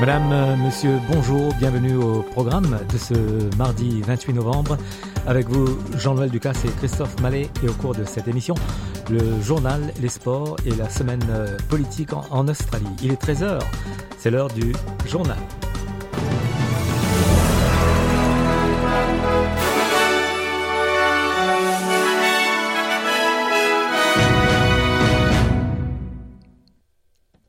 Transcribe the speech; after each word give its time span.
Madame, 0.00 0.30
euh, 0.30 0.54
Monsieur, 0.54 1.00
bonjour, 1.10 1.52
bienvenue 1.54 1.96
au 1.96 2.22
programme 2.22 2.78
de 2.92 2.98
ce 2.98 3.56
mardi 3.56 4.00
28 4.02 4.32
novembre. 4.32 4.78
Avec 5.26 5.48
vous, 5.48 5.76
Jean-Noël 5.96 6.30
Ducasse 6.30 6.64
et 6.64 6.68
Christophe 6.68 7.20
Mallet. 7.20 7.48
Et 7.64 7.68
au 7.68 7.72
cours 7.72 7.96
de 7.96 8.04
cette 8.04 8.28
émission, 8.28 8.54
le 9.10 9.40
journal, 9.42 9.92
les 10.00 10.08
sports 10.08 10.56
et 10.64 10.70
la 10.70 10.88
semaine 10.88 11.24
euh, 11.30 11.56
politique 11.68 12.12
en, 12.12 12.24
en 12.30 12.46
Australie. 12.46 12.86
Il 13.02 13.10
est 13.10 13.20
13h, 13.20 13.58
c'est 14.18 14.30
l'heure 14.30 14.48
du 14.48 14.72
journal. 15.04 15.36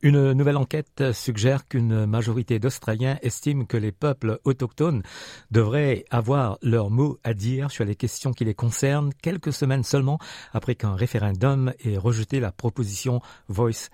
Une 0.01 0.31
nouvelle 0.31 0.55
enquête 0.55 1.11
suggère 1.11 1.67
qu'une 1.67 2.05
majorité 2.05 2.57
d'Australiens 2.57 3.17
estiment 3.21 3.65
que 3.65 3.75
les 3.75 3.91
peuples 3.91 4.39
autochtones 4.45 5.03
devraient 5.51 6.05
avoir 6.09 6.57
leur 6.61 6.89
mot 6.89 7.19
à 7.25 7.33
dire 7.33 7.69
sur 7.69 7.83
les 7.83 7.95
questions 7.95 8.31
qui 8.31 8.45
les 8.45 8.53
concernent 8.53 9.11
quelques 9.21 9.51
semaines 9.51 9.83
seulement 9.83 10.17
après 10.53 10.75
qu'un 10.75 10.95
référendum 10.95 11.73
ait 11.83 11.97
rejeté 11.97 12.39
la 12.39 12.53
proposition 12.53 13.21
Voice 13.49 13.89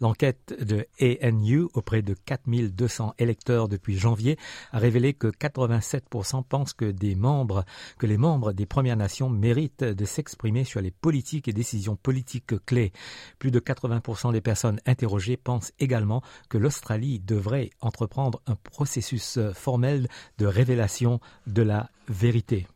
L'enquête 0.00 0.54
de 0.60 0.86
ANU 1.00 1.66
auprès 1.74 2.02
de 2.02 2.14
4200 2.14 3.14
électeurs 3.18 3.68
depuis 3.68 3.98
janvier 3.98 4.38
a 4.72 4.78
révélé 4.78 5.14
que 5.14 5.28
87% 5.28 6.44
pensent 6.44 6.72
que 6.72 6.90
des 6.90 7.14
membres, 7.14 7.64
que 7.98 8.06
les 8.06 8.18
membres 8.18 8.52
des 8.52 8.66
Premières 8.66 8.96
Nations 8.96 9.30
méritent 9.30 9.84
de 9.84 10.04
s'exprimer 10.04 10.64
sur 10.64 10.80
les 10.80 10.90
politiques 10.90 11.48
et 11.48 11.52
décisions 11.52 11.96
politiques 11.96 12.64
clés. 12.64 12.92
Plus 13.38 13.50
de 13.50 13.60
80% 13.60 14.32
des 14.32 14.40
personnes 14.40 14.80
interrogées 14.86 15.36
pensent 15.36 15.72
également 15.78 16.22
que 16.48 16.58
l'Australie 16.58 17.20
devrait 17.20 17.70
entreprendre 17.80 18.40
un 18.46 18.56
processus 18.56 19.38
formel 19.54 20.08
de 20.38 20.46
révélation 20.46 21.20
de 21.46 21.62
la 21.62 21.90
vérité. 22.08 22.66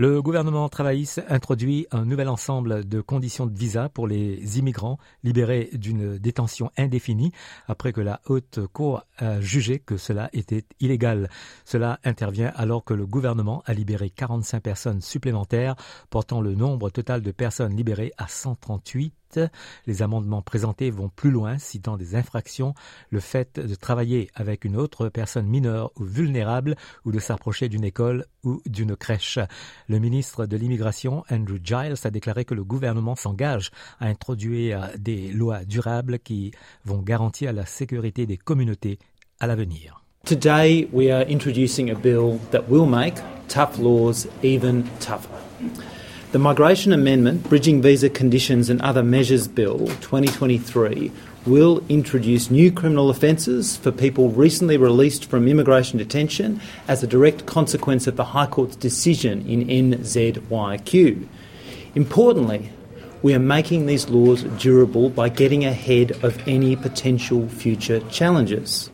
Le 0.00 0.22
gouvernement 0.22 0.68
travailliste 0.68 1.24
introduit 1.28 1.88
un 1.90 2.04
nouvel 2.04 2.28
ensemble 2.28 2.86
de 2.86 3.00
conditions 3.00 3.46
de 3.46 3.58
visa 3.58 3.88
pour 3.88 4.06
les 4.06 4.56
immigrants 4.56 4.96
libérés 5.24 5.70
d'une 5.72 6.18
détention 6.18 6.70
indéfinie 6.76 7.32
après 7.66 7.92
que 7.92 8.00
la 8.00 8.20
haute 8.26 8.60
cour 8.72 9.02
a 9.16 9.40
jugé 9.40 9.80
que 9.80 9.96
cela 9.96 10.30
était 10.32 10.64
illégal. 10.78 11.28
Cela 11.64 11.98
intervient 12.04 12.52
alors 12.54 12.84
que 12.84 12.94
le 12.94 13.06
gouvernement 13.06 13.64
a 13.66 13.74
libéré 13.74 14.08
45 14.08 14.62
personnes 14.62 15.00
supplémentaires, 15.00 15.74
portant 16.10 16.40
le 16.42 16.54
nombre 16.54 16.90
total 16.90 17.20
de 17.20 17.32
personnes 17.32 17.76
libérées 17.76 18.12
à 18.18 18.28
138 18.28 19.12
les 19.86 20.02
amendements 20.02 20.42
présentés 20.42 20.90
vont 20.90 21.08
plus 21.08 21.30
loin, 21.30 21.58
citant 21.58 21.96
des 21.96 22.14
infractions, 22.14 22.74
le 23.10 23.20
fait 23.20 23.58
de 23.58 23.74
travailler 23.74 24.30
avec 24.34 24.64
une 24.64 24.76
autre 24.76 25.08
personne 25.08 25.46
mineure 25.46 25.90
ou 25.96 26.04
vulnérable 26.04 26.76
ou 27.04 27.12
de 27.12 27.18
s'approcher 27.18 27.68
d'une 27.68 27.84
école 27.84 28.26
ou 28.44 28.62
d'une 28.66 28.96
crèche. 28.96 29.38
Le 29.88 29.98
ministre 29.98 30.46
de 30.46 30.56
l'Immigration, 30.56 31.24
Andrew 31.30 31.58
Giles, 31.62 31.94
a 32.04 32.10
déclaré 32.10 32.44
que 32.44 32.54
le 32.54 32.64
gouvernement 32.64 33.16
s'engage 33.16 33.70
à 34.00 34.06
introduire 34.06 34.90
des 34.98 35.32
lois 35.32 35.64
durables 35.64 36.18
qui 36.18 36.52
vont 36.84 37.02
garantir 37.02 37.52
la 37.52 37.66
sécurité 37.66 38.26
des 38.26 38.36
communautés 38.36 38.98
à 39.40 39.46
l'avenir. 39.46 40.02
Today 40.24 40.88
we 40.92 41.10
are 41.10 41.24
introducing 41.28 41.90
a 41.90 41.94
bill 41.94 42.38
that 42.50 42.68
will 42.68 42.86
make 42.86 43.14
tough 43.48 43.78
laws 43.78 44.26
even 44.42 44.84
tougher. 45.00 45.38
The 46.30 46.38
Migration 46.38 46.92
Amendment, 46.92 47.48
Bridging 47.48 47.80
Visa 47.80 48.10
Conditions 48.10 48.68
and 48.68 48.82
Other 48.82 49.02
Measures 49.02 49.48
Bill 49.48 49.78
2023 49.78 51.10
will 51.46 51.82
introduce 51.88 52.50
new 52.50 52.70
criminal 52.70 53.08
offences 53.08 53.78
for 53.78 53.90
people 53.90 54.28
recently 54.28 54.76
released 54.76 55.24
from 55.24 55.48
immigration 55.48 55.96
detention 55.98 56.60
as 56.86 57.02
a 57.02 57.06
direct 57.06 57.46
consequence 57.46 58.06
of 58.06 58.16
the 58.16 58.24
High 58.24 58.44
Court's 58.44 58.76
decision 58.76 59.40
in 59.48 59.68
NZYQ. 59.68 61.26
Importantly, 61.94 62.72
we 63.22 63.32
are 63.32 63.38
making 63.38 63.86
these 63.86 64.10
laws 64.10 64.42
durable 64.58 65.08
by 65.08 65.30
getting 65.30 65.64
ahead 65.64 66.10
of 66.22 66.46
any 66.46 66.76
potential 66.76 67.48
future 67.48 68.00
challenges. 68.10 68.90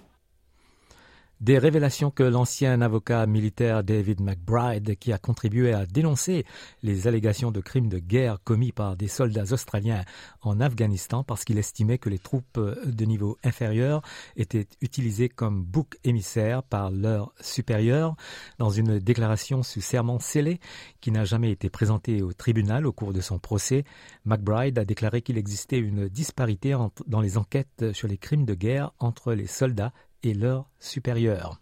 Des 1.45 1.59
révélations 1.59 2.11
que 2.11 2.23
l'ancien 2.23 2.81
avocat 2.81 3.27
militaire 3.27 3.85
David 3.85 4.23
McBride, 4.23 4.97
qui 4.97 5.13
a 5.13 5.19
contribué 5.19 5.75
à 5.75 5.85
dénoncer 5.85 6.47
les 6.83 7.07
allégations 7.07 7.51
de 7.51 7.61
crimes 7.61 7.91
de 7.91 7.99
guerre 7.99 8.39
commis 8.43 8.73
par 8.73 8.97
des 8.97 9.09
soldats 9.09 9.53
australiens 9.53 10.07
en 10.41 10.59
Afghanistan 10.59 11.23
parce 11.23 11.45
qu'il 11.45 11.59
estimait 11.59 11.99
que 11.99 12.09
les 12.09 12.19
troupes 12.19 12.59
de 12.59 13.05
niveau 13.05 13.37
inférieur 13.45 14.01
étaient 14.37 14.67
utilisées 14.81 15.29
comme 15.29 15.63
bouc 15.63 15.99
émissaire 16.03 16.63
par 16.63 16.91
leurs 16.91 17.35
supérieurs, 17.43 18.17
dans 18.57 18.71
une 18.71 18.99
déclaration 18.99 19.63
sous 19.63 19.83
serment 19.83 20.21
scellé 20.21 20.61
qui 21.03 21.11
n'a 21.11 21.27
jamais 21.27 21.51
été 21.51 21.69
présentée 21.69 22.23
au 22.23 22.33
tribunal 22.33 22.87
au 22.87 22.93
cours 22.93 23.13
de 23.13 23.21
son 23.21 23.39
procès, 23.39 23.85
McBride 24.25 24.79
a 24.79 24.87
déclaré 24.87 25.21
qu'il 25.21 25.37
existait 25.37 25.77
une 25.79 26.09
disparité 26.09 26.75
dans 27.07 27.21
les 27.21 27.37
enquêtes 27.37 27.93
sur 27.93 28.09
les 28.09 28.17
crimes 28.17 28.47
de 28.47 28.55
guerre 28.55 28.93
entre 28.99 29.35
les 29.35 29.47
soldats 29.47 29.93
et 30.25 30.35
leurs 30.35 30.69
supérieurs. 30.79 31.61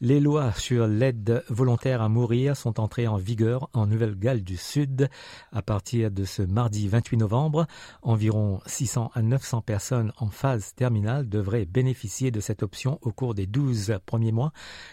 Les 0.00 0.20
lois 0.20 0.52
sur 0.52 0.86
l'aide 0.86 1.42
volontaire 1.48 2.02
à 2.02 2.08
mourir 2.08 2.56
sont 2.56 2.78
entrées 2.78 3.08
en 3.08 3.16
vigueur 3.16 3.68
en 3.72 3.88
Nouvelle-Galles 3.88 4.44
du 4.44 4.56
Sud 4.56 5.10
à 5.50 5.60
partir 5.60 6.12
de 6.12 6.24
ce 6.24 6.42
mardi 6.42 6.86
28 6.86 7.16
novembre. 7.16 7.66
Environ 8.02 8.60
600 8.66 9.10
à 9.12 9.22
900 9.22 9.62
personnes 9.62 10.12
en 10.18 10.28
phase 10.28 10.72
terminale 10.76 11.28
devraient 11.28 11.64
bénéficier 11.64 12.30
de 12.30 12.38
cette 12.38 12.62
option 12.62 13.00
au 13.02 13.10
cours 13.10 13.34
des 13.34 13.46
12 13.46 13.98
premiers 14.06 14.30
mois. 14.30 14.52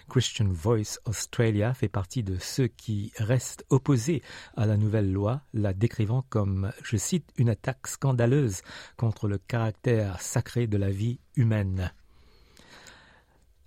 Christian 0.09 0.47
Voice 0.49 0.97
Australia 1.05 1.75
fait 1.75 1.87
partie 1.87 2.23
de 2.23 2.39
ceux 2.39 2.67
qui 2.67 3.11
restent 3.17 3.63
opposés 3.69 4.23
à 4.57 4.65
la 4.65 4.75
nouvelle 4.75 5.13
loi, 5.13 5.41
la 5.53 5.75
décrivant 5.75 6.25
comme, 6.29 6.71
je 6.81 6.97
cite, 6.97 7.29
une 7.37 7.49
attaque 7.49 7.85
scandaleuse 7.85 8.63
contre 8.97 9.27
le 9.27 9.37
caractère 9.37 10.19
sacré 10.19 10.65
de 10.65 10.77
la 10.77 10.89
vie 10.89 11.19
humaine. 11.35 11.91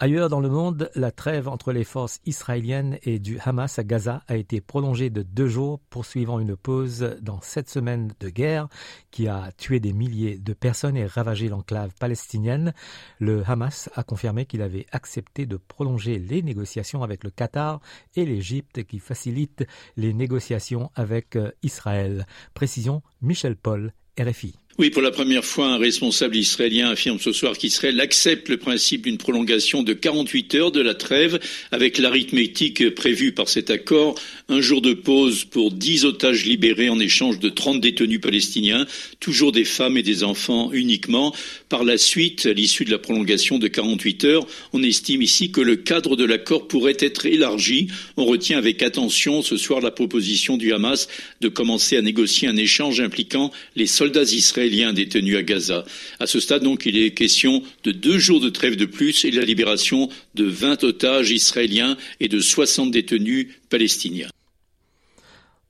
Ailleurs 0.01 0.29
dans 0.29 0.39
le 0.39 0.49
monde, 0.49 0.93
la 0.95 1.11
trêve 1.11 1.49
entre 1.49 1.73
les 1.73 1.83
forces 1.83 2.21
israéliennes 2.25 3.01
et 3.03 3.19
du 3.19 3.41
Hamas 3.41 3.81
à 3.81 3.83
Gaza 3.83 4.23
a 4.29 4.37
été 4.37 4.61
prolongée 4.61 5.11
de 5.11 5.23
deux 5.23 5.49
jours, 5.49 5.81
poursuivant 5.91 6.39
une 6.39 6.57
pause 6.57 7.17
dans 7.21 7.41
cette 7.41 7.69
semaine 7.69 8.13
de 8.21 8.29
guerre 8.29 8.69
qui 9.11 9.27
a 9.27 9.51
tué 9.57 9.81
des 9.81 9.93
milliers 9.93 10.39
de 10.39 10.53
personnes 10.53 10.97
et 10.97 11.05
ravagé 11.05 11.49
l'enclave 11.49 11.91
palestinienne. 11.99 12.75
Le 13.19 13.43
Hamas 13.45 13.91
a 13.97 14.05
confirmé 14.05 14.47
qu'il 14.47 14.63
avait 14.63 14.87
accepté 14.93 15.47
de 15.47 15.57
prolonger 15.57 16.21
les 16.21 16.43
négociations 16.43 17.03
avec 17.03 17.25
le 17.25 17.31
Qatar 17.31 17.81
et 18.15 18.25
l'Égypte 18.25 18.85
qui 18.85 19.01
facilitent 19.01 19.67
les 19.97 20.15
négociations 20.15 20.93
avec 20.95 21.37
Israël. 21.65 22.25
Précision 22.55 23.03
Michel 23.21 23.57
Paul, 23.57 23.93
RFI. 24.17 24.55
Oui, 24.81 24.91
pour 24.91 25.03
la 25.03 25.11
première 25.11 25.45
fois, 25.45 25.67
un 25.67 25.77
responsable 25.77 26.37
israélien 26.37 26.91
affirme 26.91 27.19
ce 27.19 27.33
soir 27.33 27.59
qu'Israël 27.59 27.99
accepte 28.01 28.49
le 28.49 28.59
principe 28.59 29.03
d'une 29.03 29.19
prolongation 29.19 29.83
de 29.83 29.93
48 29.93 30.55
heures 30.55 30.71
de 30.71 30.81
la 30.81 30.95
trêve 30.95 31.41
avec 31.73 31.99
l'arithmétique 31.99 32.95
prévue 32.95 33.33
par 33.33 33.49
cet 33.49 33.71
accord. 33.71 34.15
Un 34.49 34.61
jour 34.61 34.81
de 34.81 34.93
pause 34.93 35.43
pour 35.43 35.73
10 35.73 36.05
otages 36.05 36.45
libérés 36.45 36.91
en 36.91 37.01
échange 37.01 37.41
de 37.41 37.49
30 37.49 37.81
détenus 37.81 38.21
palestiniens, 38.21 38.87
toujours 39.19 39.51
des 39.51 39.65
femmes 39.65 39.97
et 39.97 40.05
des 40.05 40.23
enfants 40.23 40.71
uniquement. 40.71 41.35
Par 41.69 41.83
la 41.83 41.99
suite, 41.99 42.47
à 42.47 42.53
l'issue 42.53 42.85
de 42.85 42.93
la 42.93 43.01
prolongation 43.01 43.59
de 43.59 43.67
48 43.67 44.25
heures, 44.27 44.47
on 44.73 44.85
estime 44.85 45.23
ici 45.23 45.51
que 45.51 45.61
le 45.61 45.75
cadre 45.75 46.15
de 46.15 46.25
l'accord 46.25 46.69
pourrait 46.69 46.97
être 47.01 47.27
élargi. 47.27 47.89
On 48.17 48.27
retient 48.27 48.59
avec 48.59 48.85
attention 48.85 49.43
ce 49.43 49.57
soir 49.57 49.81
la 49.81 49.91
proposition 49.91 50.57
du 50.57 50.73
Hamas 50.73 51.09
de 51.41 51.49
commencer 51.49 51.97
à 51.97 52.03
négocier 52.03 52.47
un 52.47 52.57
échange 52.57 53.01
impliquant 53.01 53.51
les 53.75 53.89
soldats 53.89 54.23
israéliens 54.23 54.68
Israéliens 54.69 54.93
détenus 54.93 55.37
à 55.37 55.43
Gaza. 55.43 55.85
À 56.21 56.27
ce 56.27 56.41
stade, 56.41 56.63
donc, 56.63 56.85
il 56.87 56.97
est 56.97 57.13
question 57.13 57.63
de 57.85 57.93
deux 57.93 58.19
jours 58.19 58.41
de 58.41 58.51
trêve 58.51 58.77
de 58.77 58.85
plus 58.85 59.25
et 59.25 59.31
de 59.31 59.39
la 59.39 59.45
libération 59.45 60.09
de 60.35 60.45
20 60.45 60.85
otages 60.85 61.31
israéliens 61.31 61.97
et 62.21 62.29
de 62.29 62.41
60 62.41 62.91
détenus 62.91 63.49
palestiniens. 63.71 64.29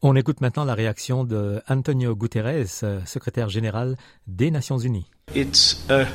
On 0.03 0.15
écoute 0.15 0.41
maintenant 0.41 0.65
la 0.65 0.75
réaction 0.75 1.25
de 1.25 1.61
Antonio 1.69 2.15
Guterres, 2.15 2.69
secrétaire 3.05 3.49
général 3.49 3.97
des 4.27 4.51
Nations 4.51 4.79
Unies. 4.79 5.07
It's 5.35 5.85
a 5.91 6.07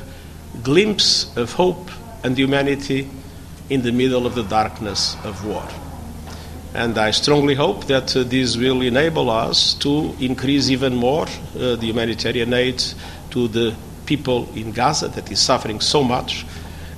glimpse 0.62 1.30
of 1.36 1.58
hope 1.58 1.90
and 2.24 2.34
humanity 2.36 3.06
in 3.70 3.80
the 3.80 3.92
middle 3.92 4.26
of 4.26 4.34
the 4.34 4.48
darkness 4.48 5.16
of 5.24 5.44
war. 5.46 5.83
And 6.74 6.98
I 6.98 7.12
strongly 7.12 7.54
hope 7.54 7.86
that 7.86 8.16
uh, 8.16 8.24
this 8.24 8.56
will 8.56 8.82
enable 8.82 9.30
us 9.30 9.74
to 9.74 10.14
increase 10.18 10.70
even 10.70 10.96
more 10.96 11.22
uh, 11.22 11.76
the 11.76 11.86
humanitarian 11.86 12.52
aid 12.52 12.82
to 13.30 13.46
the 13.46 13.74
people 14.06 14.48
in 14.56 14.72
Gaza 14.72 15.08
that 15.08 15.30
is 15.30 15.38
suffering 15.38 15.80
so 15.80 16.02
much, 16.02 16.44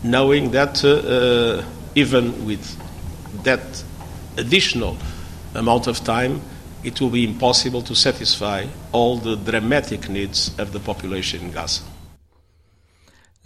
knowing 0.02 0.50
that 0.52 0.82
uh, 0.84 0.88
uh 0.88 1.64
even 1.94 2.44
with 2.44 2.62
that 3.44 3.82
additional 4.36 4.96
amount 5.54 5.86
of 5.86 5.98
time, 6.04 6.40
it 6.84 7.00
will 7.00 7.10
be 7.10 7.24
impossible 7.24 7.82
to 7.82 7.94
satisfy 7.94 8.66
all 8.92 9.16
the 9.16 9.34
dramatic 9.36 10.08
needs 10.08 10.50
of 10.58 10.72
the 10.72 10.80
population 10.80 11.40
in 11.40 11.50
Gaza. 11.50 11.82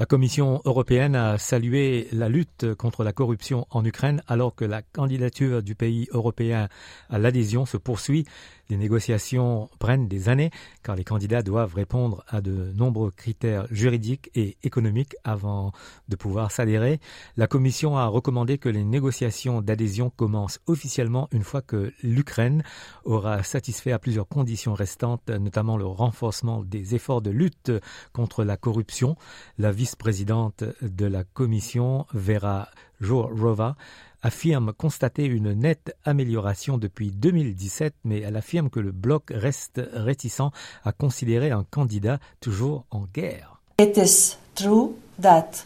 La 0.00 0.06
Commission 0.06 0.62
européenne 0.64 1.14
a 1.14 1.37
salué 1.37 2.08
la 2.12 2.31
lutte 2.31 2.75
contre 2.76 3.05
la 3.05 3.12
corruption 3.12 3.67
en 3.69 3.85
Ukraine 3.85 4.23
alors 4.29 4.55
que 4.55 4.64
la 4.64 4.81
candidature 4.81 5.62
du 5.62 5.75
pays 5.75 6.08
européen 6.12 6.70
à 7.11 7.19
l'adhésion 7.19 7.67
se 7.67 7.76
poursuit 7.76 8.25
les 8.70 8.76
négociations 8.76 9.69
prennent 9.78 10.08
des 10.08 10.28
années 10.28 10.50
car 10.82 10.96
les 10.96 11.05
candidats 11.05 11.43
doivent 11.43 11.75
répondre 11.75 12.25
à 12.28 12.40
de 12.40 12.72
nombreux 12.75 13.11
critères 13.11 13.67
juridiques 13.70 14.31
et 14.34 14.56
économiques 14.62 15.17
avant 15.25 15.72
de 16.08 16.17
pouvoir 16.17 16.50
s'adhérer. 16.50 17.00
La 17.37 17.46
Commission 17.46 17.96
a 17.96 18.06
recommandé 18.06 18.58
que 18.58 18.69
les 18.69 18.84
négociations 18.84 19.61
d'adhésion 19.61 20.11
commencent 20.11 20.61
officiellement 20.67 21.28
une 21.32 21.43
fois 21.43 21.62
que 21.62 21.93
l'Ukraine 22.02 22.62
aura 23.05 23.43
satisfait 23.43 23.93
à 23.93 23.99
plusieurs 23.99 24.28
conditions 24.28 24.75
restantes, 24.75 25.28
notamment 25.28 25.76
le 25.76 25.87
renforcement 25.87 26.62
des 26.62 26.94
efforts 26.94 27.22
de 27.22 27.31
lutte 27.31 27.72
contre 28.12 28.44
la 28.44 28.56
corruption. 28.56 29.17
La 29.58 29.72
vice-présidente 29.72 30.64
de 30.82 31.06
la 31.06 31.25
Commission, 31.25 32.06
Vera 32.12 32.69
Jourova, 33.00 33.76
affirme 34.22 34.72
constater 34.72 35.25
une 35.25 35.52
nette 35.52 35.96
amélioration 36.05 36.78
depuis 36.78 37.11
2017, 37.11 37.94
mais 38.05 38.20
elle 38.20 38.37
affirme 38.37 38.70
que 38.70 38.81
le 38.81 38.93
bloc 38.93 39.31
reste 39.31 39.81
réticent 39.93 40.50
à 40.84 40.93
considérer 40.93 41.50
un 41.50 41.64
candidat 41.70 42.19
toujours 42.40 42.84
en 42.90 43.06
guerre. 43.14 43.61
It 43.81 43.96
is 43.96 44.37
true 44.55 44.96
that 45.20 45.64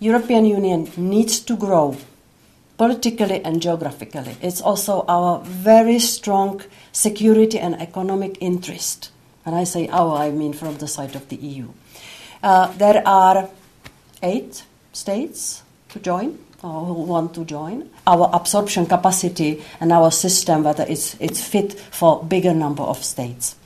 European 0.00 0.44
Union 0.44 0.86
needs 0.96 1.44
to 1.44 1.56
grow 1.56 1.94
politically 2.76 3.40
and 3.44 3.60
geographically. 3.60 4.36
It's 4.42 4.60
also 4.62 5.04
our 5.08 5.42
very 5.44 5.98
strong 5.98 6.62
security 6.92 7.58
and 7.58 7.74
economic 7.80 8.36
interest. 8.40 9.12
And 9.44 9.54
I 9.54 9.64
say 9.64 9.88
our, 9.90 10.16
I 10.16 10.30
mean 10.30 10.52
from 10.52 10.76
the 10.78 10.88
side 10.88 11.14
of 11.14 11.28
the 11.28 11.36
EU. 11.36 11.68
Uh, 12.42 12.72
there 12.76 13.02
are 13.06 13.48
eight 14.22 14.64
states 14.92 15.62
to 15.90 16.00
join 16.00 16.38
who 16.66 17.04
want 17.06 17.32
to 17.34 17.44
join. 17.44 17.84
Our 18.06 18.30
absorption 18.32 18.86
capacity 18.86 19.62
and 19.80 19.92
our 19.92 20.10
system, 20.10 20.64
whether 20.64 20.84
it's, 20.88 21.16
it's 21.20 21.40
fit 21.40 21.72
for 21.72 22.22
bigger 22.24 22.54
number 22.54 22.82
of 22.82 23.02
states. 23.02 23.56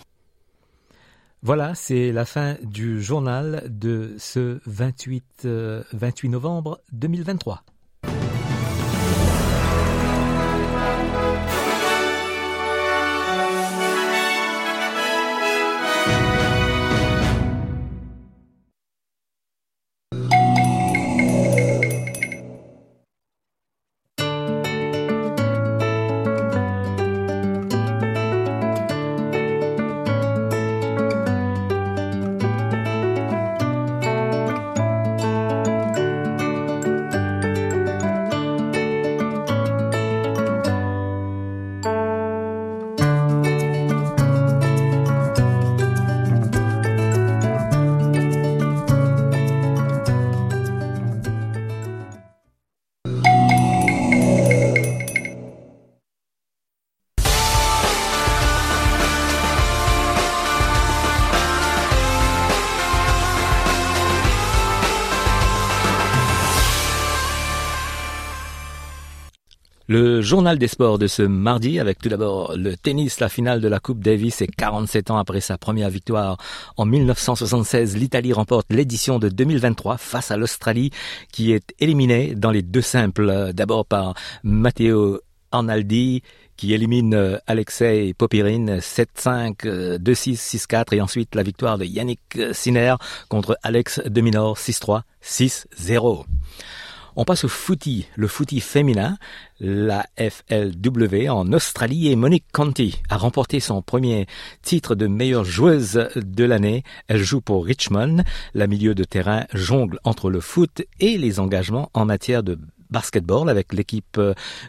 Voilà, 1.43 1.75
c'est 1.75 2.13
la 2.13 2.27
fin 2.27 2.57
du 2.63 3.01
journal 3.03 3.63
de 3.67 4.15
ce 4.19 4.61
28, 4.67 5.25
euh, 5.47 5.83
28 5.93 6.29
novembre 6.29 6.81
2023. 6.93 7.63
Le 69.93 70.23
journal 70.23 70.57
des 70.57 70.69
sports 70.69 71.01
de 71.01 71.09
ce 71.09 71.23
mardi 71.23 71.81
avec 71.81 71.99
tout 71.99 72.09
d'abord 72.09 72.55
le 72.57 72.77
tennis, 72.77 73.19
la 73.19 73.29
finale 73.29 73.61
de 73.61 73.67
la 73.67 73.81
Coupe 73.81 73.99
Davis 73.99 74.41
et 74.41 74.47
47 74.47 75.11
ans 75.11 75.19
après 75.19 75.41
sa 75.41 75.59
première 75.59 75.91
victoire 75.91 76.37
en 76.77 76.87
1976, 76.87 77.97
l'Italie 77.97 78.33
remporte 78.33 78.73
l'édition 78.73 79.19
de 79.19 79.29
2023 79.29 79.99
face 79.99 80.31
à 80.31 80.37
l'Australie 80.37 80.93
qui 81.33 81.51
est 81.51 81.75
éliminée 81.81 82.37
dans 82.37 82.53
les 82.53 82.63
deux 82.63 82.83
simples, 82.83 83.51
d'abord 83.53 83.85
par 83.85 84.15
Matteo 84.45 85.23
Arnaldi 85.51 86.23
qui 86.57 86.73
élimine 86.73 87.41
Alexei 87.49 88.15
Popirine 88.15 88.77
7-5, 88.79 89.99
2-6, 89.99 90.69
6-4 90.69 90.95
et 90.95 91.01
ensuite 91.01 91.35
la 91.35 91.43
victoire 91.43 91.79
de 91.79 91.85
Yannick 91.85 92.39
Sinner 92.53 92.95
contre 93.29 93.59
Alex 93.65 94.01
Deminor 94.07 94.57
6-3, 94.57 95.03
6-0. 95.21 96.27
On 97.21 97.27
passe 97.27 97.45
au 97.45 97.49
footy, 97.49 98.07
le 98.17 98.27
footy 98.29 98.61
féminin, 98.61 99.19
la 99.61 100.07
FLW 100.17 101.29
en 101.29 101.53
Australie 101.53 102.09
et 102.09 102.17
Monique 102.17 102.47
Conti 102.51 103.03
a 103.11 103.19
remporté 103.19 103.61
son 103.61 103.83
premier 103.83 104.27
titre 104.63 104.95
de 104.95 105.07
meilleure 105.07 105.45
joueuse 105.45 106.09
de 106.17 106.45
l'année. 106.45 106.83
Elle 107.09 107.23
joue 107.23 107.43
pour 107.43 107.67
Richmond. 107.67 108.25
La 108.55 108.67
milieu 108.67 108.95
de 108.95 109.05
terrain 109.05 109.45
jongle 109.53 109.99
entre 110.03 110.31
le 110.31 110.41
foot 110.41 110.81
et 110.99 111.19
les 111.19 111.41
engagements 111.41 111.91
en 111.93 112.07
matière 112.07 112.43
de 112.43 112.59
basketball 112.89 113.51
avec 113.51 113.75
l'équipe 113.75 114.19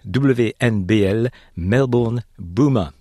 WNBL 0.06 1.30
Melbourne 1.56 2.22
Boomer. 2.38 2.92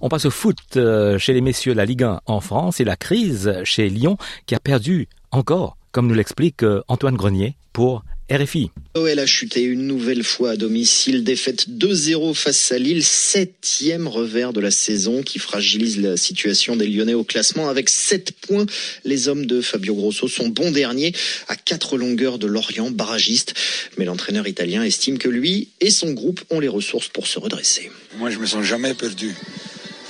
On 0.00 0.08
passe 0.08 0.26
au 0.26 0.30
foot 0.30 0.56
euh, 0.76 1.18
chez 1.18 1.32
les 1.32 1.40
messieurs 1.40 1.74
la 1.74 1.84
Ligue 1.84 2.04
1 2.04 2.20
en 2.26 2.40
France 2.40 2.78
et 2.78 2.84
la 2.84 2.94
crise 2.94 3.60
chez 3.64 3.88
Lyon 3.88 4.18
qui 4.46 4.54
a 4.54 4.60
perdu 4.60 5.08
encore, 5.32 5.76
comme 5.90 6.06
nous 6.06 6.14
l'explique 6.14 6.62
euh, 6.62 6.84
Antoine 6.86 7.16
Grenier, 7.16 7.56
pour 7.72 8.04
RFI. 8.30 8.70
OL 8.94 9.18
a 9.18 9.26
chuté 9.26 9.62
une 9.62 9.86
nouvelle 9.86 10.22
fois 10.22 10.50
à 10.50 10.56
domicile, 10.56 11.24
défaite 11.24 11.68
2-0 11.70 12.34
face 12.34 12.72
à 12.72 12.78
Lille, 12.78 13.02
septième 13.02 14.06
revers 14.06 14.52
de 14.52 14.60
la 14.60 14.70
saison 14.70 15.22
qui 15.22 15.38
fragilise 15.38 15.98
la 15.98 16.18
situation 16.18 16.76
des 16.76 16.86
Lyonnais 16.86 17.14
au 17.14 17.24
classement. 17.24 17.70
Avec 17.70 17.88
7 17.88 18.32
points, 18.32 18.66
les 19.04 19.28
hommes 19.28 19.46
de 19.46 19.62
Fabio 19.62 19.94
Grosso 19.94 20.28
sont 20.28 20.48
bons 20.48 20.70
derniers 20.70 21.14
à 21.48 21.56
4 21.56 21.96
longueurs 21.96 22.38
de 22.38 22.46
Lorient, 22.46 22.90
barragiste. 22.90 23.54
Mais 23.96 24.04
l'entraîneur 24.04 24.46
italien 24.46 24.82
estime 24.82 25.16
que 25.16 25.28
lui 25.28 25.68
et 25.80 25.90
son 25.90 26.12
groupe 26.12 26.42
ont 26.50 26.60
les 26.60 26.68
ressources 26.68 27.08
pour 27.08 27.26
se 27.26 27.38
redresser. 27.38 27.90
Moi, 28.18 28.30
je 28.30 28.38
me 28.38 28.46
sens 28.46 28.64
jamais 28.64 28.92
perdu. 28.92 29.34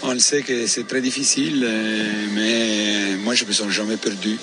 On 0.03 0.19
sait 0.19 0.43
que 0.43 0.67
c'est 0.67 0.87
très 0.87 1.01
difficile, 1.01 1.65
euh, 1.65 2.27
mais 2.35 3.17
moi, 3.17 3.35
je 3.35 3.45
me 3.45 3.53
sens 3.53 3.71
jamais 3.71 3.97
perdu. 3.97 4.39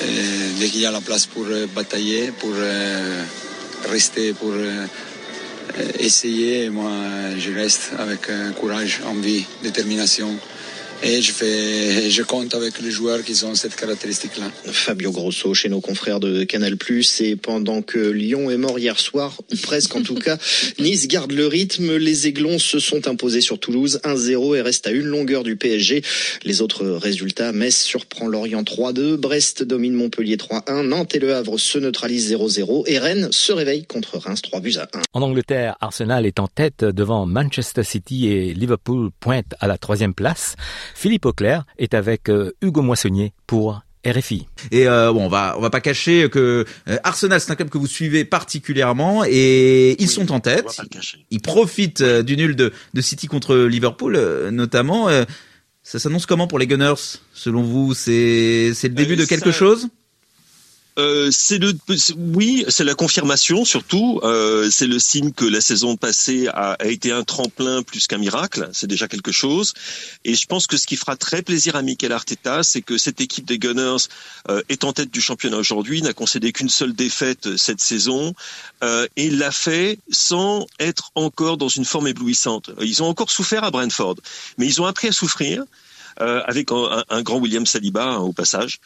Euh, 0.00 0.50
dès 0.58 0.68
qu'il 0.68 0.80
y 0.80 0.86
a 0.86 0.90
la 0.90 1.00
place 1.00 1.26
pour 1.26 1.46
euh, 1.46 1.66
batailler, 1.74 2.32
pour 2.38 2.52
euh, 2.54 3.24
rester, 3.88 4.32
pour 4.32 4.54
essayer, 5.98 6.70
moi 6.70 6.90
je 7.38 7.52
reste 7.52 7.90
avec 7.98 8.22
courage, 8.58 9.00
envie, 9.06 9.46
détermination 9.62 10.36
et 11.02 11.22
je, 11.22 11.32
fais, 11.32 12.10
je 12.10 12.22
compte 12.22 12.54
avec 12.54 12.80
les 12.80 12.90
joueurs 12.90 13.22
qui 13.22 13.44
ont 13.44 13.54
cette 13.54 13.76
caractéristique-là. 13.76 14.50
Fabio 14.72 15.12
Grosso 15.12 15.54
chez 15.54 15.68
nos 15.68 15.80
confrères 15.80 16.20
de 16.20 16.44
Canal+, 16.44 16.76
et 17.20 17.36
pendant 17.36 17.82
que 17.82 17.98
Lyon 17.98 18.50
est 18.50 18.56
mort 18.56 18.78
hier 18.78 18.98
soir, 18.98 19.40
ou 19.52 19.56
presque 19.56 19.94
en 19.94 20.02
tout 20.02 20.14
cas, 20.14 20.38
Nice 20.78 21.08
garde 21.08 21.32
le 21.32 21.46
rythme, 21.46 21.96
les 21.96 22.26
Aiglons 22.26 22.58
se 22.58 22.78
sont 22.78 23.08
imposés 23.08 23.40
sur 23.40 23.58
Toulouse 23.58 24.00
1-0 24.04 24.56
et 24.56 24.60
restent 24.60 24.86
à 24.86 24.90
une 24.90 25.06
longueur 25.06 25.44
du 25.44 25.56
PSG. 25.56 26.02
Les 26.44 26.62
autres 26.62 26.84
résultats, 26.84 27.52
Metz 27.52 27.76
surprend 27.76 28.26
Lorient 28.26 28.62
3-2, 28.62 29.16
Brest 29.16 29.62
domine 29.62 29.94
Montpellier 29.94 30.36
3-1, 30.36 30.82
Nantes 30.82 31.14
et 31.14 31.18
Le 31.18 31.34
Havre 31.34 31.58
se 31.58 31.78
neutralisent 31.78 32.32
0-0 32.32 32.84
et 32.86 32.98
Rennes 32.98 33.28
se 33.30 33.52
réveille 33.52 33.84
contre 33.86 34.18
Reims 34.18 34.42
3 34.42 34.60
buts 34.60 34.76
à 34.78 34.88
1. 34.92 35.02
En 35.12 35.22
Angleterre, 35.22 35.76
Arsenal 35.80 36.26
est 36.26 36.40
en 36.40 36.48
tête 36.48 36.84
devant 36.84 37.26
Manchester 37.26 37.82
City 37.82 38.28
et 38.28 38.54
Liverpool 38.54 39.10
pointe 39.20 39.54
à 39.60 39.66
la 39.66 39.78
troisième 39.78 40.14
place. 40.14 40.56
Philippe 40.94 41.26
Auclair 41.26 41.64
est 41.78 41.94
avec 41.94 42.28
euh, 42.28 42.52
Hugo 42.62 42.82
Moissonnier 42.82 43.32
pour 43.46 43.82
RFI. 44.06 44.46
Et 44.70 44.86
euh, 44.88 45.12
bon, 45.12 45.26
on 45.26 45.28
va 45.28 45.56
on 45.58 45.60
va 45.60 45.70
pas 45.70 45.80
cacher 45.80 46.28
que 46.30 46.64
euh, 46.88 46.96
Arsenal 47.02 47.40
c'est 47.40 47.50
un 47.50 47.56
club 47.56 47.68
que 47.68 47.78
vous 47.78 47.86
suivez 47.86 48.24
particulièrement 48.24 49.24
et 49.26 50.00
ils 50.00 50.08
sont 50.08 50.30
en 50.32 50.40
tête. 50.40 50.80
Ils 51.30 51.40
profitent 51.42 52.02
du 52.02 52.36
nul 52.36 52.54
de, 52.56 52.72
de 52.94 53.00
City 53.00 53.26
contre 53.26 53.56
Liverpool 53.56 54.16
notamment. 54.50 55.08
ça 55.82 55.98
s'annonce 55.98 56.26
comment 56.26 56.46
pour 56.46 56.58
les 56.58 56.66
Gunners? 56.66 57.18
Selon 57.34 57.62
vous 57.62 57.92
C'est 57.92 58.72
c'est 58.74 58.88
le 58.88 58.94
début 58.94 59.16
de 59.16 59.24
quelque 59.24 59.50
chose? 59.50 59.88
Euh, 60.98 61.30
c'est 61.30 61.58
le, 61.58 61.74
oui, 62.16 62.64
c'est 62.68 62.84
la 62.84 62.94
confirmation 62.94 63.64
surtout. 63.64 64.20
Euh, 64.22 64.68
c'est 64.70 64.86
le 64.86 64.98
signe 64.98 65.32
que 65.32 65.44
la 65.44 65.60
saison 65.60 65.96
passée 65.96 66.48
a, 66.48 66.72
a 66.72 66.86
été 66.86 67.12
un 67.12 67.22
tremplin 67.22 67.82
plus 67.82 68.06
qu'un 68.06 68.18
miracle. 68.18 68.68
C'est 68.72 68.86
déjà 68.86 69.06
quelque 69.06 69.32
chose. 69.32 69.74
Et 70.24 70.34
je 70.34 70.46
pense 70.46 70.66
que 70.66 70.76
ce 70.76 70.86
qui 70.86 70.96
fera 70.96 71.16
très 71.16 71.42
plaisir 71.42 71.76
à 71.76 71.82
Mikel 71.82 72.12
Arteta, 72.12 72.62
c'est 72.62 72.82
que 72.82 72.98
cette 72.98 73.20
équipe 73.20 73.44
des 73.44 73.58
Gunners 73.58 74.08
euh, 74.48 74.62
est 74.68 74.84
en 74.84 74.92
tête 74.92 75.10
du 75.10 75.20
championnat 75.20 75.58
aujourd'hui, 75.58 76.02
n'a 76.02 76.12
concédé 76.12 76.52
qu'une 76.52 76.68
seule 76.68 76.94
défaite 76.94 77.56
cette 77.56 77.80
saison 77.80 78.34
euh, 78.82 79.06
et 79.16 79.30
l'a 79.30 79.52
fait 79.52 79.98
sans 80.10 80.66
être 80.80 81.10
encore 81.14 81.56
dans 81.56 81.68
une 81.68 81.84
forme 81.84 82.08
éblouissante. 82.08 82.70
Ils 82.80 83.02
ont 83.02 83.06
encore 83.06 83.30
souffert 83.30 83.64
à 83.64 83.70
Brentford, 83.70 84.16
mais 84.56 84.66
ils 84.66 84.82
ont 84.82 84.86
appris 84.86 85.08
à 85.08 85.12
souffrir. 85.12 85.64
Euh, 86.20 86.42
avec 86.46 86.72
un, 86.72 87.04
un, 87.10 87.22
grand 87.22 87.38
William 87.38 87.64
Saliba 87.64 88.02
hein, 88.02 88.16
au 88.16 88.32
passage, 88.32 88.80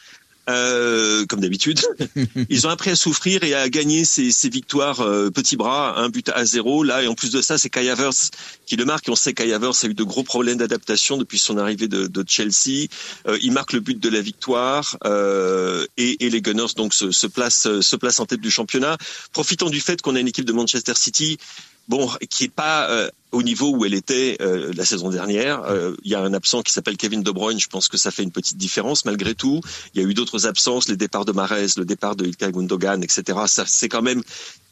euh, 0.49 1.25
comme 1.25 1.39
d'habitude. 1.39 1.79
Ils 2.49 2.67
ont 2.67 2.69
appris 2.69 2.91
à 2.91 2.95
souffrir 2.95 3.43
et 3.43 3.53
à 3.53 3.69
gagner 3.69 4.05
ces, 4.05 4.31
ces 4.31 4.49
victoires 4.49 5.01
euh, 5.01 5.29
petits 5.29 5.55
bras, 5.55 5.99
un 5.99 6.09
but 6.09 6.29
à 6.29 6.45
zéro. 6.45 6.83
Là, 6.83 7.03
et 7.03 7.07
en 7.07 7.15
plus 7.15 7.31
de 7.31 7.41
ça, 7.41 7.57
c'est 7.57 7.69
Kai 7.69 7.89
Havertz 7.89 8.31
qui 8.65 8.75
le 8.75 8.85
marque. 8.85 9.05
on 9.09 9.15
sait 9.15 9.33
Kai 9.33 9.53
Havertz 9.53 9.83
a 9.83 9.87
eu 9.87 9.93
de 9.93 10.03
gros 10.03 10.23
problèmes 10.23 10.57
d'adaptation 10.57 11.17
depuis 11.17 11.37
son 11.37 11.57
arrivée 11.57 11.87
de, 11.87 12.07
de 12.07 12.23
Chelsea. 12.27 12.87
Euh, 13.27 13.37
il 13.41 13.51
marque 13.51 13.73
le 13.73 13.79
but 13.79 13.99
de 13.99 14.09
la 14.09 14.21
victoire 14.21 14.97
euh, 15.05 15.85
et, 15.97 16.25
et, 16.25 16.29
les 16.29 16.41
Gunners 16.41 16.73
donc 16.75 16.93
se, 16.93 17.11
se 17.11 17.27
placent 17.27 17.79
se 17.81 17.95
placent 17.95 18.19
en 18.19 18.25
tête 18.25 18.41
du 18.41 18.51
championnat, 18.51 18.97
profitant 19.31 19.69
du 19.69 19.79
fait 19.79 20.01
qu'on 20.01 20.15
a 20.15 20.19
une 20.19 20.27
équipe 20.27 20.45
de 20.45 20.53
Manchester 20.53 20.93
City 20.95 21.37
bon, 21.87 22.09
qui 22.29 22.45
est 22.45 22.51
pas 22.53 22.89
euh, 22.89 23.09
au 23.31 23.43
niveau 23.43 23.69
où 23.71 23.85
elle 23.85 23.93
était 23.93 24.37
euh, 24.41 24.71
la 24.75 24.85
saison 24.85 25.09
dernière. 25.09 25.61
Euh, 25.63 25.95
il 26.03 26.11
y 26.11 26.15
a 26.15 26.21
un 26.21 26.33
absent 26.33 26.61
qui 26.61 26.71
s'appelle 26.71 26.97
Kevin 26.97 27.23
De 27.23 27.31
Bruyne. 27.31 27.59
Je 27.59 27.67
pense 27.67 27.87
que 27.87 27.97
ça 27.97 28.11
fait 28.11 28.23
une 28.23 28.31
petite 28.31 28.57
différence 28.57 29.05
malgré 29.05 29.35
tout. 29.35 29.61
Il 29.93 30.01
y 30.01 30.05
a 30.05 30.07
eu 30.07 30.13
d'autres 30.13 30.45
absences, 30.45 30.87
les 30.87 30.97
départs 30.97 31.25
de 31.25 31.31
Mares, 31.31 31.77
le 31.77 31.85
départ 31.85 32.15
de 32.15 32.25
Ilkay 32.25 32.51
Gundogan, 32.51 33.03
etc. 33.03 33.39
C'est 33.65 33.89
quand 33.89 34.01
même 34.01 34.23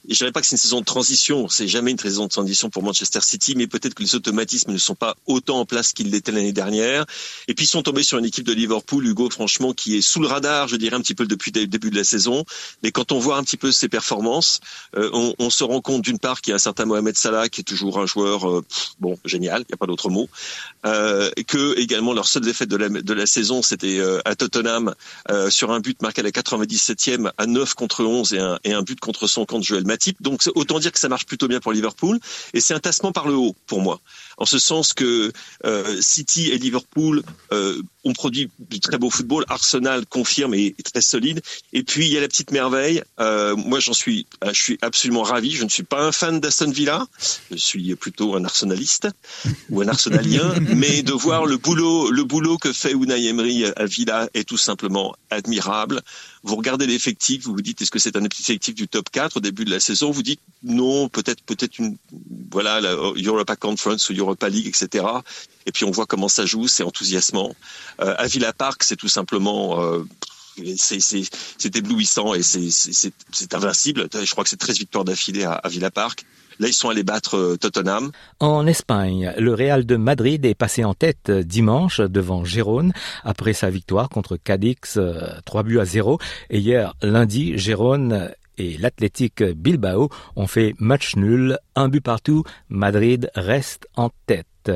je 0.08 0.16
dirais 0.16 0.32
pas 0.32 0.42
que 0.42 0.48
c'est 0.48 0.56
une 0.56 0.62
saison 0.62 0.80
de 0.80 0.86
transition, 0.86 1.48
c'est 1.48 1.68
jamais 1.68 1.92
une 1.92 2.00
saison 2.00 2.26
de 2.26 2.30
transition 2.30 2.70
pour 2.70 2.84
Manchester 2.84 3.22
City, 3.22 3.54
mais 3.56 3.68
peut-être 3.68 3.94
que 3.94 4.04
les 4.04 4.16
automatismes 4.16 4.72
ne 4.72 4.78
sont 4.78 4.96
pas 4.96 5.16
autant 5.28 5.60
en 5.60 5.66
place 5.66 5.94
qu'ils 5.94 6.10
l'étaient 6.10 6.32
l'année 6.32 6.54
dernière. 6.54 7.06
Et 7.48 7.54
puis 7.54 7.66
ils 7.66 7.70
sont 7.70 7.84
tombés 7.84 8.04
sur 8.04 8.18
une 8.18 8.26
équipe 8.26 8.46
de 8.46 8.54
Liverpool, 8.54 9.06
Hugo, 9.06 9.30
franchement, 9.30 9.74
qui 9.74 9.98
est 9.98 10.02
sous 10.02 10.20
le 10.20 10.28
radar, 10.28 10.68
je 10.68 10.76
dirais 10.76 10.96
un 10.96 11.02
petit 11.02 11.16
peu 11.16 11.26
depuis 11.26 11.52
le 11.52 11.68
début 11.68 11.92
de 11.92 11.96
la 11.96 12.04
saison. 12.04 12.46
Mais 12.84 12.92
quand 12.92 13.12
on 13.12 13.20
voit 13.20 13.38
un 13.38 13.44
petit 13.44 13.58
peu 13.58 13.72
ses 13.72 13.90
performances, 13.90 14.60
euh, 14.96 15.34
on, 15.38 15.50
se 15.50 15.64
rend 15.64 15.82
compte 15.82 16.02
d'une 16.02 16.20
part 16.20 16.42
qu'il 16.42 16.52
y 16.52 16.54
a 16.54 16.56
un 16.56 16.60
certain 16.60 16.86
Mohamed 16.86 17.16
Salah 17.18 17.50
qui 17.50 17.62
est 17.62 17.66
toujours 17.66 18.00
un 18.00 18.06
joueur 18.06 18.50
euh, 18.50 18.64
bon 19.00 19.20
génial, 19.26 19.62
il 19.62 19.72
n'y 19.72 19.74
a 19.74 19.78
pas 19.78 19.86
d'autre 19.86 20.10
mot, 20.10 20.30
euh, 20.86 21.30
que 21.48 21.78
également 21.78 22.14
leur 22.14 22.28
seule 22.28 22.44
défaite 22.44 22.70
de 22.70 23.14
la, 23.14 23.26
saison, 23.26 23.62
c'était 23.62 24.00
euh, 24.00 24.20
à 24.26 24.36
Tottenham 24.36 24.96
sur 25.50 25.72
un 25.72 25.80
but 25.80 26.02
marqué 26.02 26.22
à 26.22 26.24
la 26.24 26.32
97e 26.32 27.32
à 27.38 27.46
9 27.46 27.74
contre 27.76 28.04
11 28.04 28.34
et 28.34 28.40
un, 28.40 28.60
et 28.64 28.74
un 28.74 28.82
but 28.82 29.00
contre 29.00 29.28
son 29.28 29.46
camp 29.46 29.60
de 29.60 29.64
Joel 29.64 29.86
Donc 30.20 30.42
autant 30.56 30.80
dire 30.80 30.92
que 30.92 31.00
ça 31.00 31.10
marche 31.10 31.26
plutôt 31.26 31.48
bien 31.48 31.60
pour 31.60 31.72
Liverpool. 31.72 32.20
Et 32.54 32.62
c'est 32.62 32.74
un 32.74 32.80
tassement 32.80 33.12
par 33.12 33.28
le 33.28 33.36
haut 33.36 33.56
pour 33.68 33.82
moi, 33.82 34.00
en 34.38 34.46
ce 34.46 34.60
sens 34.60 34.94
que 34.94 35.32
euh, 35.66 36.02
City 36.02 36.50
et 36.52 36.58
Liverpool 36.58 37.24
euh, 37.52 37.82
ont 38.04 38.14
produit 38.14 38.50
du 38.60 38.80
très 38.80 38.98
beau 38.98 39.10
football. 39.10 39.46
Arsenal 39.48 40.06
confirme 40.06 40.54
et 40.54 40.76
est 40.78 40.92
très 40.92 41.02
solide. 41.02 41.42
Et 41.74 41.84
puis 41.84 42.08
il 42.08 42.14
y 42.14 42.18
a 42.18 42.22
la 42.22 42.28
petite 42.28 42.52
merveille. 42.52 43.04
Euh, 43.20 43.56
moi 43.56 43.80
j'en 43.80 43.94
suis, 43.94 44.26
euh, 44.44 44.54
je 44.54 44.62
suis 44.62 44.80
absolument 44.82 45.24
ravi. 45.24 45.52
Je 45.52 45.64
ne 45.64 45.70
suis 45.70 45.84
pas 45.84 46.04
un 46.04 46.12
fan 46.12 46.40
d'Aston 46.40 46.72
Villa. 46.72 47.06
Je 47.52 47.58
suis 47.58 47.96
plutôt 47.96 48.36
un 48.36 48.44
Arsenaliste 48.46 49.08
ou 49.70 49.82
un 49.82 49.88
Arsenalien. 49.88 50.54
mais 50.76 51.04
de 51.04 51.14
voir 51.14 51.46
le 51.46 51.58
boulot, 51.58 52.12
le 52.12 52.24
boulot 52.24 52.58
que 52.58 52.74
fait 52.74 52.92
Unai 52.92 53.28
Emery 53.28 53.66
à 53.66 53.86
Villa 53.86 54.30
est 54.34 54.48
tout 54.48 54.58
simplement 54.58 55.16
admirable. 55.30 56.02
Vous 56.44 56.56
regardez 56.56 56.88
l'effectif, 56.88 57.44
vous 57.44 57.54
vous 57.54 57.62
dites 57.62 57.82
est-ce 57.82 57.92
que 57.92 58.00
c'est 58.00 58.16
un 58.16 58.24
effectif 58.24 58.74
du 58.74 58.88
top 58.88 59.10
4 59.12 59.38
au 59.38 59.40
début 59.40 59.64
de 59.64 59.70
la 59.70 59.80
saison? 59.80 60.12
Vous 60.12 60.24
dites 60.24 60.40
non, 60.64 61.08
peut-être 61.08 61.44
peut-être 61.44 61.78
une 61.78 61.98
voilà 62.52 62.82
la 62.82 62.92
Europa 62.92 63.56
Conference 63.56 64.10
ou 64.10 64.14
Europa 64.14 64.50
League, 64.50 64.68
etc. 64.68 65.06
Et 65.66 65.72
puis 65.72 65.86
on 65.86 65.92
voit 65.92 66.06
comment 66.06 66.28
ça 66.28 66.46
joue, 66.46 66.68
c'est 66.68 66.84
enthousiasmant. 66.84 67.56
Euh, 68.00 68.16
à 68.18 68.28
Villa 68.28 68.54
Park, 68.54 68.84
c'est 68.84 68.96
tout 68.96 69.08
simplement 69.08 69.82
euh, 69.82 70.04
c'est 70.78 71.76
éblouissant 71.76 72.34
et 72.34 72.42
c'est 72.44 73.54
invincible. 73.54 74.08
Je 74.14 74.32
crois 74.32 74.44
que 74.44 74.50
c'est 74.50 74.58
13 74.58 74.80
victoires 74.80 75.06
d'affilée 75.06 75.44
à, 75.44 75.54
à 75.54 75.70
Villa 75.70 75.92
Park. 75.92 76.26
Là, 76.60 76.68
ils 76.68 76.74
sont 76.74 76.90
allés 76.90 77.04
battre 77.04 77.38
euh, 77.38 77.58
Tottenham. 77.58 78.12
En 78.40 78.68
Espagne, 78.68 79.34
le 79.38 79.54
Real 79.54 79.86
de 79.86 79.96
Madrid 79.96 80.46
est 80.46 80.54
passé 80.54 80.84
en 80.84 80.94
tête 80.94 81.32
dimanche 81.32 82.02
devant 82.02 82.44
Gérone 82.46 82.94
après 83.24 83.54
sa 83.54 83.70
victoire 83.70 84.10
contre 84.10 84.38
Cadix, 84.38 85.00
3 85.46 85.64
buts 85.64 85.80
à 85.80 85.86
0. 85.86 86.20
Et 86.50 86.60
hier, 86.60 86.94
lundi, 87.02 87.58
Gérone 87.58 88.32
et 88.58 88.78
l'Athletic 88.78 89.42
Bilbao 89.44 90.10
ont 90.36 90.48
fait 90.48 90.76
match 90.78 91.16
nul, 91.16 91.58
un 91.76 91.88
but 91.88 92.02
partout. 92.02 92.44
Madrid 92.70 93.32
reste 93.34 93.88
en 93.96 94.12
tête. 94.28 94.72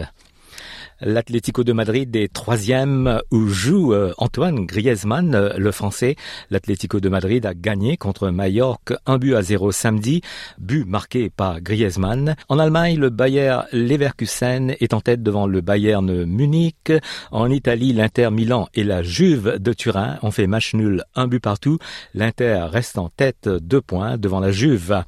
L'Atlético 1.01 1.65
de 1.65 1.74
Madrid 1.74 2.15
est 2.15 2.31
troisième 2.31 3.19
où 3.29 3.47
joue 3.47 3.93
euh, 3.93 4.13
Antoine 4.17 4.65
Griezmann, 4.65 5.35
euh, 5.35 5.50
le 5.57 5.71
français. 5.71 6.15
L'Atlético 6.50 7.01
de 7.01 7.09
Madrid 7.09 7.45
a 7.45 7.53
gagné 7.53 7.97
contre 7.97 8.29
Mallorca 8.29 8.97
un 9.05 9.17
but 9.17 9.35
à 9.35 9.41
zéro 9.41 9.74
samedi, 9.74 10.21
but 10.57 10.88
marqué 10.88 11.29
par 11.29 11.59
Griezmann. 11.59 12.35
En 12.47 12.59
Allemagne, 12.59 12.97
le 12.97 13.09
Bayer 13.09 13.59
Leverkusen 13.74 14.75
est 14.79 14.93
en 14.93 15.01
tête 15.01 15.21
devant 15.21 15.47
le 15.47 15.59
Bayern 15.59 16.24
Munich. 16.24 16.93
En 17.29 17.51
Italie, 17.51 17.91
l'Inter 17.91 18.29
Milan 18.31 18.69
et 18.74 18.85
la 18.85 19.03
Juve 19.03 19.57
de 19.59 19.74
Turin 19.74 20.17
ont 20.21 20.31
fait 20.31 20.47
match 20.47 20.74
nul 20.74 21.03
un 21.15 21.27
but 21.27 21.41
partout. 21.41 21.77
L'Inter 22.13 22.67
reste 22.71 22.97
en 22.97 23.09
tête 23.09 23.50
deux 23.50 23.81
points 23.81 24.17
devant 24.17 24.39
la 24.39 24.51
Juve. 24.51 25.03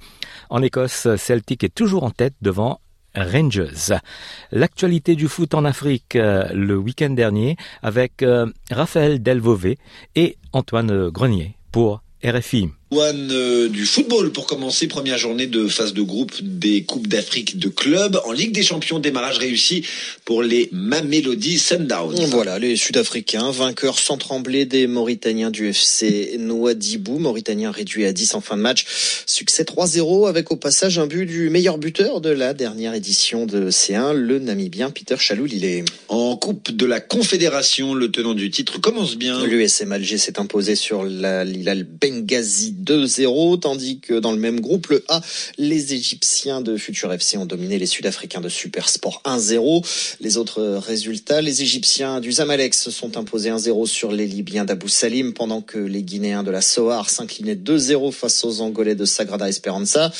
En 0.50 0.62
Écosse, 0.62 1.08
Celtic 1.16 1.64
est 1.64 1.74
toujours 1.74 2.04
en 2.04 2.12
tête 2.12 2.36
devant 2.42 2.82
Rangers. 3.18 3.96
L'actualité 4.52 5.16
du 5.16 5.28
foot 5.28 5.54
en 5.54 5.66
Afrique 5.66 6.16
euh, 6.16 6.48
le 6.54 6.78
week-end 6.78 7.10
dernier 7.10 7.58
avec 7.82 8.22
euh, 8.22 8.48
Raphaël 8.72 9.22
Delvové 9.22 9.78
et 10.16 10.38
Antoine 10.54 11.10
Grenier 11.10 11.58
pour 11.72 12.02
RFI. 12.24 12.70
One 12.90 13.32
euh, 13.34 13.68
du 13.68 13.86
football 13.86 14.32
pour 14.32 14.48
commencer, 14.48 14.88
première 14.88 15.18
journée 15.18 15.46
de 15.46 15.68
phase 15.68 15.94
de 15.94 16.02
groupe 16.02 16.32
des 16.42 16.84
Coupes 16.84 17.08
d'Afrique 17.08 17.60
de 17.60 17.68
clubs. 17.68 18.18
En 18.24 18.32
Ligue 18.32 18.54
des 18.54 18.64
Champions, 18.64 19.00
démarrage 19.00 19.40
réussi 19.40 19.84
pour 20.24 20.42
les 20.42 20.70
Mamelody 20.72 21.60
Sundowns. 21.60 22.16
Voilà, 22.28 22.60
les 22.60 22.78
Sud-Africains, 22.78 23.52
vainqueurs 23.52 24.00
sans 24.00 24.16
trembler 24.16 24.66
des 24.66 24.88
Mauritaniens 24.88 25.52
du 25.52 25.68
FC 25.68 26.38
Nouadhibou. 26.40 27.20
Mauritaniens 27.20 27.72
réduits 27.72 28.06
à 28.06 28.14
10 28.14 28.36
en 28.36 28.42
fin 28.42 28.56
de 28.56 28.62
match. 28.62 28.86
Succès 29.26 29.64
3-0 29.64 30.30
avec 30.30 30.50
au 30.54 30.56
passage 30.56 30.98
un 30.98 31.08
but 31.08 31.26
du 31.26 31.50
meilleur 31.50 31.80
buteur 31.80 32.22
de 32.22 32.30
la 32.30 32.54
dernière 32.54 32.94
édition 32.94 33.46
de 33.46 33.70
C1, 33.70 34.14
le 34.14 34.40
Namibien 34.40 34.92
Peter 34.92 35.18
Chaloul. 35.20 35.52
Il 35.52 35.66
est 35.66 35.84
en 36.08 36.38
Coupe 36.38 36.72
de 36.72 36.86
la 36.86 37.02
Confédération. 37.02 37.94
Le 37.94 38.10
tenant 38.12 38.34
du 38.34 38.50
titre 38.50 38.80
commence 38.80 39.18
bien. 39.18 39.46
L'USM 39.46 39.92
Alger 39.92 40.18
s'est 40.18 40.40
imposé 40.40 40.78
sur 40.78 41.04
la 41.04 41.44
Lilal 41.44 41.84
Benghazi 41.84 42.77
2-0, 42.84 43.60
tandis 43.60 44.00
que 44.00 44.20
dans 44.20 44.32
le 44.32 44.38
même 44.38 44.60
groupe, 44.60 44.88
le 44.88 45.04
A, 45.10 45.22
les 45.58 45.94
Égyptiens 45.94 46.62
de 46.62 46.78
Futur 46.78 47.12
FC 47.12 47.38
ont 47.38 47.46
dominé 47.46 47.78
les 47.80 47.86
Sud-Africains 47.86 48.42
de 48.42 48.50
Supersport 48.50 49.22
1-0. 49.26 49.86
Les 50.20 50.38
autres 50.38 50.62
résultats, 50.62 51.42
les 51.42 51.62
Égyptiens 51.62 52.20
du 52.20 52.32
Zamalek 52.32 52.74
se 52.74 52.92
sont 52.92 53.18
imposés 53.18 53.50
1-0 53.50 53.86
sur 53.88 54.12
les 54.12 54.28
Libyens 54.28 54.66
d'Abou 54.66 54.88
Salim, 54.88 55.34
pendant 55.34 55.62
que 55.62 55.78
les 55.78 56.04
Guinéens 56.04 56.44
de 56.44 56.52
la 56.52 56.62
Sohar 56.62 57.10
s'inclinaient 57.10 57.56
2-0 57.56 58.12
face 58.12 58.44
aux 58.44 58.62
Angolais 58.62 58.96
de 58.96 59.06
Sagrada 59.06 59.48
Esperanza. 59.48 60.12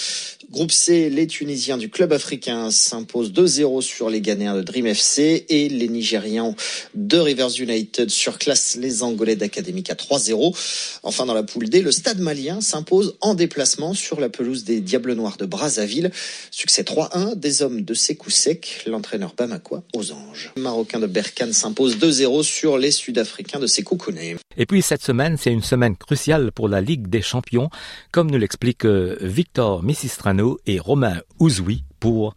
Groupe 0.50 0.72
C, 0.72 1.10
les 1.10 1.28
Tunisiens 1.28 1.78
du 1.78 1.90
club 1.90 2.14
africain 2.14 2.72
s'imposent 2.72 3.34
2-0 3.34 3.82
sur 3.82 4.10
les 4.10 4.22
Ghanéens 4.22 4.56
de 4.56 4.62
Dream 4.62 4.88
FC 4.88 5.46
et 5.50 5.68
les 5.68 5.90
Nigérians 5.90 6.56
de 6.96 7.18
Rivers 7.18 7.60
United 7.60 8.10
surclassent 8.10 8.78
les 8.80 9.04
Angolais 9.04 9.36
d'Académique 9.36 9.90
à 9.90 9.96
3-0. 9.96 10.56
Enfin, 11.04 11.26
dans 11.26 11.34
la 11.34 11.44
poule 11.44 11.68
D, 11.68 11.82
le 11.82 11.92
Stade 11.92 12.20
malien 12.20 12.47
s'impose 12.62 13.18
en 13.22 13.34
déplacement 13.34 13.94
sur 13.94 14.20
la 14.20 14.30
pelouse 14.30 14.64
des 14.64 14.82
Diables 14.82 15.14
Noirs 15.14 15.38
de 15.38 15.46
Brazzaville. 15.46 16.12
Succès 16.52 16.84
3-1 16.84 17.36
des 17.36 17.62
hommes 17.62 17.82
de 17.82 17.94
Sekou 17.94 18.30
Sek, 18.30 18.84
l'entraîneur 18.88 19.34
bamakois 19.36 19.84
aux 19.94 20.12
anges. 20.12 20.52
Le 20.56 20.62
Marocain 20.62 21.00
de 21.00 21.08
Berkane 21.08 21.54
s'impose 21.54 21.98
2-0 21.98 22.44
sur 22.44 22.78
les 22.78 22.92
Sud-Africains 22.92 23.60
de 23.60 23.68
Sekou 23.68 23.98
Kouné. 23.98 24.38
Et 24.56 24.66
puis 24.66 24.82
cette 24.82 25.04
semaine, 25.04 25.38
c'est 25.38 25.52
une 25.52 25.64
semaine 25.64 25.96
cruciale 25.96 26.52
pour 26.52 26.70
la 26.70 26.82
Ligue 26.82 27.08
des 27.08 27.22
Champions, 27.22 27.70
comme 28.12 28.32
nous 28.32 28.38
l'explique 28.38 28.86
euh, 28.86 29.18
Victor 29.22 29.84
Missistrano 29.84 30.60
et 30.66 30.80
Romain 30.80 31.22
Ouzoui 31.40 31.84
pour 32.00 32.34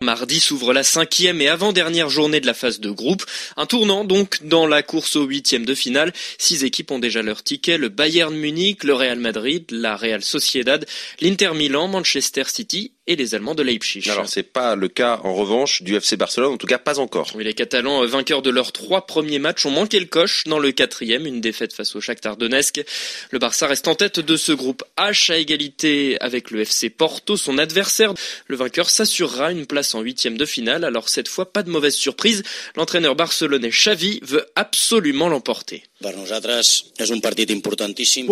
Mardi 0.00 0.40
s'ouvre 0.40 0.72
la 0.72 0.82
cinquième 0.82 1.40
et 1.40 1.48
avant-dernière 1.48 2.10
journée 2.10 2.40
de 2.40 2.46
la 2.46 2.54
phase 2.54 2.80
de 2.80 2.90
groupe. 2.90 3.24
Un 3.56 3.66
tournant 3.66 4.04
donc 4.04 4.42
dans 4.42 4.66
la 4.66 4.82
course 4.82 5.14
au 5.14 5.24
huitième 5.24 5.64
de 5.64 5.74
finale. 5.74 6.12
Six 6.38 6.64
équipes 6.64 6.90
ont 6.90 6.98
déjà 6.98 7.22
leur 7.22 7.44
ticket. 7.44 7.78
Le 7.78 7.88
Bayern 7.88 8.34
Munich, 8.34 8.82
le 8.82 8.94
Real 8.94 9.18
Madrid, 9.18 9.64
la 9.70 9.96
Real 9.96 10.22
Sociedad, 10.22 10.84
l'Inter 11.20 11.52
Milan, 11.54 11.86
Manchester 11.86 12.44
City 12.46 12.92
et 13.08 13.16
les 13.16 13.34
Allemands 13.34 13.54
de 13.54 13.62
Leipzig. 13.62 14.08
Alors 14.10 14.28
c'est 14.28 14.44
pas 14.44 14.76
le 14.76 14.86
cas 14.86 15.20
en 15.24 15.34
revanche 15.34 15.82
du 15.82 15.96
FC 15.96 16.16
Barcelone, 16.16 16.52
en 16.52 16.56
tout 16.58 16.66
cas 16.66 16.78
pas 16.78 17.00
encore. 17.00 17.32
Oui, 17.34 17.42
les 17.42 17.54
Catalans, 17.54 18.04
euh, 18.04 18.06
vainqueurs 18.06 18.42
de 18.42 18.50
leurs 18.50 18.70
trois 18.70 19.06
premiers 19.06 19.38
matchs, 19.38 19.66
ont 19.66 19.70
manqué 19.70 19.98
le 19.98 20.06
coche 20.06 20.44
dans 20.44 20.58
le 20.58 20.70
quatrième, 20.70 21.26
une 21.26 21.40
défaite 21.40 21.72
face 21.72 21.96
au 21.96 22.00
Shakhtar 22.00 22.36
Donetsk. 22.36 22.84
Le 23.30 23.38
Barça 23.38 23.66
reste 23.66 23.88
en 23.88 23.94
tête 23.94 24.20
de 24.20 24.36
ce 24.36 24.52
groupe 24.52 24.84
H 24.98 25.32
à 25.32 25.38
égalité 25.38 26.20
avec 26.20 26.50
le 26.50 26.60
FC 26.60 26.90
Porto, 26.90 27.36
son 27.36 27.56
adversaire. 27.56 28.12
Le 28.46 28.56
vainqueur 28.56 28.90
s'assurera 28.90 29.50
une 29.52 29.66
place 29.66 29.94
en 29.94 30.02
huitième 30.02 30.36
de 30.36 30.44
finale. 30.44 30.84
Alors 30.84 31.08
cette 31.08 31.28
fois, 31.28 31.50
pas 31.50 31.62
de 31.62 31.70
mauvaise 31.70 31.94
surprise, 31.94 32.42
l'entraîneur 32.76 33.16
barcelonais 33.16 33.70
Xavi 33.70 34.20
veut 34.22 34.46
absolument 34.54 35.28
l'emporter. 35.28 35.82
Pour 36.00 36.12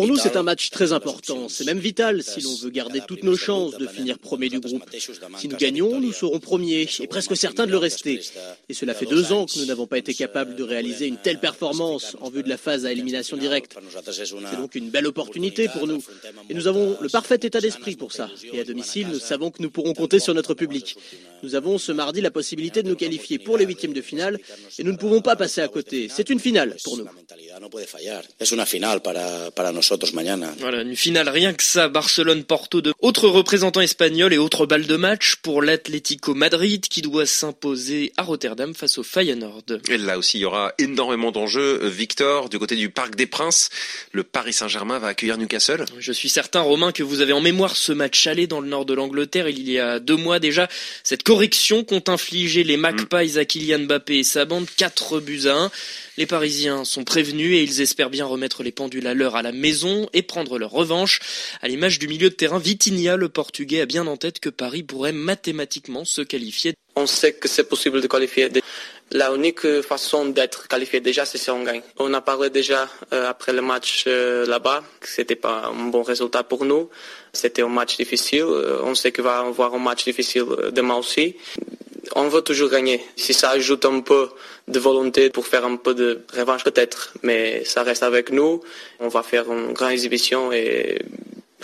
nous, 0.07 0.17
c'est 0.17 0.37
un 0.37 0.43
match 0.45 0.71
très 0.71 0.93
important. 0.93 1.49
C'est 1.49 1.65
même 1.65 1.81
vital 1.81 2.23
si 2.23 2.41
l'on 2.41 2.55
veut 2.55 2.71
garder 2.71 3.01
toutes 3.09 3.25
nos 3.25 3.37
chances 3.37 3.77
de 3.77 3.89
finir 3.89 4.21
premier 4.21 4.49
du 4.49 4.61
groupe. 4.61 4.85
Si 5.39 5.49
nous 5.49 5.57
gagnons, 5.57 6.01
nous 6.01 6.13
serons 6.13 6.39
premiers 6.39 6.89
et 7.01 7.09
presque 7.09 7.37
certains 7.37 7.67
de 7.67 7.73
le 7.73 7.79
rester. 7.79 8.21
Et 8.69 8.75
cela 8.75 8.95
fait 8.95 9.07
deux 9.07 9.33
ans 9.33 9.47
que 9.47 9.59
nous 9.59 9.67
n'avons 9.67 9.89
pas 9.89 9.99
été 9.99 10.15
capables 10.15 10.55
de 10.55 10.63
réaliser 10.63 11.09
une 11.09 11.17
telle 11.17 11.41
performance 11.41 12.17
en 12.21 12.31
vue 12.31 12.45
de 12.45 12.49
la 12.49 12.57
phase 12.57 12.87
à 12.87 12.93
élimination 12.93 13.37
directe. 13.37 13.77
C'est 14.13 14.57
donc 14.57 14.77
une 14.77 14.91
belle 14.91 15.09
opportunité 15.09 15.69
pour 15.69 15.89
nous. 15.89 16.05
Et 16.49 16.55
nous 16.55 16.69
avons 16.69 16.97
le 17.01 17.09
parfait 17.09 17.41
état 17.43 17.61
d'esprit 17.61 17.97
pour 17.97 18.13
ça. 18.13 18.31
Et 18.53 18.61
à 18.61 18.65
domicile, 18.65 19.09
nous 19.09 19.19
savons 19.19 19.51
que 19.51 19.61
nous 19.61 19.71
pourrons 19.71 19.93
compter 19.93 20.21
sur 20.21 20.35
notre 20.35 20.55
public. 20.55 20.97
Nous 21.43 21.57
avons 21.57 21.79
ce 21.79 21.91
mardi 21.91 22.21
la 22.21 22.31
possibilité 22.31 22.85
de 22.85 22.89
nous 22.89 22.97
qualifier 22.97 23.41
pour 23.41 23.59
les 23.59 23.65
huitièmes 23.67 23.93
de 23.93 24.03
finale 24.03 24.39
et 24.79 24.85
nous 24.85 24.93
ne 24.93 24.97
pouvons 24.97 25.21
pas 25.21 25.35
passer 25.35 25.63
à 25.63 25.69
côté. 25.69 26.09
C'est 26.09 26.31
une 26.31 26.39
finale 26.39 26.77
pour 26.85 26.97
nous. 26.97 27.07
Voilà, 30.59 30.83
une 30.83 30.97
finale 30.97 31.29
rien 31.29 31.55
que 31.55 31.63
ça. 31.63 31.89
Barcelone-Porto 31.89 32.83
de 32.83 32.93
autres 33.01 33.29
représentants 33.29 33.81
espagnols 33.81 34.35
et 34.35 34.39
autres 34.39 34.67
balles 34.67 34.87
de 34.87 34.97
match 34.97 35.37
pour 35.37 35.63
l'Atlético 35.63 36.35
Madrid 36.35 36.87
qui 36.89 37.03
doit 37.03 37.27
s'imposer 37.27 38.13
à 38.17 38.25
Rotterdam 38.25 38.75
face 38.75 38.99
au 38.99 39.03
Feyenoord. 39.03 39.65
Et 39.89 39.97
là 39.97 40.19
aussi, 40.19 40.39
il 40.39 40.43
y 40.43 40.45
aura 40.45 40.75
énormément 40.79 41.33
d'enjeux. 41.33 41.87
Victor, 41.87 42.49
du 42.49 42.59
côté 42.59 42.77
du 42.77 42.91
Parc 42.91 43.15
des 43.15 43.27
Princes, 43.27 43.71
le 44.13 44.23
Paris 44.23 44.53
Saint-Germain 44.53 44.99
va 44.99 45.09
accueillir 45.09 45.39
Newcastle. 45.39 45.85
Je 45.99 46.13
suis 46.13 46.29
certain, 46.29 46.61
Romain, 46.61 46.93
que 46.93 47.03
vous 47.03 47.21
avez 47.21 47.33
en 47.33 47.41
mémoire 47.41 47.77
ce 47.77 47.93
match 47.93 48.27
aller 48.27 48.47
dans 48.47 48.61
le 48.61 48.69
nord 48.69 48.85
de 48.85 48.95
l'Angleterre 48.95 49.49
il 49.49 49.69
y 49.69 49.79
a 49.79 49.99
deux 49.99 50.17
mois 50.17 50.39
déjà. 50.39 50.69
Cette 51.03 51.23
correction 51.23 51.85
qu'ont 51.85 52.05
infligé 52.09 52.65
les 52.65 52.77
Magpies 52.77 53.39
à 53.39 53.45
Kylian 53.45 53.81
Mbappé 53.81 54.19
et 54.19 54.25
sa 54.25 54.45
bande, 54.45 54.67
4 54.77 55.21
buts 55.21 55.47
à 55.47 55.55
1. 55.55 55.71
Les 56.17 56.27
Parisiens 56.27 56.85
sont 56.85 57.05
prévenus 57.05 57.57
et 57.57 57.63
ils 57.63 57.83
espèrent 57.83 58.09
bien 58.09 58.25
remettre 58.25 58.63
les 58.63 58.73
pendules 58.73 59.07
à 59.07 59.13
l'heure 59.13 59.37
à 59.37 59.43
la 59.43 59.53
maison 59.53 60.09
et 60.15 60.23
prendre 60.23 60.59
leur 60.59 60.71
revanche. 60.71 61.21
À 61.61 61.69
l'image 61.69 61.99
du 61.99 62.09
milieu 62.09 62.31
de 62.31 62.35
terrain, 62.35 62.59
Vitinha, 62.59 63.17
le 63.17 63.29
Portugais, 63.29 63.83
a 63.83 63.87
bien 63.87 64.07
en 64.07 64.17
tête 64.17 64.41
que 64.41 64.49
Paris 64.49 64.83
pourrait 64.83 65.13
mathématiquement 65.13 66.07
se 66.07 66.23
qualifier. 66.23 66.75
On 66.95 67.07
sait 67.07 67.35
que 67.35 67.49
c'est 67.49 67.69
possible 67.69 68.01
de 68.01 68.07
qualifier. 68.07 68.49
La 69.13 69.31
unique 69.35 69.83
façon 69.83 70.27
d'être 70.27 70.67
qualifié 70.67 71.01
déjà, 71.01 71.27
c'est 71.27 71.39
si 71.39 71.51
on 71.51 71.63
gagne. 71.63 71.83
On 71.99 72.13
a 72.15 72.21
parlé 72.21 72.51
déjà 72.51 72.89
euh, 73.13 73.29
après 73.29 73.53
le 73.53 73.63
match 73.63 74.05
euh, 74.07 74.47
là-bas 74.47 74.83
que 74.99 75.09
c'était 75.09 75.37
pas 75.37 75.67
un 75.67 75.91
bon 75.91 76.03
résultat 76.03 76.43
pour 76.43 76.65
nous. 76.65 76.89
C'était 77.33 77.63
un 77.63 77.69
match 77.69 77.99
difficile. 77.99 78.47
Euh, 78.47 78.81
on 78.83 78.95
sait 78.95 79.13
qu'il 79.13 79.23
va 79.23 79.41
avoir 79.41 79.75
un 79.75 79.79
match 79.79 80.05
difficile 80.05 80.47
demain 80.73 80.97
aussi. 80.97 81.37
On 82.19 82.29
veut 82.29 82.41
toujours 82.41 82.71
gagner. 82.71 83.05
Si 83.17 83.35
ça 83.35 83.51
ajoute 83.51 83.85
un 83.85 84.01
peu 84.01 84.31
de 84.69 84.79
volonté 84.79 85.29
pour 85.29 85.47
faire 85.47 85.67
un 85.67 85.77
peu 85.77 85.95
de 85.95 86.23
revanche 86.35 86.65
peut-être, 86.65 87.13
mais 87.23 87.63
ça 87.67 87.83
reste 87.83 88.03
avec 88.03 88.31
nous. 88.31 88.63
On 89.01 89.09
va 89.09 89.23
faire 89.23 89.53
une 89.53 89.75
grande 89.75 89.91
exhibition 89.91 90.51
et 90.51 90.99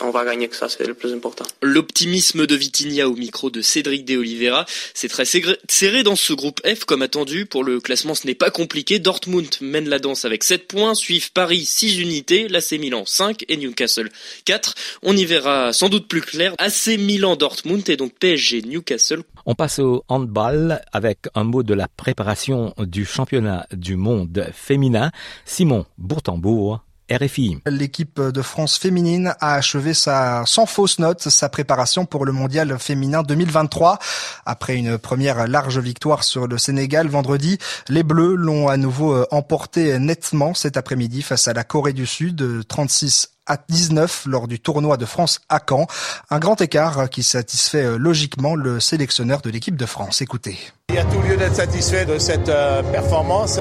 on 0.02 0.10
va 0.10 0.26
gagner 0.26 0.48
que 0.48 0.56
ça, 0.56 0.68
c'est 0.68 0.86
le 0.86 0.92
plus 0.92 1.14
important. 1.14 1.46
L'optimisme 1.62 2.46
de 2.46 2.54
Vitinha 2.54 3.08
au 3.08 3.14
micro 3.14 3.48
de 3.48 3.62
Cédric 3.62 4.04
De 4.04 4.18
Oliveira, 4.18 4.66
c'est 4.92 5.08
très 5.08 5.24
serré 5.24 6.02
dans 6.02 6.16
ce 6.16 6.34
groupe 6.34 6.60
F 6.66 6.84
comme 6.84 7.00
attendu. 7.00 7.46
Pour 7.46 7.64
le 7.64 7.80
classement, 7.80 8.14
ce 8.14 8.26
n'est 8.26 8.34
pas 8.34 8.50
compliqué. 8.50 8.98
Dortmund 8.98 9.48
mène 9.62 9.88
la 9.88 9.98
danse 9.98 10.26
avec 10.26 10.44
7 10.44 10.66
points, 10.68 10.94
suivent 10.94 11.32
Paris 11.32 11.64
6 11.64 11.98
unités, 11.98 12.48
l'AC 12.48 12.72
Milan 12.72 13.04
5 13.06 13.46
et 13.48 13.56
Newcastle 13.56 14.10
4. 14.44 14.74
On 15.02 15.16
y 15.16 15.24
verra 15.24 15.72
sans 15.72 15.88
doute 15.88 16.08
plus 16.08 16.20
clair. 16.20 16.54
AC 16.58 16.98
Milan 16.98 17.36
Dortmund 17.36 17.88
et 17.88 17.96
donc 17.96 18.12
PSG 18.18 18.62
Newcastle. 18.62 19.22
On 19.44 19.54
passe 19.54 19.80
au 19.80 20.04
handball 20.08 20.82
avec 20.92 21.26
un 21.34 21.44
mot 21.44 21.62
de 21.62 21.74
la 21.74 21.88
préparation 21.88 22.74
du 22.78 23.04
championnat 23.04 23.66
du 23.72 23.96
monde 23.96 24.48
féminin. 24.52 25.10
Simon 25.44 25.84
Bourtambourg 25.98 26.80
RFI. 27.10 27.58
L'équipe 27.66 28.20
de 28.20 28.42
France 28.42 28.78
féminine 28.78 29.34
a 29.40 29.54
achevé 29.54 29.94
sa, 29.94 30.44
sans 30.46 30.66
fausse 30.66 30.98
note 30.98 31.28
sa 31.28 31.48
préparation 31.48 32.04
pour 32.04 32.24
le 32.24 32.32
mondial 32.32 32.78
féminin 32.78 33.22
2023. 33.22 33.98
Après 34.46 34.76
une 34.76 34.98
première 34.98 35.46
large 35.46 35.78
victoire 35.78 36.24
sur 36.24 36.46
le 36.46 36.58
Sénégal 36.58 37.08
vendredi, 37.08 37.58
les 37.88 38.02
Bleus 38.02 38.34
l'ont 38.34 38.68
à 38.68 38.76
nouveau 38.76 39.14
euh, 39.14 39.26
emporté 39.30 39.98
nettement 39.98 40.54
cet 40.54 40.76
après-midi 40.76 41.22
face 41.22 41.48
à 41.48 41.52
la 41.52 41.64
Corée 41.64 41.92
du 41.92 42.06
Sud, 42.06 42.66
36 42.66 43.30
à 43.46 43.58
19 43.68 44.26
lors 44.26 44.46
du 44.46 44.60
tournoi 44.60 44.96
de 44.96 45.04
France 45.04 45.40
à 45.48 45.60
Caen. 45.68 45.86
Un 46.30 46.38
grand 46.38 46.60
écart 46.60 47.10
qui 47.10 47.22
satisfait 47.22 47.84
euh, 47.84 47.98
logiquement 47.98 48.54
le 48.54 48.80
sélectionneur 48.80 49.40
de 49.42 49.50
l'équipe 49.50 49.76
de 49.76 49.86
France. 49.86 50.22
Écoutez. 50.22 50.58
Il 50.90 50.94
y 50.94 50.98
a 50.98 51.04
tout 51.04 51.20
lieu 51.22 51.36
d'être 51.36 51.56
satisfait 51.56 52.04
de 52.04 52.18
cette 52.18 52.48
euh, 52.48 52.82
performance. 52.84 53.58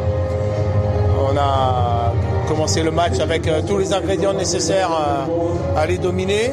On 1.19 1.37
a 1.37 2.00
commencer 2.51 2.83
le 2.83 2.91
match 2.91 3.17
avec 3.21 3.47
euh, 3.47 3.61
tous 3.65 3.77
les 3.77 3.93
ingrédients 3.93 4.33
nécessaires 4.33 4.91
euh, 4.91 5.79
à 5.79 5.85
les 5.85 5.97
dominer. 5.97 6.51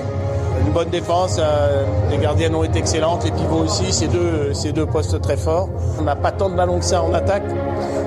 Une 0.64 0.72
bonne 0.72 0.90
défense, 0.90 1.38
euh, 1.40 1.82
les 2.08 2.18
gardiennes 2.18 2.54
ont 2.54 2.62
été 2.62 2.78
excellentes, 2.78 3.24
les 3.24 3.32
pivots 3.32 3.64
aussi, 3.64 3.92
ces 3.92 4.06
deux, 4.06 4.54
ces 4.54 4.70
deux 4.70 4.86
postes 4.86 5.20
très 5.20 5.36
forts. 5.36 5.68
On 5.98 6.02
n'a 6.02 6.14
pas 6.14 6.30
tant 6.30 6.50
de 6.50 6.54
ballons 6.54 6.78
que 6.78 6.84
ça 6.84 7.02
en 7.02 7.12
attaque, 7.12 7.42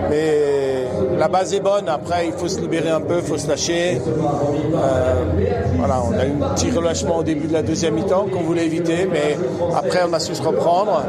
mais 0.09 0.87
la 1.17 1.27
base 1.27 1.53
est 1.53 1.59
bonne. 1.59 1.89
Après, 1.89 2.27
il 2.27 2.31
faut 2.31 2.47
se 2.47 2.61
libérer 2.61 2.91
un 2.91 3.01
peu, 3.01 3.17
il 3.17 3.25
faut 3.25 3.37
se 3.37 3.49
lâcher. 3.49 4.01
voilà, 5.77 6.01
on 6.09 6.17
a 6.17 6.25
eu 6.25 6.31
un 6.41 6.53
petit 6.55 6.71
relâchement 6.71 7.17
au 7.17 7.23
début 7.23 7.47
de 7.47 7.53
la 7.53 7.61
deuxième 7.61 7.95
mi-temps 7.95 8.27
qu'on 8.31 8.43
voulait 8.43 8.65
éviter, 8.65 9.05
mais 9.11 9.37
après, 9.75 9.99
on 10.09 10.13
a 10.13 10.19
su 10.19 10.33
se 10.33 10.41
reprendre. 10.41 11.03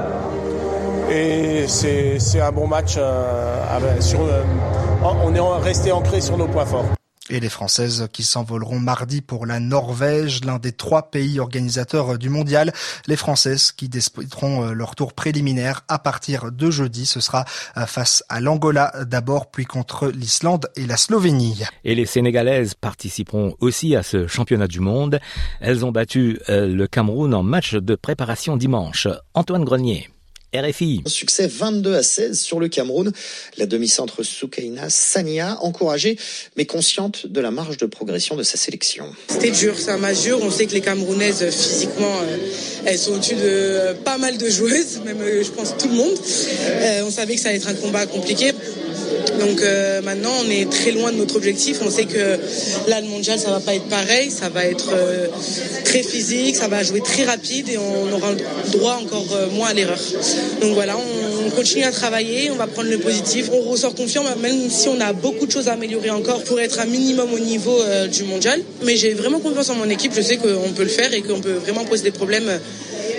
Et 1.14 1.66
c'est 1.68 2.40
un 2.40 2.52
bon 2.52 2.66
match 2.66 2.92
sur, 4.00 4.20
on 5.02 5.34
est 5.34 5.62
resté 5.62 5.92
ancré 5.92 6.22
sur 6.22 6.38
nos 6.38 6.48
points 6.48 6.64
forts. 6.64 6.86
Et 7.28 7.38
les 7.38 7.48
Françaises 7.48 8.08
qui 8.12 8.24
s'envoleront 8.24 8.78
mardi 8.78 9.20
pour 9.20 9.46
la 9.46 9.60
Norvège, 9.60 10.44
l'un 10.44 10.58
des 10.58 10.72
trois 10.72 11.10
pays 11.10 11.38
organisateurs 11.38 12.18
du 12.18 12.28
mondial. 12.28 12.72
Les 13.06 13.16
Françaises 13.16 13.72
qui 13.72 13.88
disputeront 13.88 14.64
euh, 14.64 14.72
leur 14.72 14.96
tour 14.96 15.12
préliminaire 15.12 15.82
à 15.88 15.98
partir 15.98 16.50
de 16.50 16.70
jeudi. 16.70 17.06
Ce 17.06 17.20
sera 17.20 17.44
euh, 17.76 17.86
face 17.86 18.24
à 18.28 18.40
l'Angola 18.40 18.92
d'abord, 19.06 19.50
puis 19.50 19.66
contre 19.66 20.08
l'Islande 20.08 20.68
et 20.76 20.84
la 20.84 20.96
Slovénie. 20.96 21.62
Et 21.84 21.94
les 21.94 22.06
Sénégalaises 22.06 22.74
participeront 22.74 23.54
aussi 23.60 23.94
à 23.94 24.02
ce 24.02 24.26
championnat 24.26 24.66
du 24.66 24.80
monde. 24.80 25.20
Elles 25.60 25.84
ont 25.84 25.92
battu 25.92 26.40
euh, 26.48 26.66
le 26.66 26.86
Cameroun 26.86 27.34
en 27.34 27.42
match 27.42 27.74
de 27.74 27.94
préparation 27.94 28.56
dimanche. 28.56 29.06
Antoine 29.34 29.64
Grenier. 29.64 30.11
RFI. 30.54 31.02
Succès 31.06 31.46
22 31.46 31.94
à 31.94 32.02
16 32.02 32.40
sur 32.40 32.60
le 32.60 32.68
Cameroun. 32.68 33.12
La 33.56 33.66
demi-centre 33.66 34.22
Soukaina 34.22 34.90
Sania, 34.90 35.58
encouragée 35.62 36.16
mais 36.56 36.66
consciente 36.66 37.26
de 37.26 37.40
la 37.40 37.50
marge 37.50 37.76
de 37.78 37.86
progression 37.86 38.36
de 38.36 38.42
sa 38.42 38.56
sélection. 38.58 39.06
C'était 39.28 39.50
dur, 39.50 39.74
c'est 39.78 39.90
un 39.90 39.96
match 39.96 40.22
dur. 40.22 40.38
On 40.42 40.50
sait 40.50 40.66
que 40.66 40.74
les 40.74 40.80
Camerounaises, 40.80 41.44
physiquement, 41.50 42.18
euh, 42.22 42.36
elles 42.84 42.98
sont 42.98 43.12
au-dessus 43.12 43.34
de 43.34 43.40
euh, 43.42 43.94
pas 43.94 44.18
mal 44.18 44.38
de 44.38 44.48
joueuses, 44.48 45.00
même 45.04 45.20
euh, 45.20 45.42
je 45.42 45.50
pense 45.50 45.76
tout 45.76 45.88
le 45.88 45.94
monde. 45.94 46.14
on 47.06 47.10
savait 47.10 47.34
que 47.34 47.40
ça 47.40 47.48
allait 47.48 47.58
être 47.58 47.68
un 47.68 47.74
combat 47.74 48.06
compliqué. 48.06 48.52
Donc 49.38 49.60
euh, 49.60 50.02
maintenant, 50.02 50.32
on 50.44 50.50
est 50.50 50.70
très 50.70 50.90
loin 50.92 51.12
de 51.12 51.16
notre 51.16 51.36
objectif. 51.36 51.78
On 51.82 51.90
sait 51.90 52.04
que 52.04 52.38
là, 52.88 53.00
le 53.00 53.08
mondial, 53.08 53.38
ça 53.38 53.50
va 53.50 53.60
pas 53.60 53.74
être 53.74 53.88
pareil. 53.88 54.30
Ça 54.30 54.48
va 54.48 54.64
être 54.64 54.90
euh, 54.92 55.26
très 55.84 56.02
physique, 56.02 56.56
ça 56.56 56.68
va 56.68 56.82
jouer 56.82 57.00
très 57.00 57.24
rapide 57.24 57.68
et 57.68 57.78
on 57.78 58.12
aura 58.12 58.34
droit 58.72 58.98
encore 59.02 59.26
euh, 59.34 59.48
moins 59.50 59.68
à 59.68 59.74
l'erreur. 59.74 59.98
Donc 60.60 60.74
voilà, 60.74 60.96
on, 60.96 61.50
continue 61.50 61.84
à 61.84 61.92
travailler, 61.92 62.50
on 62.50 62.56
va 62.56 62.66
prendre 62.66 62.88
le 62.88 62.98
positif. 62.98 63.50
On 63.52 63.60
ressort 63.70 63.94
confiant, 63.94 64.24
même 64.40 64.70
si 64.70 64.88
on 64.88 65.00
a 65.00 65.12
beaucoup 65.12 65.46
de 65.46 65.52
choses 65.52 65.68
à 65.68 65.72
améliorer 65.72 66.10
encore 66.10 66.42
pour 66.44 66.60
être 66.60 66.80
un 66.80 66.86
minimum 66.86 67.32
au 67.32 67.38
niveau 67.38 67.78
du 68.10 68.22
mondial. 68.24 68.60
Mais 68.84 68.96
j'ai 68.96 69.12
vraiment 69.12 69.38
confiance 69.38 69.68
en 69.70 69.74
mon 69.74 69.88
équipe. 69.88 70.12
Je 70.14 70.22
sais 70.22 70.38
qu'on 70.38 70.72
peut 70.74 70.84
le 70.84 70.88
faire 70.88 71.12
et 71.12 71.20
qu'on 71.22 71.40
peut 71.40 71.52
vraiment 71.52 71.84
poser 71.84 72.04
des 72.04 72.10
problèmes 72.10 72.48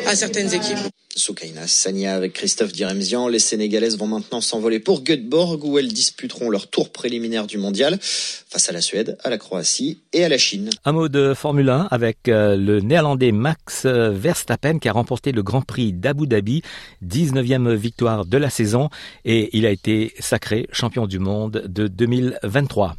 à 0.08 0.16
certaines 0.16 0.54
équipes. 0.54 0.93
Soukaina 1.16 1.68
Sania 1.68 2.16
avec 2.16 2.34
Christophe 2.34 2.72
Diremzian. 2.72 3.28
Les 3.28 3.40
Sénégalaises 3.40 3.98
vont 3.98 4.08
maintenant 4.08 4.42
s'envoler 4.42 4.80
pour 4.80 5.04
Göteborg 5.04 5.64
où 5.64 5.78
elles 5.78 5.92
disputeront 5.92 6.50
leur 6.50 6.68
tour 6.68 6.92
préliminaire 6.92 7.46
du 7.46 7.58
mondial 7.58 7.98
face 8.02 8.70
à 8.70 8.72
la 8.72 8.82
Suède, 8.82 9.18
à 9.24 9.30
la 9.30 9.38
Croatie 9.38 10.00
et 10.12 10.24
à 10.24 10.30
la 10.30 10.38
Chine. 10.38 10.70
Un 10.86 10.92
mot 10.92 11.10
de 11.10 11.34
Formule 11.34 11.70
1 11.70 11.88
avec 11.92 12.28
euh, 12.28 12.56
le 12.56 12.80
néerlandais 12.80 13.32
Max 13.32 13.86
Verstappen 13.86 14.80
qui 14.80 14.90
a 14.90 14.94
remporté 14.94 15.32
le 15.32 15.44
Grand 15.44 15.62
Prix 15.62 15.94
d'Abu 15.94 16.28
Dhabi, 16.28 16.62
19e 17.06 17.74
victoire 17.74 18.26
de 18.26 18.38
la 18.38 18.50
saison 18.50 18.90
et 19.26 19.56
il 19.58 19.66
a 19.66 19.72
été 19.72 20.14
sacré 20.20 20.68
champion 20.72 21.08
du 21.08 21.20
monde 21.20 21.64
de 21.68 21.88
2023. 21.88 22.96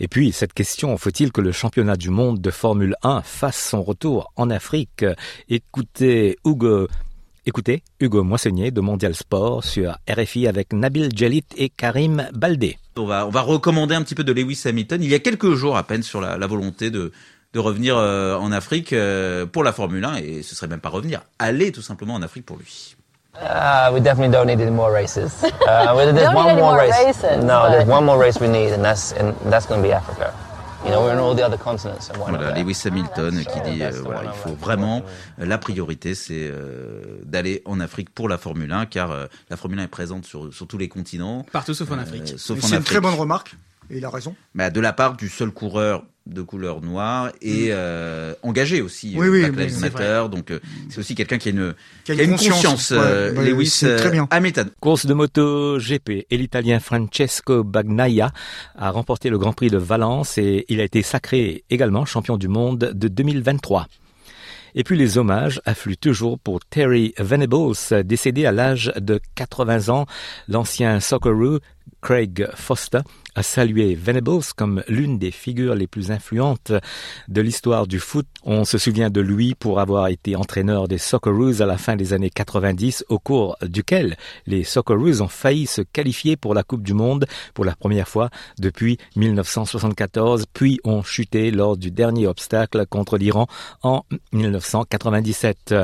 Et 0.00 0.06
puis, 0.06 0.30
cette 0.30 0.52
question, 0.52 0.96
faut-il 0.96 1.32
que 1.32 1.40
le 1.40 1.50
championnat 1.50 1.96
du 1.96 2.10
monde 2.10 2.40
de 2.40 2.50
Formule 2.50 2.94
1 3.02 3.22
fasse 3.22 3.70
son 3.70 3.82
retour 3.82 4.32
en 4.36 4.48
Afrique? 4.48 5.04
Écoutez 5.48 6.38
Hugo 6.44 6.86
Écoutez 7.48 7.82
Hugo 7.98 8.24
Moissonnier 8.24 8.70
de 8.70 8.82
Mondial 8.82 9.14
Sport 9.14 9.64
sur 9.64 9.96
RFI 10.06 10.46
avec 10.46 10.74
Nabil 10.74 11.08
Jalit 11.16 11.46
et 11.56 11.70
Karim 11.70 12.28
Baldé. 12.34 12.78
On 12.98 13.06
va, 13.06 13.26
on 13.26 13.30
va 13.30 13.40
recommander 13.40 13.94
un 13.94 14.02
petit 14.02 14.14
peu 14.14 14.22
de 14.22 14.34
Lewis 14.34 14.60
Hamilton. 14.66 15.02
Il 15.02 15.08
y 15.08 15.14
a 15.14 15.18
quelques 15.18 15.54
jours 15.54 15.78
à 15.78 15.82
peine 15.82 16.02
sur 16.02 16.20
la, 16.20 16.46
volonté 16.46 16.90
de, 16.90 17.10
de 17.54 17.58
revenir 17.58 17.96
euh, 17.96 18.36
en 18.36 18.52
Afrique 18.52 18.92
euh, 18.92 19.46
pour 19.46 19.64
la 19.64 19.72
Formule 19.72 20.04
1 20.04 20.16
et 20.16 20.42
ce 20.42 20.54
serait 20.54 20.66
même 20.66 20.82
pas 20.82 20.90
revenir, 20.90 21.22
aller 21.38 21.72
tout 21.72 21.80
simplement 21.80 22.12
en 22.12 22.20
Afrique 22.20 22.44
pour 22.44 22.58
lui. 22.58 22.96
Uh, 23.40 23.90
we 23.94 24.02
definitely 24.02 24.30
don't 24.30 24.46
need 24.46 24.60
any 24.60 24.70
more 24.70 24.92
races. 24.92 25.42
Uh, 25.66 26.12
there's 26.12 26.34
one 26.34 26.54
more 26.54 26.76
race. 26.76 26.92
Races, 27.06 27.44
no, 27.44 27.70
there's 27.70 27.88
one 27.88 28.04
more 28.04 28.18
race 28.18 28.38
we 28.40 28.48
need, 28.48 28.72
and 28.72 28.82
that's 28.82 29.12
and 29.12 29.32
that's 29.50 29.66
going 29.66 29.80
to 29.80 29.86
be 29.86 29.92
Africa. 29.92 30.34
Voilà, 32.16 32.58
Lewis 32.58 32.80
Hamilton 32.84 33.44
qui 33.44 33.70
dit 33.70 33.82
euh, 33.82 33.90
voilà, 34.04 34.24
il 34.24 34.38
faut 34.38 34.54
vraiment 34.54 35.02
la 35.36 35.58
priorité 35.58 36.14
c'est 36.14 36.48
euh, 36.50 37.18
d'aller 37.24 37.62
en 37.64 37.80
Afrique 37.80 38.10
pour 38.10 38.28
la 38.28 38.38
Formule 38.38 38.72
1 38.72 38.86
car 38.86 39.10
euh, 39.10 39.26
la 39.50 39.56
Formule 39.56 39.80
1 39.80 39.84
est 39.84 39.88
présente 39.88 40.24
sur, 40.24 40.52
sur 40.52 40.66
tous 40.66 40.78
les 40.78 40.88
continents. 40.88 41.44
Partout 41.52 41.74
sauf 41.74 41.90
en 41.90 41.98
Afrique. 41.98 42.34
C'est 42.36 42.54
une 42.54 42.82
très 42.82 43.00
bonne 43.00 43.14
remarque 43.14 43.56
et 43.90 43.98
il 43.98 44.04
a 44.04 44.10
raison. 44.10 44.34
Bah, 44.54 44.70
de 44.70 44.80
la 44.80 44.92
part 44.92 45.16
du 45.16 45.28
seul 45.28 45.50
coureur 45.50 46.04
de 46.28 46.42
couleur 46.42 46.82
noire 46.82 47.32
et 47.40 47.68
mm. 47.68 47.72
euh, 47.72 48.34
engagé 48.42 48.82
aussi 48.82 49.14
oui, 49.16 49.28
oui, 49.28 49.42
donc 50.30 50.50
euh, 50.50 50.60
c'est 50.90 50.98
aussi 50.98 51.14
quelqu'un 51.14 51.38
qui 51.38 51.48
a 51.48 51.52
une, 51.52 51.74
qui 52.04 52.12
a 52.12 52.22
une, 52.22 52.32
conscience, 52.32 52.92
euh, 52.92 53.32
Lewis 53.32 53.80
très 53.80 54.10
bien. 54.10 54.28
Hamilton 54.30 54.70
course 54.80 55.06
de 55.06 55.14
moto 55.14 55.78
GP 55.78 56.26
et 56.30 56.36
l'italien 56.36 56.80
Francesco 56.80 57.64
Bagnaia 57.64 58.30
a 58.76 58.90
remporté 58.90 59.30
le 59.30 59.38
Grand 59.38 59.52
Prix 59.52 59.70
de 59.70 59.78
Valence 59.78 60.38
et 60.38 60.66
il 60.68 60.80
a 60.80 60.84
été 60.84 61.02
sacré 61.02 61.64
également 61.70 62.04
champion 62.04 62.36
du 62.36 62.48
monde 62.48 62.92
de 62.94 63.08
2023 63.08 63.86
et 64.74 64.84
puis 64.84 64.96
les 64.96 65.18
hommages 65.18 65.60
affluent 65.64 65.96
toujours 65.96 66.38
pour 66.38 66.60
Terry 66.60 67.14
Venables, 67.18 67.74
décédé 68.04 68.46
à 68.46 68.52
l'âge 68.52 68.92
de 68.96 69.20
80 69.34 69.88
ans. 69.88 70.06
L'ancien 70.46 71.00
Socceroo 71.00 71.58
Craig 72.00 72.48
Foster 72.54 73.00
a 73.34 73.42
salué 73.42 73.94
Venables 73.94 74.42
comme 74.56 74.82
l'une 74.88 75.18
des 75.18 75.30
figures 75.30 75.76
les 75.76 75.86
plus 75.86 76.10
influentes 76.10 76.72
de 77.28 77.40
l'histoire 77.40 77.86
du 77.86 78.00
foot. 78.00 78.26
On 78.42 78.64
se 78.64 78.78
souvient 78.78 79.10
de 79.10 79.20
lui 79.20 79.54
pour 79.54 79.78
avoir 79.78 80.08
été 80.08 80.34
entraîneur 80.34 80.88
des 80.88 80.98
Socceroos 80.98 81.62
à 81.62 81.66
la 81.66 81.78
fin 81.78 81.94
des 81.94 82.12
années 82.12 82.30
90, 82.30 83.04
au 83.08 83.20
cours 83.20 83.56
duquel 83.62 84.16
les 84.46 84.64
Socceroos 84.64 85.22
ont 85.22 85.28
failli 85.28 85.66
se 85.66 85.82
qualifier 85.82 86.36
pour 86.36 86.52
la 86.52 86.64
Coupe 86.64 86.82
du 86.82 86.94
Monde 86.94 87.26
pour 87.54 87.64
la 87.64 87.76
première 87.76 88.08
fois 88.08 88.28
depuis 88.58 88.98
1974, 89.14 90.46
puis 90.52 90.80
ont 90.82 91.04
chuté 91.04 91.52
lors 91.52 91.76
du 91.76 91.92
dernier 91.92 92.26
obstacle 92.26 92.86
contre 92.86 93.18
l'Iran 93.18 93.46
en 93.82 94.04
1997. 94.32 95.74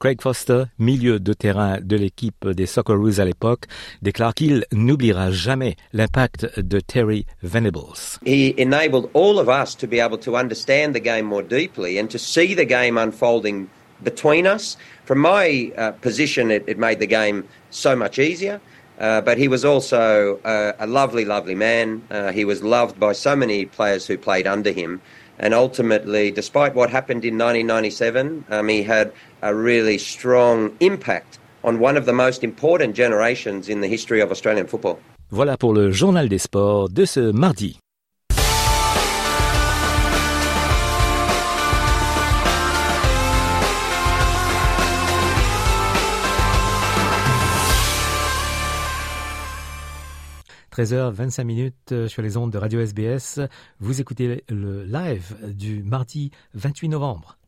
Craig 0.00 0.20
Foster, 0.20 0.64
milieu 0.78 1.20
de 1.20 1.32
terrain 1.32 1.78
de 1.80 1.96
l'équipe 1.96 2.48
des 2.48 2.66
Socceroos 2.66 3.20
à 3.20 3.24
l'époque, 3.24 3.66
déclare 4.02 4.34
qu'il 4.34 4.66
n'oubliera 4.72 5.30
jamais 5.30 5.53
l'impact 5.92 6.68
de 6.68 6.80
Terry 6.82 7.26
Venables. 7.42 8.18
He 8.24 8.54
enabled 8.58 9.10
all 9.12 9.38
of 9.38 9.48
us 9.48 9.74
to 9.76 9.86
be 9.86 10.00
able 10.00 10.18
to 10.18 10.36
understand 10.36 10.94
the 10.94 11.00
game 11.00 11.26
more 11.26 11.42
deeply 11.42 11.98
and 11.98 12.10
to 12.10 12.18
see 12.18 12.54
the 12.54 12.64
game 12.64 12.98
unfolding 12.98 13.68
between 14.02 14.46
us. 14.46 14.76
From 15.04 15.18
my 15.18 15.72
uh, 15.76 15.92
position, 15.92 16.50
it, 16.50 16.64
it, 16.66 16.78
made 16.78 16.98
the 16.98 17.06
game 17.06 17.48
so 17.70 17.94
much 17.96 18.18
easier. 18.18 18.60
Uh, 18.98 19.20
but 19.20 19.38
he 19.38 19.48
was 19.48 19.64
also 19.64 20.38
uh, 20.44 20.72
a 20.78 20.86
lovely, 20.86 21.24
lovely 21.24 21.54
man. 21.54 22.02
Uh, 22.10 22.30
he 22.30 22.44
was 22.44 22.62
loved 22.62 22.98
by 23.00 23.12
so 23.12 23.34
many 23.34 23.66
players 23.66 24.06
who 24.06 24.16
played 24.16 24.46
under 24.46 24.70
him. 24.70 25.00
And 25.38 25.52
ultimately, 25.52 26.30
despite 26.30 26.74
what 26.74 26.90
happened 26.90 27.24
in 27.24 27.36
1997, 27.36 28.44
um, 28.50 28.68
he 28.68 28.84
had 28.84 29.12
a 29.42 29.52
really 29.54 29.98
strong 29.98 30.76
impact 30.78 31.38
on 31.64 31.80
one 31.80 31.96
of 31.96 32.06
the 32.06 32.12
most 32.12 32.44
important 32.44 32.94
generations 32.94 33.68
in 33.68 33.80
the 33.80 33.88
history 33.88 34.20
of 34.20 34.30
Australian 34.30 34.66
football. 34.66 35.00
Voilà 35.34 35.56
pour 35.56 35.74
le 35.74 35.90
journal 35.90 36.28
des 36.28 36.38
sports 36.38 36.88
de 36.88 37.04
ce 37.04 37.32
mardi. 37.32 37.80
«13h25 50.70 51.42
minutes 51.42 51.74
euh, 51.90 52.06
sur 52.06 52.22
les 52.22 52.36
ondes 52.36 52.52
de 52.52 52.58
Radio 52.58 52.78
SBS. 52.78 53.40
Vous 53.80 54.00
écoutez 54.00 54.44
le 54.48 54.84
live 54.84 55.36
du 55.52 55.82
mardi 55.82 56.30
28 56.54 56.90
novembre. 56.90 57.38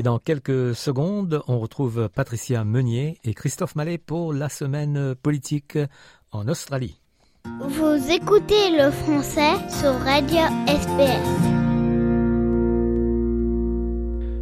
Et 0.00 0.02
dans 0.02 0.18
quelques 0.18 0.74
secondes, 0.74 1.42
on 1.46 1.58
retrouve 1.58 2.08
Patricia 2.08 2.64
Meunier 2.64 3.18
et 3.22 3.34
Christophe 3.34 3.76
Mallet 3.76 3.98
pour 3.98 4.32
la 4.32 4.48
semaine 4.48 5.14
politique 5.14 5.76
en 6.32 6.48
Australie. 6.48 6.98
Vous 7.44 8.10
écoutez 8.10 8.78
le 8.78 8.90
français 8.90 9.56
sur 9.68 9.92
Radio 10.00 10.40
SPS. 10.66 11.59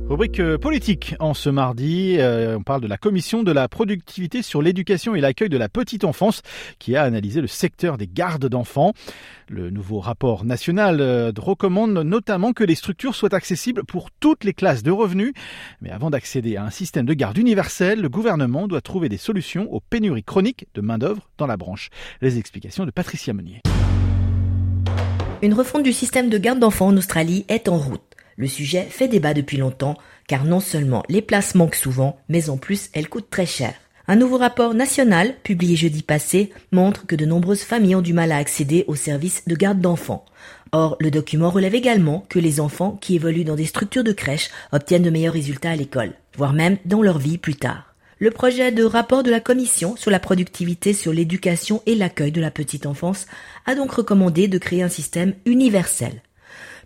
Rubrique 0.09 0.41
euh, 0.41 0.57
politique 0.57 1.15
en 1.21 1.35
ce 1.35 1.51
mardi, 1.51 2.17
euh, 2.19 2.57
on 2.57 2.63
parle 2.63 2.81
de 2.81 2.87
la 2.87 2.97
commission 2.97 3.43
de 3.43 3.53
la 3.53 3.69
productivité 3.69 4.41
sur 4.41 4.63
l'éducation 4.63 5.15
et 5.15 5.21
l'accueil 5.21 5.51
de 5.51 5.59
la 5.59 5.69
petite 5.69 6.03
enfance 6.03 6.41
qui 6.79 6.97
a 6.97 7.03
analysé 7.03 7.43
le 7.43 7.47
secteur 7.47 7.99
des 7.99 8.07
gardes 8.07 8.47
d'enfants. 8.47 8.95
Le 9.51 9.69
nouveau 9.69 10.01
rapport 10.01 10.47
national 10.47 11.03
euh, 11.03 11.31
recommande 11.37 11.93
notamment 11.93 12.55
que 12.55 12.65
les 12.65 12.75
structures 12.75 13.15
soient 13.15 13.35
accessibles 13.35 13.85
pour 13.85 14.11
toutes 14.11 14.45
les 14.45 14.55
classes 14.55 14.83
de 14.83 14.91
revenus. 14.91 15.35
Mais 15.83 15.91
avant 15.91 16.09
d'accéder 16.09 16.57
à 16.57 16.65
un 16.65 16.71
système 16.71 17.05
de 17.05 17.13
garde 17.13 17.37
universel, 17.37 18.01
le 18.01 18.09
gouvernement 18.09 18.67
doit 18.67 18.81
trouver 18.81 19.11
des 19.11 19.19
solutions 19.19 19.71
aux 19.71 19.81
pénuries 19.81 20.25
chroniques 20.25 20.69
de 20.75 20.81
main-d'œuvre 20.81 21.29
dans 21.37 21.47
la 21.47 21.59
branche. 21.59 21.91
Les 22.23 22.39
explications 22.39 22.87
de 22.87 22.91
Patricia 22.91 23.35
Meunier. 23.35 23.61
Une 25.43 25.53
refonte 25.53 25.83
du 25.83 25.93
système 25.93 26.31
de 26.31 26.39
garde 26.39 26.61
d'enfants 26.61 26.87
en 26.87 26.97
Australie 26.97 27.45
est 27.49 27.69
en 27.69 27.77
route. 27.77 28.08
Le 28.39 28.47
sujet 28.47 28.87
fait 28.89 29.09
débat 29.09 29.35
depuis 29.35 29.57
longtemps, 29.57 29.97
car 30.29 30.45
non 30.45 30.61
seulement 30.61 31.03
les 31.09 31.23
places 31.23 31.57
manquent 31.57 31.75
souvent, 31.75 32.21
mais 32.29 32.51
en 32.51 32.57
plus 32.57 32.89
elles 32.93 33.09
coûtent 33.09 33.31
très 33.31 33.47
cher. 33.47 33.75
Un 34.07 34.15
nouveau 34.15 34.39
rapport 34.39 34.75
national, 34.75 35.35
publié 35.43 35.75
jeudi 35.75 36.05
passé, 36.05 36.53
montre 36.71 37.05
que 37.05 37.17
de 37.17 37.27
nombreuses 37.27 37.63
familles 37.63 37.97
ont 37.97 38.01
du 38.01 38.13
mal 38.13 38.31
à 38.31 38.37
accéder 38.37 38.85
aux 38.87 38.95
services 38.95 39.43
de 39.49 39.57
garde 39.57 39.81
d'enfants. 39.81 40.25
Or, 40.71 40.97
le 41.01 41.11
document 41.11 41.51
relève 41.51 41.75
également 41.75 42.25
que 42.29 42.39
les 42.39 42.61
enfants 42.61 42.97
qui 43.01 43.17
évoluent 43.17 43.43
dans 43.43 43.57
des 43.57 43.67
structures 43.67 44.05
de 44.05 44.13
crèche 44.13 44.51
obtiennent 44.71 45.03
de 45.03 45.11
meilleurs 45.11 45.35
résultats 45.35 45.73
à 45.73 45.77
l'école, 45.77 46.13
voire 46.37 46.53
même 46.53 46.79
dans 46.85 47.03
leur 47.03 47.19
vie 47.19 47.39
plus 47.39 47.57
tard. 47.57 47.93
Le 48.21 48.31
projet 48.31 48.71
de 48.71 48.85
rapport 48.85 49.25
de 49.25 49.33
la 49.33 49.41
Commission 49.41 49.97
sur 49.97 50.13
la 50.13 50.21
productivité 50.21 50.93
sur 50.93 51.13
l'éducation 51.13 51.83
et 51.87 51.97
l'accueil 51.97 52.31
de 52.31 52.41
la 52.41 52.53
petite 52.53 52.87
enfance 52.87 53.27
a 53.67 53.75
donc 53.75 53.91
recommandé 53.91 54.47
de 54.47 54.59
créer 54.59 54.85
un 54.85 54.89
système 54.89 55.35
universel. 55.45 56.23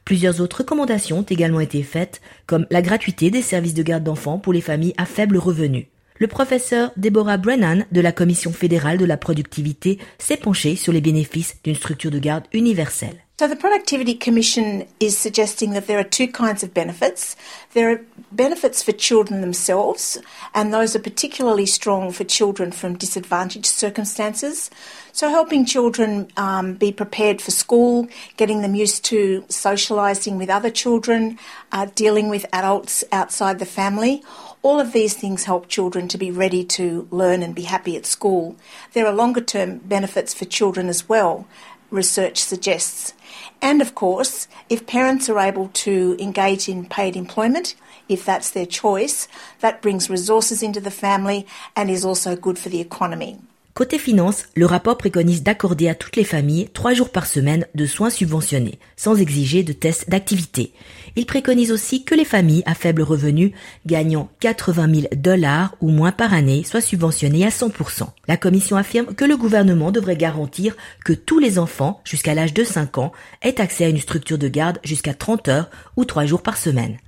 Plusieurs 0.05 0.41
autres 0.41 0.59
recommandations 0.59 1.21
ont 1.21 1.23
également 1.23 1.61
été 1.61 1.83
faites, 1.83 2.21
comme 2.47 2.67
la 2.71 2.83
gratuité 2.83 3.31
des 3.31 3.43
services 3.43 3.75
de 3.75 3.83
garde 3.83 4.05
d'enfants 4.05 4.39
pour 4.39 4.53
les 4.53 4.61
familles 4.61 4.95
à 4.97 5.07
faible 5.07 5.37
revenu. 5.37 5.89
Le 6.19 6.27
professeur 6.27 6.93
Deborah 6.97 7.37
Brennan 7.37 7.85
de 7.91 8.01
la 8.01 8.13
Commission 8.13 8.53
fédérale 8.53 8.99
de 8.99 9.05
la 9.05 9.17
productivité 9.17 9.99
s'est 10.19 10.37
penché 10.37 10.77
sur 10.77 10.93
les 10.93 11.01
bénéfices 11.01 11.57
d'une 11.65 11.75
structure 11.75 12.11
de 12.11 12.19
garde 12.19 12.45
universelle. 12.53 13.22
So 13.39 13.49
the 13.49 13.57
Productivity 13.57 14.15
Commission 14.15 14.87
is 15.01 15.17
suggesting 15.17 15.71
that 15.71 15.87
there 15.87 15.99
are 15.99 16.05
two 16.05 16.29
kinds 16.29 16.63
of 16.63 16.75
benefits. 16.75 17.35
There 17.73 17.91
are 17.91 18.01
benefits 18.31 18.83
for 18.83 18.93
children 18.93 19.41
themselves, 19.41 20.19
and 20.55 20.73
those 20.73 20.95
are 20.95 21.01
particularly 21.01 21.67
strong 21.67 22.13
for 22.13 22.25
children 22.25 22.71
from 22.73 22.99
disadvantaged 22.99 23.67
circumstances. 23.67 24.71
So 25.13 25.31
helping 25.31 25.65
children 25.65 26.29
um, 26.37 26.75
be 26.75 26.93
prepared 26.93 27.41
for 27.41 27.51
school, 27.51 28.07
getting 28.37 28.61
them 28.61 28.75
used 28.75 29.05
to 29.07 29.43
socialising 29.49 30.37
with 30.37 30.51
other 30.51 30.71
children, 30.71 31.39
uh, 31.73 31.87
dealing 31.95 32.29
with 32.29 32.47
adults 32.53 33.03
outside 33.11 33.59
the 33.59 33.67
family. 33.67 34.23
All 34.61 34.79
of 34.79 34.93
these 34.93 35.15
things 35.15 35.45
help 35.45 35.69
children 35.69 36.07
to 36.09 36.19
be 36.19 36.31
ready 36.31 36.65
to 36.65 37.09
learn 37.11 37.43
and 37.43 37.55
be 37.55 37.63
happy 37.63 37.97
at 37.97 38.07
school. 38.07 38.57
There 38.93 39.07
are 39.07 39.13
longer 39.13 39.41
term 39.41 39.79
benefits 39.79 40.33
for 40.33 40.45
children 40.45 40.89
as 40.89 41.09
well, 41.09 41.49
research 41.91 42.39
suggests. 42.39 43.15
And 43.63 43.81
of 43.81 43.95
course, 43.95 44.49
if 44.69 44.89
parents 44.89 45.29
are 45.31 45.39
able 45.39 45.69
to 45.69 46.17
engage 46.19 46.69
in 46.69 46.85
paid 46.85 47.17
employment, 47.17 47.77
if 48.09 48.25
that's 48.25 48.51
their 48.51 48.67
choice, 48.67 49.29
that 49.61 49.81
brings 49.81 50.11
resources 50.11 50.65
into 50.65 50.81
the 50.81 50.91
family 50.91 51.47
and 51.77 51.89
is 51.89 52.05
also 52.05 52.35
good 52.35 52.59
for 52.59 52.69
the 52.69 52.81
economy. 52.81 53.39
Côté 53.75 53.99
finance, 53.99 54.45
le 54.55 54.67
rapport 54.67 54.99
préconise 54.99 55.43
d'accorder 55.43 55.89
à 55.89 55.95
toutes 55.95 56.17
les 56.17 56.25
familles 56.25 56.69
trois 56.75 56.93
jours 56.93 57.09
par 57.09 57.27
semaine 57.27 57.67
de 57.75 57.87
soins 57.87 58.11
subventionnés, 58.11 58.79
sans 58.97 59.19
exiger 59.19 59.63
de 59.63 59.73
tests 59.73 60.11
d'activité. 60.11 60.75
Il 61.17 61.25
préconise 61.25 61.73
aussi 61.73 62.05
que 62.05 62.15
les 62.15 62.27
familles 62.27 62.63
à 62.67 62.75
faible 62.75 63.01
revenu 63.01 63.53
gagnant 63.87 64.29
80 64.41 64.95
000 64.95 65.07
dollars 65.17 65.75
ou 65.81 65.89
moins 65.89 66.13
par 66.13 66.35
année 66.35 66.65
soient 66.65 66.83
subventionnées 66.83 67.47
à 67.47 67.49
100%. 67.49 68.09
La 68.29 68.37
commission 68.37 68.77
affirme 68.77 69.15
que 69.15 69.25
le 69.25 69.39
gouvernement 69.39 69.91
devrait 69.91 70.17
garantir 70.17 70.77
que 71.03 71.15
tous 71.15 71.39
les 71.39 71.59
enfants 71.59 72.03
jusqu'à 72.05 72.35
l'âge 72.35 72.53
de 72.53 72.65
5 72.65 72.99
ans 72.99 73.13
aient 73.41 73.59
accès 73.59 73.87
à 73.87 73.89
une 73.89 74.01
structure 74.01 74.37
de 74.37 74.49
garde 74.49 74.81
jusqu'à 74.85 75.15
30 75.15 75.49
heures 75.49 75.71
ou 75.97 76.05
3 76.05 76.27
jours 76.27 76.43
par 76.43 76.59
semaine. 76.59 76.99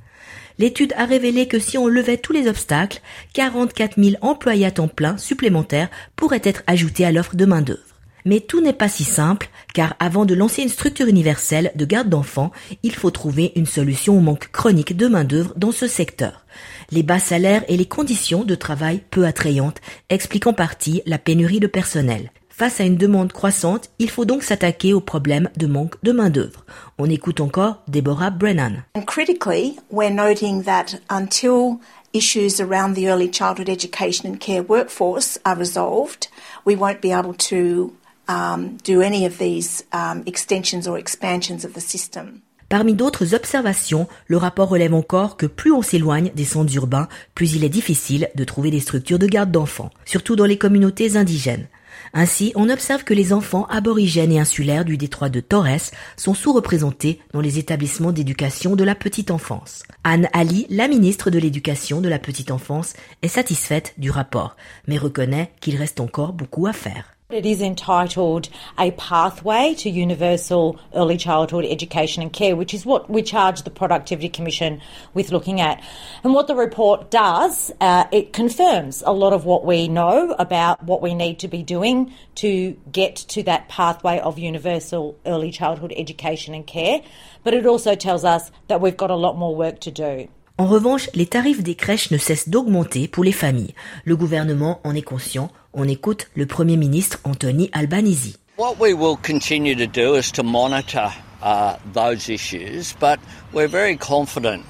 L'étude 0.58 0.92
a 0.96 1.04
révélé 1.04 1.48
que 1.48 1.58
si 1.58 1.78
on 1.78 1.88
levait 1.88 2.16
tous 2.16 2.32
les 2.32 2.48
obstacles, 2.48 3.00
44 3.32 4.00
000 4.02 4.16
employés 4.20 4.66
à 4.66 4.70
temps 4.70 4.88
plein 4.88 5.16
supplémentaires 5.18 5.90
pourraient 6.16 6.40
être 6.44 6.62
ajoutés 6.66 7.04
à 7.04 7.12
l'offre 7.12 7.36
de 7.36 7.44
main-d'œuvre. 7.44 7.82
Mais 8.24 8.40
tout 8.40 8.62
n'est 8.62 8.72
pas 8.72 8.88
si 8.88 9.04
simple, 9.04 9.50
car 9.74 9.96
avant 9.98 10.24
de 10.24 10.34
lancer 10.34 10.62
une 10.62 10.70
structure 10.70 11.08
universelle 11.08 11.72
de 11.74 11.84
garde 11.84 12.08
d'enfants, 12.08 12.52
il 12.82 12.94
faut 12.94 13.10
trouver 13.10 13.52
une 13.54 13.66
solution 13.66 14.16
au 14.16 14.20
manque 14.20 14.50
chronique 14.50 14.96
de 14.96 15.08
main-d'œuvre 15.08 15.52
dans 15.56 15.72
ce 15.72 15.86
secteur. 15.86 16.46
Les 16.90 17.02
bas 17.02 17.18
salaires 17.18 17.64
et 17.68 17.76
les 17.76 17.84
conditions 17.84 18.44
de 18.44 18.54
travail 18.54 19.02
peu 19.10 19.26
attrayantes 19.26 19.80
expliquent 20.08 20.46
en 20.46 20.54
partie 20.54 21.02
la 21.04 21.18
pénurie 21.18 21.60
de 21.60 21.66
personnel. 21.66 22.30
Face 22.56 22.80
à 22.80 22.84
une 22.84 22.96
demande 22.96 23.32
croissante, 23.32 23.90
il 23.98 24.08
faut 24.08 24.24
donc 24.24 24.44
s'attaquer 24.44 24.94
au 24.94 25.00
problème 25.00 25.50
de 25.56 25.66
manque 25.66 25.96
de 26.04 26.12
main-d'œuvre. 26.12 26.64
On 26.98 27.10
écoute 27.10 27.40
encore 27.40 27.82
Deborah 27.88 28.30
Brennan. 28.30 28.84
And 28.94 29.04
critically, 29.04 29.76
we're 29.90 30.14
noting 30.14 30.62
that 30.62 31.00
until 31.10 31.80
issues 32.12 32.60
around 32.60 32.94
the 32.94 33.08
early 33.08 33.28
childhood 33.28 33.68
education 33.68 34.30
and 34.30 34.38
care 34.38 34.62
workforce 34.62 35.36
are 35.44 35.58
resolved, 35.58 36.28
we 36.64 36.76
won't 36.76 37.00
be 37.02 37.10
able 37.10 37.34
to 37.50 37.92
um, 38.28 38.76
do 38.84 39.02
any 39.02 39.26
of 39.26 39.38
these 39.38 39.82
um, 39.92 40.22
extensions 40.24 40.86
or 40.86 40.96
expansions 40.96 41.64
of 41.64 41.72
the 41.72 41.80
system. 41.80 42.40
Parmi 42.68 42.94
d'autres 42.94 43.34
observations, 43.34 44.06
le 44.28 44.36
rapport 44.36 44.68
relève 44.68 44.94
encore 44.94 45.36
que 45.36 45.46
plus 45.46 45.72
on 45.72 45.82
s'éloigne 45.82 46.30
des 46.36 46.44
centres 46.44 46.74
urbains, 46.76 47.08
plus 47.34 47.56
il 47.56 47.64
est 47.64 47.68
difficile 47.68 48.28
de 48.36 48.44
trouver 48.44 48.70
des 48.70 48.78
structures 48.78 49.18
de 49.18 49.26
garde 49.26 49.50
d'enfants, 49.50 49.90
surtout 50.04 50.36
dans 50.36 50.46
les 50.46 50.56
communautés 50.56 51.16
indigènes. 51.16 51.66
Ainsi, 52.16 52.52
on 52.54 52.68
observe 52.68 53.02
que 53.02 53.12
les 53.12 53.32
enfants 53.32 53.66
aborigènes 53.66 54.30
et 54.30 54.38
insulaires 54.38 54.84
du 54.84 54.96
détroit 54.96 55.28
de 55.28 55.40
Torres 55.40 55.90
sont 56.16 56.32
sous-représentés 56.32 57.20
dans 57.32 57.40
les 57.40 57.58
établissements 57.58 58.12
d'éducation 58.12 58.76
de 58.76 58.84
la 58.84 58.94
petite 58.94 59.32
enfance. 59.32 59.82
Anne 60.04 60.28
Ali, 60.32 60.66
la 60.70 60.86
ministre 60.86 61.30
de 61.30 61.40
l'Éducation 61.40 62.00
de 62.00 62.08
la 62.08 62.20
petite 62.20 62.52
enfance, 62.52 62.94
est 63.22 63.28
satisfaite 63.28 63.94
du 63.98 64.10
rapport, 64.10 64.56
mais 64.86 64.96
reconnaît 64.96 65.50
qu'il 65.60 65.76
reste 65.76 65.98
encore 65.98 66.32
beaucoup 66.32 66.68
à 66.68 66.72
faire. 66.72 67.13
It 67.34 67.46
is 67.46 67.60
entitled 67.60 68.48
A 68.78 68.92
Pathway 68.92 69.74
to 69.78 69.90
Universal 69.90 70.78
Early 70.94 71.16
Childhood 71.16 71.64
Education 71.64 72.22
and 72.22 72.32
Care, 72.32 72.54
which 72.54 72.72
is 72.72 72.86
what 72.86 73.10
we 73.10 73.22
charge 73.22 73.62
the 73.62 73.70
Productivity 73.70 74.28
Commission 74.28 74.80
with 75.14 75.32
looking 75.32 75.60
at. 75.60 75.82
And 76.22 76.32
what 76.32 76.46
the 76.46 76.54
report 76.54 77.10
does, 77.10 77.72
uh, 77.80 78.04
it 78.12 78.32
confirms 78.32 79.02
a 79.04 79.10
lot 79.10 79.32
of 79.32 79.44
what 79.44 79.64
we 79.64 79.88
know 79.88 80.36
about 80.38 80.84
what 80.84 81.02
we 81.02 81.12
need 81.12 81.40
to 81.40 81.48
be 81.48 81.64
doing 81.64 82.14
to 82.36 82.76
get 82.92 83.16
to 83.16 83.42
that 83.42 83.68
pathway 83.68 84.20
of 84.20 84.38
universal 84.38 85.18
early 85.26 85.50
childhood 85.50 85.92
education 85.96 86.54
and 86.54 86.64
care. 86.64 87.02
But 87.42 87.52
it 87.52 87.66
also 87.66 87.96
tells 87.96 88.24
us 88.24 88.52
that 88.68 88.80
we've 88.80 88.96
got 88.96 89.10
a 89.10 89.16
lot 89.16 89.36
more 89.36 89.56
work 89.56 89.80
to 89.80 89.90
do. 89.90 90.28
En 90.56 90.68
revanche, 90.68 91.10
les 91.14 91.26
tarifs 91.26 91.64
des 91.64 91.74
crèches 91.74 92.12
ne 92.12 92.16
cessent 92.16 92.48
d'augmenter 92.48 93.08
pour 93.08 93.24
les 93.24 93.32
familles. 93.32 93.74
Le 94.04 94.14
gouvernement 94.14 94.80
en 94.84 94.94
est 94.94 95.02
conscient. 95.02 95.50
On 95.72 95.88
écoute 95.88 96.28
le 96.36 96.46
Premier 96.46 96.76
ministre 96.76 97.18
Anthony 97.24 97.70
Albanese. 97.72 98.38
What 98.56 98.76
we 98.78 98.94
will 98.94 99.16
continue 99.16 99.74
to 99.74 99.88
do 99.88 100.14
is 100.14 100.30
to 100.30 100.44
monitor 100.44 101.10
uh, 101.42 101.74
those 101.92 102.28
issues, 102.28 102.94
but 103.00 103.18
we're 103.52 103.66
very 103.66 103.96
confident 103.96 104.62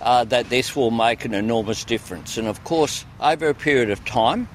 uh, 0.00 0.24
that 0.24 0.48
this 0.48 0.74
will 0.74 0.90
make 0.90 1.26
an 1.26 1.34
enormous 1.34 1.84
difference. 1.84 2.38
And 2.38 2.48
of 2.48 2.64
course, 2.64 3.04
over 3.20 3.50
a 3.50 3.54
period 3.54 3.90
of 3.90 4.02
time, 4.06 4.48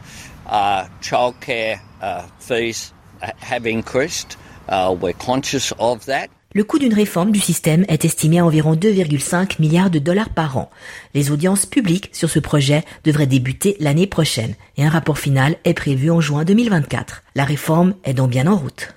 uh, 0.48 0.88
childcare 1.00 1.80
uh, 2.02 2.24
fees 2.40 2.92
have 3.22 3.68
increased. 3.68 4.36
We're 4.68 5.14
conscious 5.14 5.72
of 5.78 6.08
that. 6.08 6.32
Le 6.54 6.66
coût 6.66 6.80
d'une 6.80 6.94
réforme 6.94 7.32
du 7.32 7.40
système 7.40 7.86
est 7.88 8.04
estimé 8.04 8.40
à 8.40 8.46
environ 8.46 8.76
2,5 8.76 9.62
milliards 9.62 9.90
de 9.90 10.00
dollars 10.00 10.28
par 10.30 10.58
an. 10.58 10.70
Les 11.14 11.32
audiences 11.32 11.66
publiques 11.66 12.10
sur 12.12 12.30
ce 12.30 12.40
projet 12.40 12.84
devraient 13.06 13.26
débuter 13.26 13.78
l'année 13.80 14.08
prochaine 14.08 14.56
et 14.76 14.84
un 14.84 14.90
rapport 14.90 15.18
final 15.18 15.56
est 15.64 15.74
prévu 15.74 16.12
en 16.12 16.20
juin 16.20 16.44
2024. 16.44 17.24
La 17.36 17.46
réforme 17.46 17.94
est 18.04 18.14
donc 18.14 18.32
bien 18.32 18.48
en 18.48 18.58
route. 18.58 18.90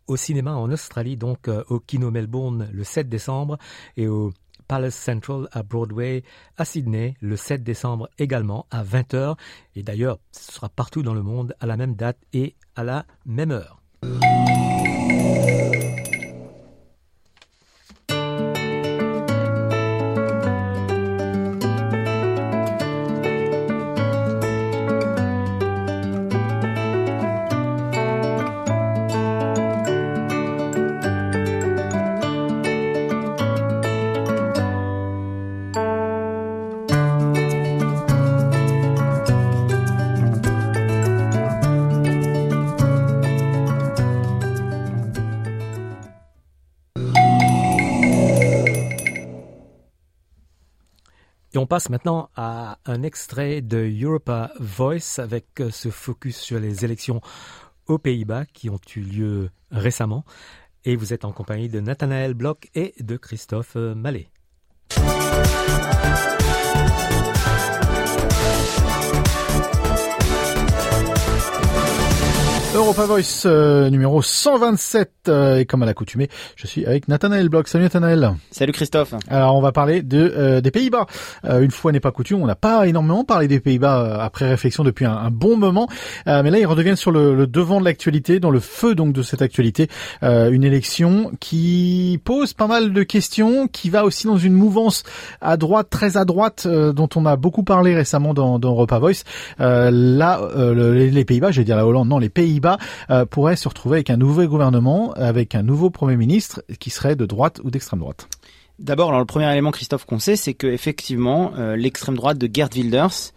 au 0.07 0.17
cinéma 0.17 0.53
en 0.53 0.71
Australie, 0.71 1.17
donc 1.17 1.49
euh, 1.49 1.65
au 1.71 1.81
Kino 1.81 2.11
Melbourne 2.11 2.69
le 2.71 2.85
7 2.85 3.09
décembre 3.09 3.57
et 3.97 4.09
au 4.09 4.31
Palace 4.69 4.95
Central 4.95 5.49
à 5.53 5.63
Broadway 5.63 6.23
à 6.59 6.67
Sydney 6.67 7.15
le 7.23 7.37
7 7.37 7.63
décembre 7.63 8.11
également 8.19 8.67
à 8.71 8.85
20h. 8.85 9.37
Et 9.75 9.83
d'ailleurs, 9.83 10.19
ce 10.33 10.53
sera 10.53 10.69
partout 10.69 11.03
dans 11.03 11.15
le 11.15 11.23
monde 11.23 11.55
à 11.61 11.67
la 11.67 11.79
même 11.79 11.95
date 11.95 12.19
et 12.35 12.57
à 12.77 12.85
la 12.85 13.07
même 13.25 13.53
heure. 13.53 13.81
Passe 51.71 51.89
maintenant 51.89 52.31
à 52.35 52.79
un 52.85 53.05
extrait 53.05 53.61
de 53.61 53.89
Europa 54.03 54.51
Voice 54.59 55.19
avec 55.21 55.63
ce 55.71 55.89
focus 55.89 56.37
sur 56.37 56.59
les 56.59 56.85
élections 56.85 57.21
aux 57.87 57.97
Pays-Bas 57.97 58.45
qui 58.47 58.69
ont 58.69 58.81
eu 58.97 59.01
lieu 59.01 59.51
récemment. 59.71 60.25
Et 60.85 60.97
vous 60.97 61.13
êtes 61.13 61.25
en 61.25 61.31
compagnie 61.31 61.69
de 61.69 61.79
Nathanaël 61.79 62.35
Bloch 62.35 62.69
et 62.75 62.93
de 62.99 63.17
Christophe 63.17 63.77
Mallet. 63.77 64.31
Europa 72.91 73.07
Voice 73.07 73.43
euh, 73.47 73.89
numéro 73.89 74.21
127 74.21 75.13
euh, 75.29 75.59
et 75.59 75.65
comme 75.65 75.85
à 75.85 75.87
l'accoutumée, 75.87 76.29
je 76.57 76.67
suis 76.67 76.85
avec 76.85 77.07
Nathanaël 77.07 77.49
Bloch. 77.49 77.69
Salut 77.69 77.85
Nathanaël. 77.85 78.33
Salut 78.51 78.73
Christophe. 78.73 79.15
Alors 79.29 79.55
on 79.55 79.61
va 79.61 79.71
parler 79.71 80.03
de 80.03 80.19
euh, 80.19 80.61
des 80.61 80.73
Pays-Bas. 80.73 81.07
une 81.45 81.71
fois 81.71 81.93
n'est 81.93 82.01
pas 82.01 82.11
coutume, 82.11 82.43
on 82.43 82.49
n'a 82.49 82.57
pas 82.57 82.89
énormément 82.89 83.23
parlé 83.23 83.47
des 83.47 83.61
Pays-Bas 83.61 84.21
après 84.21 84.49
réflexion 84.49 84.83
depuis 84.83 85.05
un, 85.05 85.31
bon 85.31 85.57
moment, 85.57 85.87
mais 86.27 86.51
là 86.51 86.59
ils 86.59 86.67
redeviennent 86.67 86.97
sur 86.97 87.13
le, 87.13 87.37
le 87.37 87.47
devant 87.47 87.79
de 87.79 87.85
l'actualité, 87.85 88.41
dans 88.41 88.51
le 88.51 88.59
feu 88.59 88.97
donc 88.97 89.13
de 89.13 89.23
cette 89.23 89.43
actualité, 89.43 89.87
une 90.23 90.65
élection 90.65 91.31
qui 91.39 92.21
pose 92.25 92.55
pas 92.55 92.67
mal 92.67 92.93
de 92.93 93.03
questions, 93.05 93.69
qui 93.69 93.89
va 93.91 94.05
aussi 94.05 94.27
dans 94.27 94.37
une 94.37 94.55
mouvance 94.55 95.05
à 95.41 95.57
droite, 95.57 95.91
très 95.91 96.17
à 96.17 96.25
droite, 96.25 96.67
dont 96.67 97.09
on 97.15 97.25
a 97.25 97.37
beaucoup 97.37 97.63
parlé 97.63 97.95
récemment 97.95 98.35
dans, 98.35 98.59
dans 98.59 98.71
Europa 98.71 98.99
Voice. 98.99 99.23
là, 99.59 100.41
les, 100.75 101.11
les 101.11 101.25
Pays-Bas, 101.25 101.53
je 101.53 101.61
vais 101.61 101.65
dire 101.65 101.77
la 101.77 101.87
Hollande, 101.87 102.09
non 102.09 102.19
les 102.19 102.29
Pays 102.29 102.41
Pays-Bas 102.41 102.79
euh, 103.11 103.25
pourrait 103.25 103.57
se 103.57 103.69
retrouver 103.69 103.97
avec 103.97 104.11
un 104.11 104.17
nouveau 104.17 104.45
gouvernement, 104.47 105.13
avec 105.15 105.55
un 105.55 105.63
nouveau 105.63 105.91
Premier 105.91 106.17
ministre 106.17 106.63
qui 106.79 106.91
serait 106.91 107.17
de 107.17 107.27
droite 107.27 107.61
ou 107.65 107.71
d'extrême 107.71 108.01
droite 108.01 108.29
D'abord, 108.79 109.17
le 109.19 109.25
premier 109.27 109.51
élément, 109.51 109.71
Christophe, 109.73 110.07
qu'on 110.07 110.19
sait, 110.19 110.37
c'est 110.37 110.55
que 110.55 110.67
effectivement, 110.67 111.53
euh, 111.59 111.77
l'extrême 111.77 112.17
droite 112.17 112.39
de 112.39 112.49
Gerd 112.53 112.75
Wilders, 112.75 113.33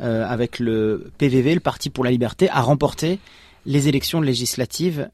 euh, 0.00 0.26
avec 0.26 0.58
le 0.58 1.10
PVV, 1.18 1.54
le 1.54 1.60
Parti 1.60 1.90
pour 1.90 2.04
la 2.04 2.10
Liberté, 2.10 2.48
a 2.48 2.62
remporté 2.62 3.18
les 3.66 3.88
élections 3.88 4.20
législatives 4.20 5.08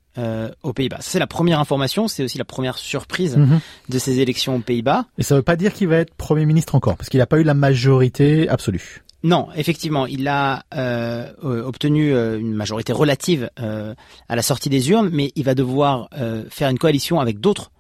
aux 0.62 0.74
Pays-Bas. 0.74 0.98
C'est 1.00 1.18
la 1.18 1.26
première 1.26 1.58
information, 1.58 2.06
c'est 2.06 2.22
aussi 2.22 2.36
la 2.36 2.44
première 2.44 2.76
surprise 2.76 3.38
mhm. 3.38 3.60
de 3.88 3.98
ces 3.98 4.20
élections 4.20 4.56
aux 4.56 4.60
Pays-Bas. 4.60 5.06
Et 5.16 5.22
ça 5.22 5.34
ne 5.34 5.38
veut 5.38 5.42
pas 5.42 5.56
dire 5.56 5.72
qu'il 5.72 5.88
va 5.88 5.96
être 5.96 6.14
Premier 6.14 6.44
ministre 6.44 6.74
encore, 6.74 6.98
parce 6.98 7.08
qu'il 7.08 7.16
n'a 7.16 7.26
pas 7.26 7.38
eu 7.38 7.44
la 7.44 7.54
majorité 7.54 8.50
absolue. 8.50 9.02
Non, 9.24 9.48
effectivement, 9.54 10.06
il 10.06 10.26
a 10.26 10.64
euh, 10.74 11.32
euh, 11.44 11.64
obtenu 11.64 12.12
euh, 12.12 12.40
une 12.40 12.54
majorité 12.54 12.92
relative 12.92 13.50
à 13.56 14.36
la 14.36 14.42
sortie 14.42 14.68
des 14.68 14.90
urnes, 14.90 15.10
mais 15.12 15.32
il 15.36 15.44
va 15.44 15.54
devoir 15.54 16.08
faire 16.50 16.68
une 16.68 16.78
coalition 16.78 17.20
avec 17.20 17.40
d'autres 17.40 17.70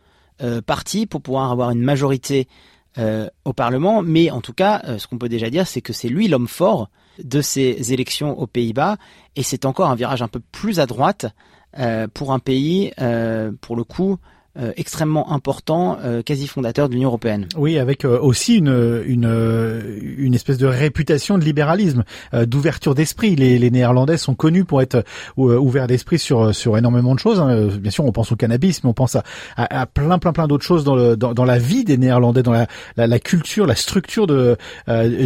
partis 0.66 1.06
pour 1.06 1.20
pouvoir 1.20 1.50
avoir 1.50 1.70
une 1.70 1.82
majorité 1.82 2.48
au 2.98 3.52
Parlement. 3.52 4.02
Mais 4.02 4.30
en 4.30 4.40
tout 4.40 4.52
cas, 4.52 4.82
ce 4.98 5.06
qu'on 5.06 5.18
peut 5.18 5.28
déjà 5.28 5.50
dire, 5.50 5.66
c'est 5.66 5.80
que 5.80 5.92
c'est 5.92 6.08
lui 6.08 6.28
l'homme 6.28 6.48
fort 6.48 6.88
de 7.22 7.40
ces 7.40 7.92
élections 7.92 8.38
aux 8.38 8.46
Pays-Bas, 8.46 8.96
et 9.36 9.42
c'est 9.42 9.64
encore 9.64 9.88
un 9.88 9.94
virage 9.94 10.22
un 10.22 10.28
peu 10.28 10.40
plus 10.52 10.80
à 10.80 10.86
droite 10.86 11.26
pour 12.14 12.32
un 12.32 12.38
pays, 12.38 12.92
pour 13.60 13.76
le 13.76 13.84
coup, 13.84 14.18
euh, 14.58 14.70
extrêmement 14.76 15.32
important, 15.32 15.96
euh, 16.04 16.20
quasi 16.20 16.46
fondateur 16.46 16.90
de 16.90 16.92
l'Union 16.92 17.08
européenne. 17.08 17.48
Oui, 17.56 17.78
avec 17.78 18.04
euh, 18.04 18.18
aussi 18.20 18.56
une, 18.56 19.02
une, 19.06 19.82
une 20.18 20.34
espèce 20.34 20.58
de 20.58 20.66
réputation 20.66 21.38
de 21.38 21.44
libéralisme, 21.44 22.04
d'ouverture 22.34 22.94
d'esprit. 22.94 23.34
Les, 23.34 23.58
les 23.58 23.70
Néerlandais 23.70 24.18
sont 24.18 24.34
connus 24.34 24.66
pour 24.66 24.82
être 24.82 25.04
ouverts 25.38 25.86
d'esprit 25.86 26.18
sur 26.18 26.54
sur 26.54 26.76
énormément 26.76 27.14
de 27.14 27.18
choses. 27.18 27.40
Hein. 27.40 27.68
Bien 27.80 27.90
sûr, 27.90 28.04
on 28.04 28.12
pense 28.12 28.30
au 28.30 28.36
cannabis, 28.36 28.84
mais 28.84 28.90
on 28.90 28.92
pense 28.92 29.16
à, 29.16 29.22
à, 29.56 29.86
plein 29.86 30.18
plein 30.18 30.34
plein 30.34 30.46
d'autres 30.46 30.66
choses 30.66 30.84
dans, 30.84 30.96
le, 30.96 31.16
dans, 31.16 31.32
dans, 31.32 31.46
la 31.46 31.58
vie 31.58 31.84
des 31.84 31.96
Néerlandais, 31.96 32.42
dans 32.42 32.52
la, 32.52 32.66
la, 32.98 33.06
la 33.06 33.18
culture, 33.18 33.66
la 33.66 33.74
structure 33.74 34.26
de 34.26 34.58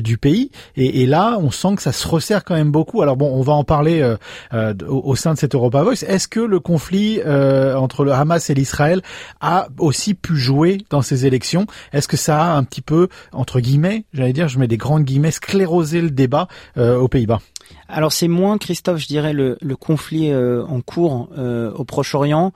du 0.01 0.19
pays. 0.19 0.53
Et, 0.77 1.03
et, 1.03 1.07
là, 1.07 1.37
on 1.41 1.51
sent 1.51 1.75
que 1.75 1.83
ça 1.83 1.91
se 1.91 2.07
resserre 2.07 2.45
quand 2.45 2.55
même 2.55 2.71
beaucoup. 2.71 3.03
Alors 3.03 3.17
bon, 3.17 3.33
on 3.35 3.43
va 3.43 3.55
en 3.55 3.65
parler 3.65 4.09
au, 4.55 4.69
au, 4.89 5.17
sein 5.17 5.35
de 5.35 5.39
cette 5.39 5.57
Europa 5.57 5.83
Voice. 5.83 6.05
Est-ce 6.07 6.29
que 6.29 6.39
le 6.39 6.61
conflit 6.61 7.21
entre 7.25 8.05
le 8.05 8.13
Hamas 8.13 8.51
et 8.51 8.55
l'Israël 8.55 9.03
a 9.41 9.69
aussi 9.79 10.15
pu 10.15 10.37
jouer 10.37 10.79
dans 10.91 11.03
ces 11.03 11.27
élections. 11.27 11.67
Est-ce 11.93 12.09
que 12.09 12.17
ça 12.17 12.43
a 12.43 12.57
un 12.57 12.65
petit 12.65 12.83
peu, 12.83 13.09
entre 13.33 13.61
guillemets, 13.61 14.05
j'allais 14.13 14.33
dire, 14.33 14.49
je 14.49 14.59
mets 14.59 14.69
des 14.69 14.77
grandes 14.77 15.05
guillemets, 15.05 15.31
sclérosé 15.31 16.01
le 16.01 16.11
débat 16.11 16.49
euh, 16.77 16.99
aux 16.99 17.09
Pays-Bas 17.09 17.41
Alors 17.89 18.13
c'est 18.13 18.29
moins, 18.29 18.59
Christophe, 18.59 18.99
je 18.99 19.07
dirais, 19.07 19.33
le, 19.33 19.57
conflit 19.79 20.31
euh, 20.31 20.65
en 20.67 20.81
cours 20.81 21.29
euh, 21.37 21.73
au 21.73 21.85
Proche-Orient 21.85 22.53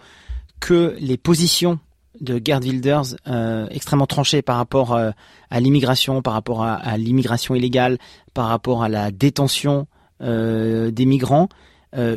que 0.59 0.97
les 1.01 1.17
positions 1.17 1.79
de 2.21 2.41
Gerd 2.45 2.65
Wilders 2.65 3.17
extrêmement 3.71 4.07
tranchées 4.07 4.43
par 4.43 4.57
rapport 4.57 4.95
à 4.95 5.61
l'immigration, 5.61 6.21
par 6.21 6.35
rapport 6.35 6.63
à, 6.63 6.99
l'immigration 6.99 7.55
illégale, 7.55 7.97
par 8.35 8.49
rapport 8.49 8.83
à 8.83 8.91
la 8.91 9.11
détention 9.11 9.87
des 10.21 11.07
migrants. 11.07 11.49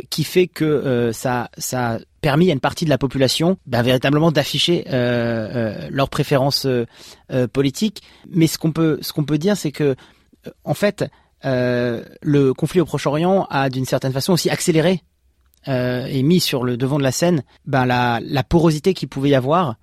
qui 0.09 0.25
fait 0.25 0.47
que 0.47 1.11
ça, 1.13 1.49
ça 1.57 1.99
permis 2.23 2.49
à 2.49 2.53
une 2.53 2.61
partie 2.61 2.85
de 2.85 2.89
la 2.89 2.97
population 2.97 3.57
bah, 3.67 3.81
véritablement 3.81 4.31
d'afficher 4.31 4.85
euh, 4.87 4.93
euh, 4.93 5.87
leurs 5.91 6.09
préférences 6.09 6.65
euh, 6.65 6.85
politiques. 7.51 8.01
Mais 8.29 8.47
ce 8.47 8.57
qu'on 8.57 8.71
peut, 8.71 8.97
ce 9.01 9.11
qu'on 9.11 9.25
peut 9.25 9.37
dire, 9.37 9.57
c'est 9.57 9.73
que 9.73 9.95
en 10.63 10.73
fait, 10.73 11.05
le 11.43 12.51
conflit 12.53 12.79
au 12.79 12.85
Proche-Orient 12.85 13.45
a 13.49 13.69
d'une 13.69 13.85
certaine 13.85 14.13
façon 14.13 14.33
aussi 14.33 14.49
accéléré 14.49 15.01
et 15.67 16.23
mis 16.23 16.41
sur 16.41 16.63
le 16.65 16.75
devant 16.75 16.97
de 16.97 17.03
la 17.03 17.13
scène 17.13 17.43
ben, 17.65 17.85
la, 17.85 18.43
porosité 18.43 18.93
qu'il 18.93 19.07
pouvait 19.07 19.29
y 19.29 19.35
avoir 19.35 19.75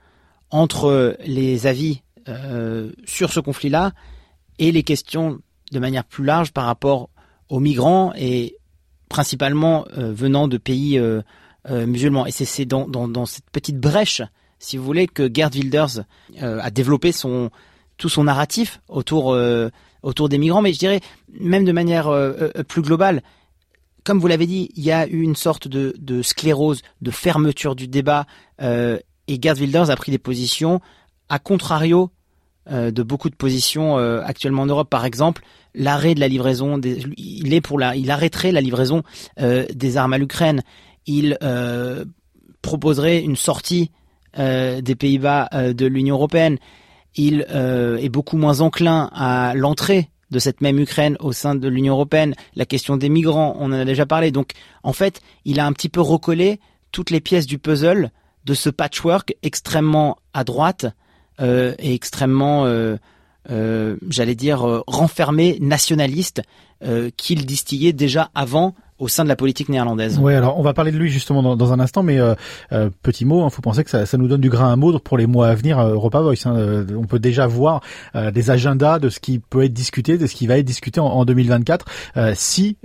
entre 0.50 1.16
les 1.24 1.66
avis 1.66 2.02
sur 3.06 3.32
ce 3.32 3.40
conflit-là 3.40 3.92
et 4.58 4.70
les 4.70 4.82
questions 4.82 5.38
de 5.72 5.78
manière 5.78 6.04
plus 6.04 6.24
large 6.24 6.52
par 6.52 6.64
rapport 6.64 7.08
aux 7.48 7.60
migrants 7.60 8.12
et 8.16 8.56
principalement 9.08 9.86
venant 9.96 10.46
de 10.46 10.58
pays 10.58 11.00
musulmans. 11.68 12.26
Et 12.26 12.30
c'est 12.32 12.64
dans, 12.64 12.88
dans, 12.88 13.08
dans, 13.08 13.26
cette 13.26 13.48
petite 13.50 13.78
brèche, 13.78 14.22
si 14.58 14.76
vous 14.76 14.84
voulez, 14.84 15.06
que 15.06 15.30
Gerd 15.32 15.54
Wilders 15.54 16.04
euh, 16.42 16.58
a 16.60 16.70
développé 16.70 17.12
son, 17.12 17.50
tout 17.96 18.08
son 18.08 18.24
narratif 18.24 18.80
autour, 18.88 19.32
euh, 19.32 19.68
autour 20.02 20.28
des 20.28 20.38
migrants. 20.38 20.62
Mais 20.62 20.72
je 20.72 20.78
dirais, 20.78 21.00
même 21.38 21.64
de 21.64 21.72
manière 21.72 22.10
plus 22.68 22.82
globale, 22.82 23.22
comme 24.04 24.18
vous 24.18 24.26
l'avez 24.26 24.46
dit, 24.46 24.70
il 24.76 24.82
y 24.82 24.92
a 24.92 25.06
eu 25.06 25.22
une 25.22 25.36
sorte 25.36 25.68
de, 25.68 26.22
sclérose, 26.22 26.82
de 27.00 27.10
fermeture 27.10 27.76
du 27.76 27.88
débat. 27.88 28.26
et 28.60 29.38
Gerd 29.40 29.58
Wilders 29.58 29.90
a 29.90 29.96
pris 29.96 30.10
des 30.10 30.18
positions 30.18 30.80
à 31.28 31.38
contrario 31.38 32.10
de 32.70 33.02
beaucoup 33.02 33.30
de 33.30 33.34
positions 33.34 33.98
actuellement 33.98 34.62
en 34.62 34.66
Europe. 34.66 34.88
Par 34.88 35.04
exemple, 35.04 35.42
l'arrêt 35.74 36.14
de 36.14 36.20
la 36.20 36.28
livraison, 36.28 36.80
il 36.80 37.52
est 37.52 37.60
pour 37.60 37.80
il 37.82 38.10
arrêterait 38.10 38.52
la 38.52 38.62
livraison 38.62 39.02
des 39.38 39.96
armes 39.96 40.14
à 40.14 40.18
l'Ukraine 40.18 40.62
il 41.06 41.38
euh, 41.42 42.04
proposerait 42.62 43.20
une 43.20 43.36
sortie 43.36 43.90
euh, 44.38 44.80
des 44.80 44.94
Pays-Bas 44.94 45.48
euh, 45.52 45.72
de 45.72 45.86
l'Union 45.86 46.16
européenne. 46.16 46.58
Il 47.16 47.40
est 47.50 48.08
beaucoup 48.08 48.36
moins 48.36 48.60
enclin 48.60 49.10
à 49.12 49.52
l'entrée 49.56 50.10
de 50.30 50.38
cette 50.38 50.60
même 50.60 50.78
Ukraine 50.78 51.16
au 51.18 51.32
sein 51.32 51.56
de 51.56 51.66
l'Union 51.66 51.94
européenne. 51.94 52.36
La 52.54 52.66
question 52.66 52.96
des 52.96 53.08
migrants, 53.08 53.56
on 53.58 53.66
en 53.66 53.80
a 53.80 53.84
déjà 53.84 54.06
parlé. 54.06 54.30
Donc, 54.30 54.52
en 54.84 54.92
fait, 54.92 55.20
il 55.44 55.58
a 55.58 55.66
un 55.66 55.72
petit 55.72 55.88
peu 55.88 56.00
recollé 56.00 56.60
toutes 56.92 57.10
les 57.10 57.20
pièces 57.20 57.46
du 57.46 57.58
puzzle 57.58 58.12
de 58.44 58.54
ce 58.54 58.70
patchwork 58.70 59.34
extrêmement 59.42 60.18
à 60.32 60.44
droite 60.44 60.86
et 61.40 61.94
extrêmement, 61.94 62.64
j'allais 63.48 64.34
dire, 64.36 64.84
renfermé, 64.86 65.58
nationaliste 65.60 66.42
qu'il 67.16 67.44
distillait 67.44 67.92
déjà 67.92 68.30
avant 68.36 68.76
au 69.00 69.08
sein 69.08 69.24
de 69.24 69.28
la 69.28 69.36
politique 69.36 69.68
néerlandaise. 69.68 70.18
Oui, 70.22 70.34
alors 70.34 70.58
on 70.58 70.62
va 70.62 70.74
parler 70.74 70.92
de 70.92 70.98
lui 70.98 71.10
justement 71.10 71.42
dans, 71.42 71.56
dans 71.56 71.72
un 71.72 71.80
instant, 71.80 72.02
mais 72.02 72.20
euh, 72.20 72.34
euh, 72.72 72.90
petit 73.02 73.24
mot, 73.24 73.40
il 73.40 73.46
hein, 73.46 73.50
faut 73.50 73.62
penser 73.62 73.82
que 73.82 73.90
ça, 73.90 74.06
ça, 74.06 74.18
nous 74.18 74.28
donne 74.28 74.42
du 74.42 74.50
grain 74.50 74.72
à 74.72 74.76
moudre 74.76 75.00
pour 75.00 75.16
les 75.16 75.26
mois 75.26 75.48
à 75.48 75.54
venir. 75.54 75.78
Euh, 75.78 75.94
Europa 75.94 76.20
Voice, 76.20 76.34
hein, 76.44 76.54
euh, 76.56 76.84
on 76.96 77.04
peut 77.04 77.18
déjà 77.18 77.46
voir 77.46 77.80
euh, 78.14 78.30
des 78.30 78.50
agendas 78.50 78.98
de 78.98 79.08
ce 79.08 79.18
qui 79.18 79.38
peut 79.38 79.64
être 79.64 79.72
discuté, 79.72 80.18
de 80.18 80.26
ce 80.26 80.34
qui 80.34 80.46
va 80.46 80.58
être 80.58 80.66
discuté 80.66 81.00
en, 81.00 81.06
en 81.06 81.24
2024 81.24 81.86
si 82.34 82.76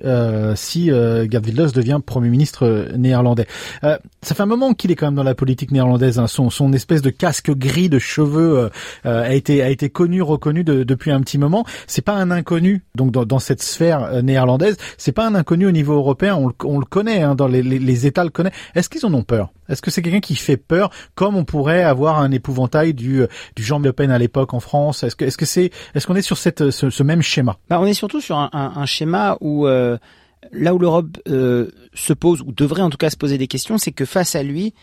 si 0.56 0.88
Gerd 0.88 1.46
Wilders 1.46 1.72
devient 1.72 2.00
premier 2.06 2.30
ministre 2.30 2.88
néerlandais. 2.96 3.48
ça 3.82 4.36
fait 4.36 4.42
un 4.42 4.46
moment 4.46 4.74
qu'il 4.74 4.92
est 4.92 4.96
quand 4.96 5.08
même 5.08 5.16
dans 5.16 5.24
la 5.24 5.36
politique 5.36 5.72
néerlandaise. 5.72 6.20
Hein, 6.20 6.28
son, 6.28 6.50
son 6.50 6.72
espèce 6.74 7.02
de 7.02 7.10
casque 7.10 7.52
gris 7.52 7.90
de 7.90 8.00
cheveux 8.00 8.70
a 9.04 9.34
été 9.34 9.62
a 9.62 9.70
été 9.70 9.90
connu, 9.90 10.22
reconnu 10.22 10.64
de, 10.64 10.84
depuis 10.84 11.12
un 11.12 11.22
petit 11.22 11.38
moment. 11.38 11.66
C'est 11.88 12.02
pas 12.02 12.14
un 12.14 12.32
inconnu 12.32 12.86
donc 12.96 13.12
dans, 13.12 13.26
dans 13.26 13.40
cette 13.40 13.62
sphère 13.62 14.24
néerlandaise. 14.24 14.78
C'est 14.98 15.12
pas 15.12 15.28
un 15.28 15.36
inconnu 15.36 15.68
au 15.68 15.72
niveau 15.72 16.05
européen, 16.06 16.36
on 16.36 16.48
le, 16.80 16.86
connaît, 16.86 17.22
hein, 17.22 17.36
dans 17.36 17.48
les, 17.48 17.62
les, 17.62 18.06
États 18.06 18.24
le 18.24 18.30
connaissent. 18.30 18.54
Est-ce 18.76 18.90
qu'ils 18.90 19.06
en 19.06 19.14
ont 19.14 19.24
peur? 19.24 19.52
Est-ce 19.70 19.82
que 19.82 19.92
c'est 19.92 20.02
quelqu'un 20.02 20.20
qui 20.20 20.36
fait 20.36 20.58
peur, 20.58 20.92
comme 21.16 21.36
on 21.36 21.44
pourrait 21.44 21.84
avoir 21.84 22.20
un 22.20 22.32
épouvantail 22.32 22.94
du, 22.94 23.24
du 23.56 23.64
Jean 23.64 23.80
Le 23.80 23.94
à 24.12 24.18
l'époque 24.18 24.54
en 24.54 24.60
France? 24.60 25.04
Est-ce 25.04 25.16
que 25.16 25.26
est-ce 25.26 25.38
que 25.38 25.46
c'est 25.46 25.72
est-ce 25.94 26.06
qu'on 26.06 26.16
est 26.16 26.22
sur 26.22 26.38
cette 26.38 26.70
ce, 26.70 27.04
même 27.04 27.22
schéma? 27.22 27.58
Bah, 27.70 27.80
on 27.80 27.86
est 27.86 27.94
surtout 27.94 28.22
sur 28.22 28.38
un, 28.38 28.86
schéma 28.86 29.38
où 29.42 29.68
euh, 29.68 29.98
là 30.52 30.74
où 30.74 30.80
l'Europe 30.80 31.18
euh, 31.28 31.72
se 31.94 32.14
pose 32.14 32.42
ou 32.42 32.52
devrait 32.52 32.82
en 32.82 32.90
tout 32.90 32.98
cas 32.98 33.10
se 33.10 33.18
poser 33.18 33.38
des 33.38 33.48
questions, 33.48 33.78
c'est 33.78 33.92
que 33.92 34.06
face 34.06 34.36
à 34.36 34.44
lui, 34.44 34.74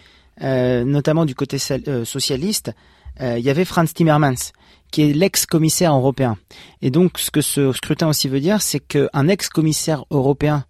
euh, 0.43 0.85
notamment 0.85 1.25
du 1.25 1.35
côté 1.35 1.59
socialiste, 1.59 2.73
il 3.20 3.41
y 3.41 3.51
avait 3.51 3.66
Franz 3.66 3.93
Timmermans, 3.95 4.53
qui 4.91 5.03
est 5.03 5.12
l'ex-commissaire 5.12 5.95
européen. 5.95 6.37
Et 6.81 6.91
donc, 6.91 7.18
ce 7.18 7.31
que 7.31 7.41
ce 7.41 7.73
scrutin 7.73 8.09
aussi 8.09 8.29
veut 8.29 8.41
dire, 8.41 8.62
c'est 8.62 8.81
qu'un 8.81 9.29
ex-commissaire 9.29 10.05
européen, 10.11 10.64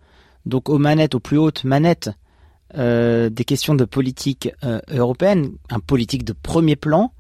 donc 0.47 0.69
aux 0.69 0.79
manettes, 0.79 1.15
aux 1.15 1.21
plus 1.21 1.39
hautes 1.39 1.65
manettes 1.65 2.11
euh, 2.77 3.29
des 3.29 3.45
questions 3.45 3.75
de 3.75 3.85
politique 3.85 4.51
euh, 4.65 4.81
européenne, 4.91 5.53
un 5.71 5.81
politique 5.81 6.25
de 6.25 6.33
premier 6.33 6.77
plan, 6.77 7.13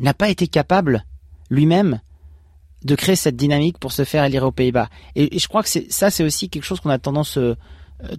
n'a 0.00 0.14
pas 0.14 0.28
été 0.28 0.46
capable 0.46 1.04
lui-même 1.50 2.00
de 2.84 2.94
créer 2.94 3.16
cette 3.16 3.36
dynamique 3.36 3.78
pour 3.78 3.92
se 3.92 4.04
faire 4.04 4.24
élire 4.24 4.44
aux 4.44 4.52
Pays-Bas. 4.52 4.88
Et, 5.14 5.38
je 5.38 5.48
crois 5.48 5.62
que 5.62 5.68
ça, 5.68 6.10
c'est 6.10 6.24
aussi 6.24 6.48
quelque 6.48 6.64
chose 6.64 6.80
qu'on 6.80 6.90
a 6.90 6.98
tendance 6.98 7.36
euh, 7.36 7.56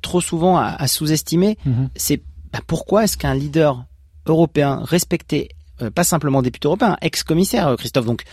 trop 0.01 0.21
souvent 0.21 0.57
à, 0.57 0.87
sous-estimer. 0.87 1.57
Mm-hmm. 1.67 1.87
C'est 1.95 2.21
bah, 2.51 2.59
pourquoi 2.67 3.05
est-ce 3.05 3.17
qu'un 3.17 3.33
leader 3.33 3.85
européen 4.27 4.81
respecté 4.83 5.49
euh, 5.81 5.89
pas 5.89 6.03
simplement 6.03 6.41
député 6.41 6.67
européen, 6.67 6.97
ex-commissaire, 7.01 7.67
euh, 7.67 7.75
Christophe. 7.75 8.05
Donc, 8.05 8.23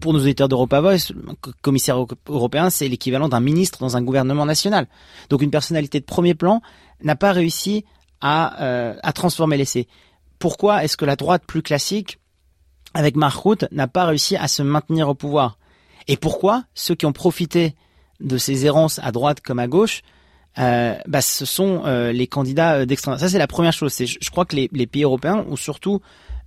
pour 0.00 0.12
nos 0.12 0.20
auditeurs 0.20 0.48
d'Europa 0.48 0.80
Voice, 0.80 1.12
commissaire 1.62 1.96
européen, 2.28 2.70
c'est 2.70 2.88
l'équivalent 2.88 3.28
d'un 3.28 3.40
ministre 3.40 3.78
dans 3.80 3.96
un 3.96 4.02
gouvernement 4.02 4.46
national. 4.46 4.86
Donc, 5.30 5.42
une 5.42 5.50
personnalité 5.50 6.00
de 6.00 6.04
premier 6.04 6.34
plan 6.34 6.60
n'a 7.02 7.16
pas 7.16 7.32
réussi 7.32 7.84
à, 8.20 8.62
euh, 8.62 8.94
à 9.02 9.12
transformer 9.12 9.56
l'essai. 9.56 9.88
Pourquoi 10.38 10.84
est-ce 10.84 10.96
que 10.96 11.04
la 11.04 11.16
droite 11.16 11.42
plus 11.46 11.62
classique, 11.62 12.18
avec 12.94 13.16
Mark 13.16 13.42
Rutte, 13.42 13.66
n'a 13.72 13.88
pas 13.88 14.04
réussi 14.04 14.36
à 14.36 14.48
se 14.48 14.62
maintenir 14.62 15.08
au 15.08 15.14
pouvoir? 15.14 15.58
Et 16.08 16.16
pourquoi 16.16 16.64
ceux 16.74 16.94
qui 16.94 17.06
ont 17.06 17.12
profité 17.12 17.74
de 18.20 18.36
ces 18.36 18.66
errances 18.66 18.98
à 19.02 19.12
droite 19.12 19.40
comme 19.40 19.58
à 19.58 19.66
gauche 19.66 20.02
euh, 20.58 20.96
bah, 21.06 21.22
ce 21.22 21.46
sont 21.46 21.84
les 22.12 22.26
candidats 22.26 22.84
d'extrême. 22.84 23.16
Ça, 23.18 23.28
c'est 23.28 23.38
la 23.38 23.46
première 23.46 23.72
chose. 23.72 23.94
Je, 23.96 24.18
je 24.20 24.30
crois 24.30 24.44
que 24.44 24.56
les, 24.56 24.86
pays 24.88 25.04
européens 25.04 25.44
ont 25.48 25.54
surtout 25.54 26.00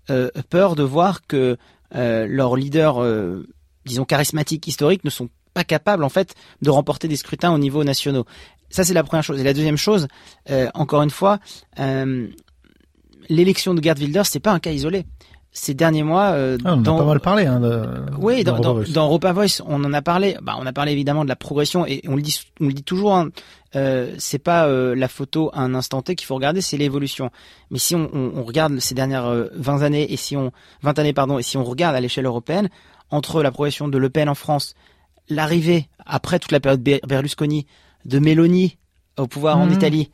euh, 0.10 0.30
peur 0.50 0.76
de 0.76 0.84
voir 0.84 1.26
que 1.26 1.38
euh, 1.38 1.56
leurs 1.94 2.56
leaders, 2.56 3.02
euh, 3.02 3.48
disons 3.86 4.06
charismatiques, 4.06 4.68
historiques, 4.68 5.04
ne 5.04 5.10
sont 5.10 5.30
pas 5.54 5.64
capables 5.64 6.04
en 6.04 6.10
fait 6.10 6.34
de 6.62 6.70
remporter 6.70 7.08
des 7.08 7.16
scrutins 7.16 7.54
au 7.54 7.60
niveau 7.60 7.84
nationaux. 7.84 8.26
Ça 8.70 8.84
c'est 8.84 8.94
la 8.94 9.04
première 9.04 9.24
chose. 9.24 9.40
Et 9.40 9.44
la 9.44 9.54
deuxième 9.54 9.78
chose, 9.78 10.08
encore 10.74 11.04
une 11.04 11.12
fois, 11.12 11.40
l'élection 13.30 13.74
de 13.74 13.84
Gerd 13.84 14.00
Wilders 14.00 14.26
c'est 14.26 14.40
pas 14.40 14.52
un 14.52 14.60
cas 14.60 14.72
isolé 14.72 15.06
ces 15.54 15.74
derniers 15.74 16.04
mois. 16.04 16.32
Euh, 16.32 16.58
ah, 16.66 16.74
on 16.74 16.82
dans, 16.82 16.98
a 16.98 17.00
pas 17.00 17.06
mal 17.06 17.20
parlé. 17.20 17.46
Hein, 17.46 17.60
de, 17.60 17.88
oui, 18.18 18.44
dans, 18.44 18.60
dans, 18.60 18.82
dans, 18.82 19.06
Europa 19.06 19.32
Voice, 19.32 19.62
on 19.66 19.84
en 19.84 19.94
a 19.94 20.02
parlé. 20.02 20.36
Bah, 20.42 20.56
on 20.60 20.66
a 20.66 20.74
parlé 20.74 20.92
évidemment 20.92 21.24
de 21.24 21.30
la 21.30 21.36
progression 21.36 21.86
et 21.86 22.02
on 22.08 22.16
le 22.16 22.22
dit, 22.22 22.40
on 22.60 22.66
le 22.66 22.74
dit 22.74 22.84
toujours. 22.84 23.16
Hein, 23.16 23.30
euh, 23.76 24.14
c'est 24.18 24.40
pas 24.40 24.68
euh, 24.68 24.96
la 24.96 25.08
photo 25.08 25.50
à 25.54 25.62
un 25.62 25.74
instant 25.74 26.02
T 26.02 26.16
qu'il 26.16 26.28
faut 26.28 26.36
regarder, 26.36 26.62
c'est 26.62 26.78
l'évolution. 26.78 27.32
Mais 27.72 27.80
si 27.80 27.96
on, 27.96 28.10
on, 28.14 28.32
on, 28.36 28.44
regarde 28.44 28.80
ces 28.80 28.94
dernières 28.94 29.30
20 29.56 29.82
euh, 29.82 29.86
années 29.86 30.12
et 30.12 30.18
si 30.18 30.38
on 30.38 30.52
20 30.84 31.00
années 31.00 31.14
pardon 31.14 31.40
et 31.40 31.44
si 31.44 31.58
on 31.58 31.64
regarde 31.64 31.96
à 31.96 32.02
l'échelle 32.02 32.26
européenne 32.26 32.70
entre 33.10 33.42
la 33.42 33.52
progression 33.52 33.88
de 33.88 33.98
Le 33.98 34.10
Pen 34.10 34.30
en 34.30 34.36
France, 34.36 34.76
l'arrivée 35.30 35.88
après 36.06 36.40
toute 36.40 36.52
la 36.52 36.60
période 36.60 36.84
Berlusconi 36.84 37.66
de 38.06 38.20
Meloni 38.20 38.78
au 39.18 39.28
pouvoir 39.28 39.58
en 39.58 39.68
mmh. 39.68 39.74
Italie 39.74 40.12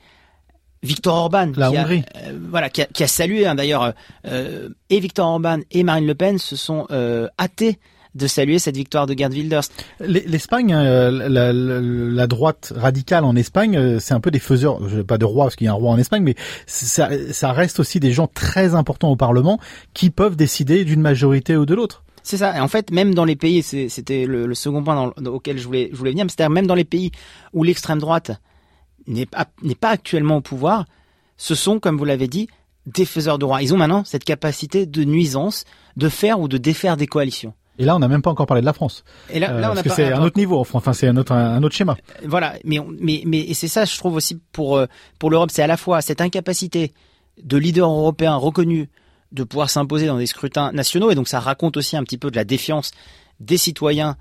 Victor 0.81 1.15
Orban, 1.15 1.51
la 1.57 1.69
qui 1.69 1.77
Hongrie. 1.77 2.03
A, 2.13 2.19
euh, 2.19 2.39
voilà, 2.49 2.69
qui 2.69 2.81
a, 2.81 2.85
qui 2.85 3.03
a 3.03 3.07
salué 3.07 3.45
hein, 3.45 3.55
d'ailleurs, 3.55 3.93
euh, 4.25 4.69
et 4.89 4.99
Victor 4.99 5.27
Orban 5.27 5.59
et 5.71 5.83
Marine 5.83 6.07
Le 6.07 6.15
Pen 6.15 6.37
se 6.37 6.55
sont 6.55 6.87
euh, 6.91 7.27
hâtés 7.39 7.79
de 8.15 8.27
saluer 8.27 8.59
cette 8.59 8.75
victoire 8.75 9.05
de 9.05 9.17
Gerd 9.17 9.33
Wilders. 9.33 9.63
L'Espagne, 9.99 10.73
euh, 10.73 11.11
la, 11.11 11.53
la, 11.53 11.53
la, 11.53 12.27
droite 12.27 12.73
radicale 12.75 13.23
en 13.23 13.35
Espagne, 13.35 13.77
euh, 13.77 13.99
c'est 13.99 14.13
un 14.13 14.19
peu 14.19 14.31
des 14.31 14.39
faiseurs, 14.39 14.79
pas 15.07 15.17
de 15.17 15.25
roi 15.25 15.45
parce 15.45 15.55
qu'il 15.55 15.65
y 15.65 15.67
a 15.67 15.71
un 15.71 15.75
roi 15.75 15.91
en 15.91 15.97
Espagne, 15.97 16.23
mais 16.23 16.35
ça, 16.65 17.09
ça 17.31 17.51
reste 17.51 17.79
aussi 17.79 17.99
des 17.99 18.11
gens 18.11 18.27
très 18.27 18.73
importants 18.73 19.11
au 19.11 19.15
Parlement 19.15 19.59
qui 19.93 20.09
peuvent 20.09 20.35
décider 20.35 20.85
d'une 20.85 21.01
majorité 21.01 21.55
ou 21.55 21.65
de 21.65 21.75
l'autre. 21.75 22.03
C'est 22.23 22.37
ça. 22.37 22.55
Et 22.55 22.59
en 22.59 22.67
fait, 22.67 22.91
même 22.91 23.13
dans 23.13 23.25
les 23.25 23.35
pays, 23.35 23.63
c'était 23.63 24.25
le, 24.25 24.45
le, 24.45 24.55
second 24.55 24.83
point 24.83 25.11
dans, 25.17 25.31
auquel 25.31 25.57
je 25.57 25.65
voulais, 25.65 25.89
je 25.91 25.97
voulais 25.97 26.11
venir, 26.11 26.25
c'est-à-dire 26.29 26.51
même 26.51 26.67
dans 26.67 26.75
les 26.75 26.83
pays 26.83 27.11
où 27.53 27.63
l'extrême 27.63 27.99
droite 27.99 28.31
n'est 29.07 29.25
pas, 29.25 29.89
actuellement 29.89 30.37
au 30.37 30.41
pouvoir, 30.41 30.85
ce 31.37 31.55
sont, 31.55 31.79
comme 31.79 31.97
vous 31.97 32.05
l'avez 32.05 32.27
dit, 32.27 32.47
des 32.85 33.05
faiseurs 33.05 33.39
de 33.39 33.45
roi. 33.45 33.61
Ils 33.61 33.73
ont 33.73 33.77
maintenant 33.77 34.03
cette 34.03 34.23
capacité 34.23 34.85
de 34.85 35.03
nuisance, 35.03 35.65
de 35.97 36.09
faire 36.09 36.39
ou 36.39 36.47
de 36.47 36.57
défaire 36.57 36.97
des 36.97 37.07
coalitions. 37.07 37.53
Et 37.79 37.85
là, 37.85 37.95
on 37.95 37.99
n'a 37.99 38.09
même 38.09 38.21
pas 38.21 38.29
encore 38.29 38.45
parlé 38.45 38.61
de 38.61 38.65
la 38.65 38.73
France. 38.73 39.05
Et 39.29 39.39
là, 39.39 39.53
là 39.53 39.71
on 39.71 39.73
parce 39.73 39.87
que 39.87 39.93
c'est 39.93 40.11
un 40.11 40.21
autre 40.21 40.37
niveau. 40.37 40.59
Enfin, 40.59 40.93
c'est 40.93 41.07
un 41.07 41.15
autre, 41.15 41.31
un 41.31 41.63
autre 41.63 41.73
schéma. 41.73 41.95
Voilà. 42.25 42.55
Mais, 42.65 42.77
mais, 42.99 43.23
mais, 43.25 43.53
c'est 43.53 43.69
ça, 43.69 43.85
je 43.85 43.97
trouve 43.97 44.15
aussi 44.15 44.37
pour 44.51 44.77
euh, 44.77 44.85
pour 45.17 45.31
l'Europe, 45.31 45.49
c'est 45.51 45.63
à 45.63 45.67
la 45.67 45.77
fois 45.77 46.01
cette 46.01 46.19
incapacité 46.19 46.93
de 47.41 47.57
leaders 47.57 47.89
européens 47.89 48.35
reconnus 48.35 48.87
de 49.31 49.43
pouvoir 49.43 49.69
s'imposer 49.69 50.07
dans 50.07 50.17
des 50.17 50.25
scrutins 50.25 50.73
nationaux, 50.73 51.09
et 51.09 51.15
donc 51.15 51.29
ça 51.29 51.39
raconte 51.39 51.77
aussi 51.77 51.95
un 51.95 52.03
petit 52.03 52.17
peu 52.17 52.29
de 52.29 52.35
la 52.35 52.43
défiance 52.43 52.91
des 53.39 53.57
citoyens 53.57 54.17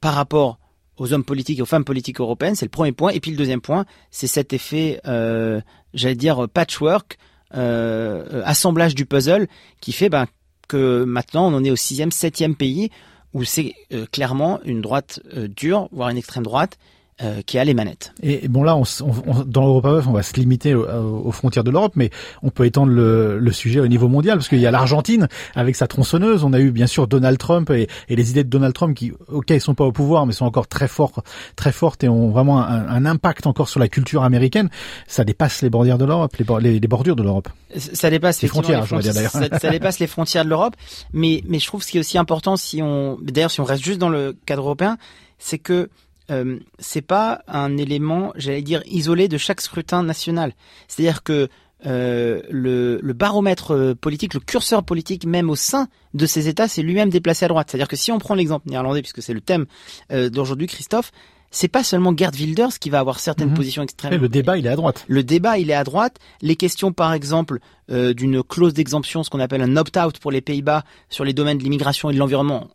par 0.00 0.14
rapport 0.14 0.60
aux 0.98 1.12
hommes 1.12 1.24
politiques 1.24 1.58
et 1.58 1.62
aux 1.62 1.66
femmes 1.66 1.84
politiques 1.84 2.20
européennes, 2.20 2.54
c'est 2.54 2.66
le 2.66 2.70
premier 2.70 2.92
point. 2.92 3.10
Et 3.10 3.20
puis 3.20 3.32
le 3.32 3.36
deuxième 3.36 3.60
point, 3.60 3.84
c'est 4.10 4.26
cet 4.26 4.52
effet, 4.52 5.00
euh, 5.06 5.60
j'allais 5.92 6.14
dire, 6.14 6.48
patchwork, 6.48 7.18
euh, 7.54 8.42
assemblage 8.44 8.94
du 8.94 9.06
puzzle, 9.06 9.48
qui 9.80 9.92
fait 9.92 10.08
ben, 10.08 10.26
que 10.68 11.04
maintenant 11.04 11.50
on 11.50 11.54
en 11.54 11.64
est 11.64 11.70
au 11.70 11.76
sixième, 11.76 12.10
septième 12.10 12.54
pays 12.54 12.90
où 13.34 13.44
c'est 13.44 13.74
euh, 13.92 14.06
clairement 14.06 14.60
une 14.64 14.80
droite 14.80 15.20
euh, 15.34 15.46
dure, 15.48 15.88
voire 15.92 16.08
une 16.08 16.16
extrême 16.16 16.44
droite, 16.44 16.78
euh, 17.22 17.40
qui 17.46 17.58
a 17.58 17.64
les 17.64 17.72
manettes. 17.72 18.12
Et 18.22 18.46
bon 18.46 18.62
là, 18.62 18.76
on, 18.76 18.82
on, 19.02 19.44
dans 19.44 19.64
l'Europa 19.64 20.02
on 20.06 20.12
va 20.12 20.22
se 20.22 20.34
limiter 20.34 20.74
aux, 20.74 21.32
frontières 21.32 21.64
de 21.64 21.70
l'Europe, 21.70 21.94
mais 21.96 22.10
on 22.42 22.50
peut 22.50 22.66
étendre 22.66 22.92
le, 22.92 23.38
le, 23.38 23.52
sujet 23.52 23.80
au 23.80 23.86
niveau 23.86 24.06
mondial, 24.08 24.36
parce 24.36 24.48
qu'il 24.48 24.58
y 24.58 24.66
a 24.66 24.70
l'Argentine 24.70 25.26
avec 25.54 25.76
sa 25.76 25.86
tronçonneuse. 25.86 26.44
On 26.44 26.52
a 26.52 26.60
eu 26.60 26.72
bien 26.72 26.86
sûr 26.86 27.08
Donald 27.08 27.38
Trump 27.38 27.70
et, 27.70 27.88
et, 28.10 28.16
les 28.16 28.30
idées 28.32 28.44
de 28.44 28.50
Donald 28.50 28.74
Trump 28.74 28.94
qui, 28.94 29.12
ok, 29.28 29.46
ils 29.48 29.62
sont 29.62 29.74
pas 29.74 29.84
au 29.84 29.92
pouvoir, 29.92 30.26
mais 30.26 30.34
sont 30.34 30.44
encore 30.44 30.68
très 30.68 30.88
forts, 30.88 31.22
très 31.56 31.72
fortes 31.72 32.04
et 32.04 32.08
ont 32.10 32.28
vraiment 32.28 32.62
un, 32.62 32.86
un 32.86 33.06
impact 33.06 33.46
encore 33.46 33.70
sur 33.70 33.80
la 33.80 33.88
culture 33.88 34.22
américaine. 34.22 34.68
Ça 35.06 35.24
dépasse 35.24 35.62
les 35.62 35.70
bordures 35.70 35.96
de 35.96 36.04
l'Europe, 36.04 36.36
les, 36.60 36.80
les, 36.80 36.88
bordures 36.88 37.16
de 37.16 37.22
l'Europe. 37.22 37.48
Ça 37.74 38.10
dépasse 38.10 38.42
les 38.42 38.48
frontières, 38.48 38.84
je 38.84 38.94
dire. 38.96 39.14
Ça, 39.30 39.58
ça, 39.58 39.70
dépasse 39.70 40.00
les 40.00 40.06
frontières 40.06 40.44
de 40.44 40.50
l'Europe, 40.50 40.74
mais 41.14 41.42
mais 41.48 41.60
je 41.60 41.66
trouve 41.66 41.82
ce 41.82 41.90
qui 41.90 41.96
est 41.96 42.00
aussi 42.00 42.18
important, 42.18 42.56
si 42.56 42.82
on, 42.82 43.16
d'ailleurs, 43.22 43.50
si 43.50 43.60
on 43.60 43.64
reste 43.64 43.82
juste 43.82 43.98
dans 43.98 44.10
le 44.10 44.36
cadre 44.44 44.62
européen, 44.62 44.98
c'est 45.38 45.58
que 45.58 45.88
euh, 46.30 46.58
c'est 46.78 47.02
pas 47.02 47.42
un 47.46 47.76
élément, 47.76 48.32
j'allais 48.36 48.62
dire, 48.62 48.82
isolé 48.86 49.28
de 49.28 49.38
chaque 49.38 49.60
scrutin 49.60 50.02
national. 50.02 50.52
C'est-à-dire 50.88 51.22
que 51.22 51.48
euh, 51.84 52.40
le, 52.50 52.98
le, 53.02 53.12
baromètre 53.12 53.72
euh, 53.72 53.94
politique, 53.94 54.34
le 54.34 54.40
curseur 54.40 54.82
politique 54.82 55.26
même 55.26 55.50
au 55.50 55.56
sein 55.56 55.88
de 56.14 56.24
ces 56.24 56.48
États, 56.48 56.68
c'est 56.68 56.82
lui-même 56.82 57.10
déplacé 57.10 57.44
à 57.44 57.48
droite. 57.48 57.68
C'est-à-dire 57.70 57.88
que 57.88 57.96
si 57.96 58.10
on 58.10 58.18
prend 58.18 58.34
l'exemple 58.34 58.68
néerlandais, 58.68 59.02
puisque 59.02 59.22
c'est 59.22 59.34
le 59.34 59.42
thème 59.42 59.66
euh, 60.10 60.30
d'aujourd'hui, 60.30 60.66
Christophe, 60.66 61.12
c'est 61.50 61.68
pas 61.68 61.84
seulement 61.84 62.16
Gerd 62.16 62.34
Wilders 62.34 62.78
qui 62.80 62.90
va 62.90 62.98
avoir 62.98 63.18
certaines 63.18 63.50
mhm. 63.50 63.54
positions 63.54 63.82
extrêmes. 63.82 64.20
le 64.20 64.28
débat, 64.28 64.56
il 64.56 64.66
est 64.66 64.70
à 64.70 64.76
droite. 64.76 65.04
Le 65.06 65.22
débat, 65.22 65.58
il 65.58 65.70
est 65.70 65.74
à 65.74 65.84
droite. 65.84 66.18
Les 66.42 66.56
questions, 66.56 66.92
par 66.92 67.12
exemple, 67.12 67.60
euh, 67.90 68.14
d'une 68.14 68.42
clause 68.42 68.74
d'exemption, 68.74 69.22
ce 69.22 69.30
qu'on 69.30 69.40
appelle 69.40 69.62
un 69.62 69.76
opt-out 69.76 70.18
pour 70.18 70.32
les 70.32 70.40
Pays-Bas 70.40 70.84
sur 71.08 71.24
les 71.24 71.32
domaines 71.32 71.58
de 71.58 71.62
l'immigration 71.62 72.10
et 72.10 72.14
de 72.14 72.18
l'environnement, 72.18 72.68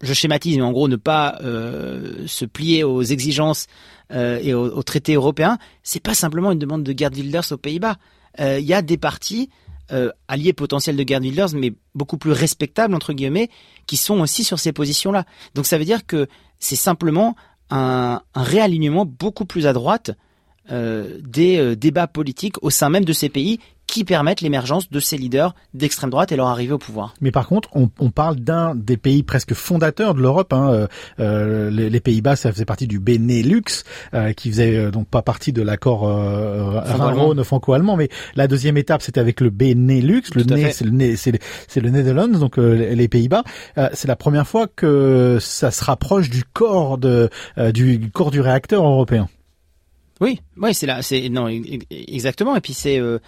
je 0.00 0.12
schématise, 0.12 0.56
mais 0.56 0.62
en 0.62 0.72
gros, 0.72 0.88
ne 0.88 0.96
pas 0.96 1.38
euh, 1.42 2.26
se 2.26 2.44
plier 2.44 2.84
aux 2.84 3.02
exigences 3.02 3.66
euh, 4.12 4.38
et 4.42 4.54
aux, 4.54 4.82
traités 4.82 5.14
européens, 5.14 5.58
c'est 5.82 6.02
pas 6.02 6.14
simplement 6.14 6.52
une 6.52 6.58
demande 6.58 6.84
de 6.84 6.96
Gerd 6.96 7.14
Wilders 7.16 7.52
aux 7.52 7.56
Pays-Bas. 7.56 7.96
Euh, 8.40 8.58
il 8.60 8.66
y 8.66 8.74
a 8.74 8.82
des 8.82 8.98
partis 8.98 9.50
alliés 10.28 10.52
potentiels 10.52 10.96
de 10.96 11.08
Gerd 11.08 11.22
Wilders, 11.22 11.54
mais 11.54 11.72
beaucoup 11.94 12.18
plus 12.18 12.32
respectables 12.32 12.94
entre 12.94 13.14
guillemets, 13.14 13.48
qui 13.86 13.96
sont 13.96 14.20
aussi 14.20 14.44
sur 14.44 14.58
ces 14.58 14.70
positions-là. 14.70 15.24
Donc 15.54 15.64
ça 15.64 15.78
veut 15.78 15.86
dire 15.86 16.04
que 16.06 16.26
c'est 16.58 16.76
simplement 16.76 17.36
un, 17.70 18.20
un, 18.34 18.42
réalignement 18.42 19.06
beaucoup 19.06 19.46
plus 19.46 19.66
à 19.66 19.72
droite 19.72 20.10
des 20.70 21.74
débats 21.74 22.06
politiques 22.06 22.62
au 22.62 22.68
sein 22.68 22.90
même 22.90 23.06
de 23.06 23.14
ces 23.14 23.30
pays 23.30 23.60
qui 23.88 24.04
permettent 24.04 24.42
l'émergence 24.42 24.90
de 24.90 25.00
ces 25.00 25.16
leaders 25.16 25.54
d'extrême 25.74 26.10
droite 26.10 26.30
et 26.30 26.36
leur 26.36 26.46
arrivée 26.46 26.74
au 26.74 26.78
pouvoir. 26.78 27.14
Mais 27.20 27.32
par 27.32 27.48
contre, 27.48 27.70
on, 27.72 27.90
on 27.98 28.10
parle 28.10 28.36
d'un 28.36 28.74
des 28.76 28.98
pays 28.98 29.22
presque 29.22 29.54
fondateurs 29.54 30.14
de 30.14 30.20
l'Europe. 30.20 30.52
Hein, 30.52 30.70
euh, 30.70 30.86
euh 31.18 31.70
les, 31.70 31.90
les 31.90 32.00
Pays-Bas, 32.00 32.36
ça 32.36 32.52
faisait 32.52 32.66
partie 32.66 32.86
du 32.86 33.00
Benelux, 33.00 33.84
euh, 34.14 34.32
qui 34.34 34.50
faisait 34.50 34.76
euh, 34.76 34.90
donc 34.90 35.08
pas 35.08 35.22
partie 35.22 35.52
de 35.52 35.62
l'accord 35.62 36.06
euh, 36.06 37.42
franco-allemand. 37.42 37.96
Mais 37.96 38.10
la 38.36 38.46
deuxième 38.46 38.76
étape, 38.76 39.00
c'était 39.00 39.20
avec 39.20 39.40
le 39.40 39.48
Benelux. 39.50 40.22
Le 40.34 40.44
nez, 40.44 40.70
c'est 40.70 40.84
le 40.84 41.38
c'est 41.66 41.80
le, 41.80 41.88
Netherlands, 41.88 42.38
donc 42.38 42.58
les 42.58 43.08
Pays-Bas. 43.08 43.42
c'est 43.94 44.08
la 44.08 44.16
première 44.16 44.46
fois 44.46 44.66
que 44.66 45.38
ça 45.40 45.70
se 45.70 45.82
rapproche 45.82 46.28
du 46.28 46.44
corps 46.44 46.98
de 46.98 47.30
du 47.72 48.10
corps 48.12 48.30
du 48.30 48.42
réacteur 48.42 48.84
européen. 48.84 49.28
Oui, 50.20 50.40
oui, 50.56 50.74
c'est 50.74 50.86
là, 50.86 51.02
c'est 51.02 51.28
non 51.28 51.48
exactement. 51.90 52.56
Et 52.56 52.60
puis 52.60 52.72
c'est 52.72 52.98
euh, 52.98 53.18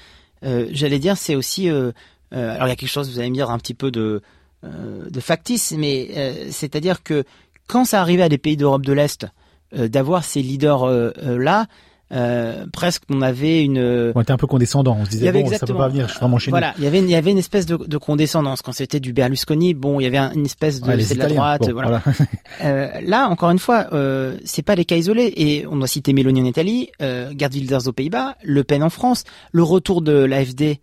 j'allais 0.43 0.99
dire, 0.99 1.16
c'est 1.16 1.34
aussi, 1.34 1.68
euh, 1.68 1.93
euh, 2.34 2.55
alors 2.55 2.66
il 2.66 2.70
y 2.70 2.72
a 2.72 2.76
quelque 2.76 2.88
chose, 2.88 3.11
vous 3.11 3.18
allez 3.18 3.30
me 3.30 3.34
dire 3.34 3.51
un 3.51 3.59
petit 3.59 3.74
peu 3.74 3.91
de, 3.91 4.22
de 4.62 5.20
factice, 5.20 5.72
mais 5.72 6.51
c'est-à-dire 6.51 7.03
que 7.03 7.24
quand 7.66 7.84
ça 7.84 8.01
arrivait 8.01 8.24
à 8.24 8.28
des 8.28 8.38
pays 8.38 8.57
d'Europe 8.57 8.84
de 8.84 8.93
l'Est 8.93 9.26
d'avoir 9.72 10.24
ces 10.24 10.43
leaders 10.43 10.86
là, 11.24 11.66
euh, 12.12 12.66
presque 12.72 13.02
on 13.11 13.22
avait 13.22 13.64
une. 13.64 14.12
On 14.14 14.20
était 14.20 14.32
un 14.32 14.36
peu 14.36 14.46
condescendant. 14.46 14.96
On 15.00 15.04
se 15.04 15.11
disait 15.11 15.32
bon, 15.32 15.46
ça 15.48 15.66
peut 15.66 15.74
pas 15.74 15.88
venir 15.88 16.06
vraiment 16.06 16.38
chez 16.38 16.50
voilà, 16.50 16.74
il 16.78 16.84
y 16.84 16.86
avait 16.86 16.98
il 16.98 17.11
y 17.11 17.14
avait 17.14 17.30
une 17.30 17.38
espèce 17.38 17.66
de, 17.66 17.76
de 17.76 17.98
condescendance 17.98 18.62
quand 18.62 18.72
c'était 18.72 19.00
du 19.00 19.12
Berlusconi. 19.12 19.74
Bon, 19.74 20.00
il 20.00 20.04
y 20.04 20.06
avait 20.06 20.18
une 20.18 20.46
espèce 20.46 20.80
de 20.80 21.00
c'est 21.00 21.14
de 21.14 21.20
la 21.20 21.26
droite. 21.28 21.70
voilà. 21.70 22.02
euh, 22.64 22.88
là, 23.02 23.28
encore 23.28 23.50
une 23.50 23.58
fois, 23.58 23.86
euh, 23.92 24.36
c'est 24.44 24.62
pas 24.62 24.76
des 24.76 24.84
cas 24.84 24.96
isolés. 24.96 25.32
Et 25.36 25.66
on 25.66 25.76
doit 25.76 25.86
citer 25.86 26.12
Mélanie 26.12 26.42
en 26.42 26.46
Italie, 26.46 26.90
euh, 27.02 27.32
Gerd 27.36 27.54
Wilders 27.54 27.86
aux 27.86 27.92
Pays-Bas, 27.92 28.36
Le 28.42 28.64
Pen 28.64 28.82
en 28.82 28.90
France, 28.90 29.24
le 29.52 29.62
retour 29.62 30.02
de 30.02 30.12
l'AFD 30.12 30.80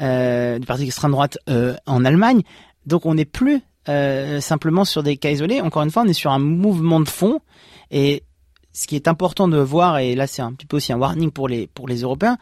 euh, 0.00 0.58
du 0.58 0.66
parti 0.66 0.84
extrême 0.84 1.10
droite 1.10 1.38
euh, 1.50 1.74
en 1.86 2.04
Allemagne. 2.04 2.42
Donc 2.86 3.04
on 3.04 3.14
n'est 3.14 3.26
plus 3.26 3.60
euh, 3.88 4.40
simplement 4.40 4.84
sur 4.84 5.02
des 5.02 5.16
cas 5.18 5.30
isolés. 5.30 5.60
Encore 5.60 5.82
une 5.82 5.90
fois, 5.90 6.04
on 6.06 6.08
est 6.08 6.14
sur 6.14 6.30
un 6.30 6.38
mouvement 6.38 7.00
de 7.00 7.08
fond. 7.08 7.40
Et 7.90 8.22
ce 8.72 8.86
qui 8.86 8.96
est 8.96 9.08
important 9.08 9.48
de 9.48 9.58
voir, 9.58 9.98
et 9.98 10.14
là 10.14 10.26
c'est 10.26 10.42
un 10.42 10.52
petit 10.52 10.66
peu 10.66 10.76
aussi 10.76 10.92
un 10.92 10.98
warning 10.98 11.30
pour 11.30 11.48
les 11.48 11.66
pour 11.68 11.88
les 11.88 12.02
Européens. 12.02 12.38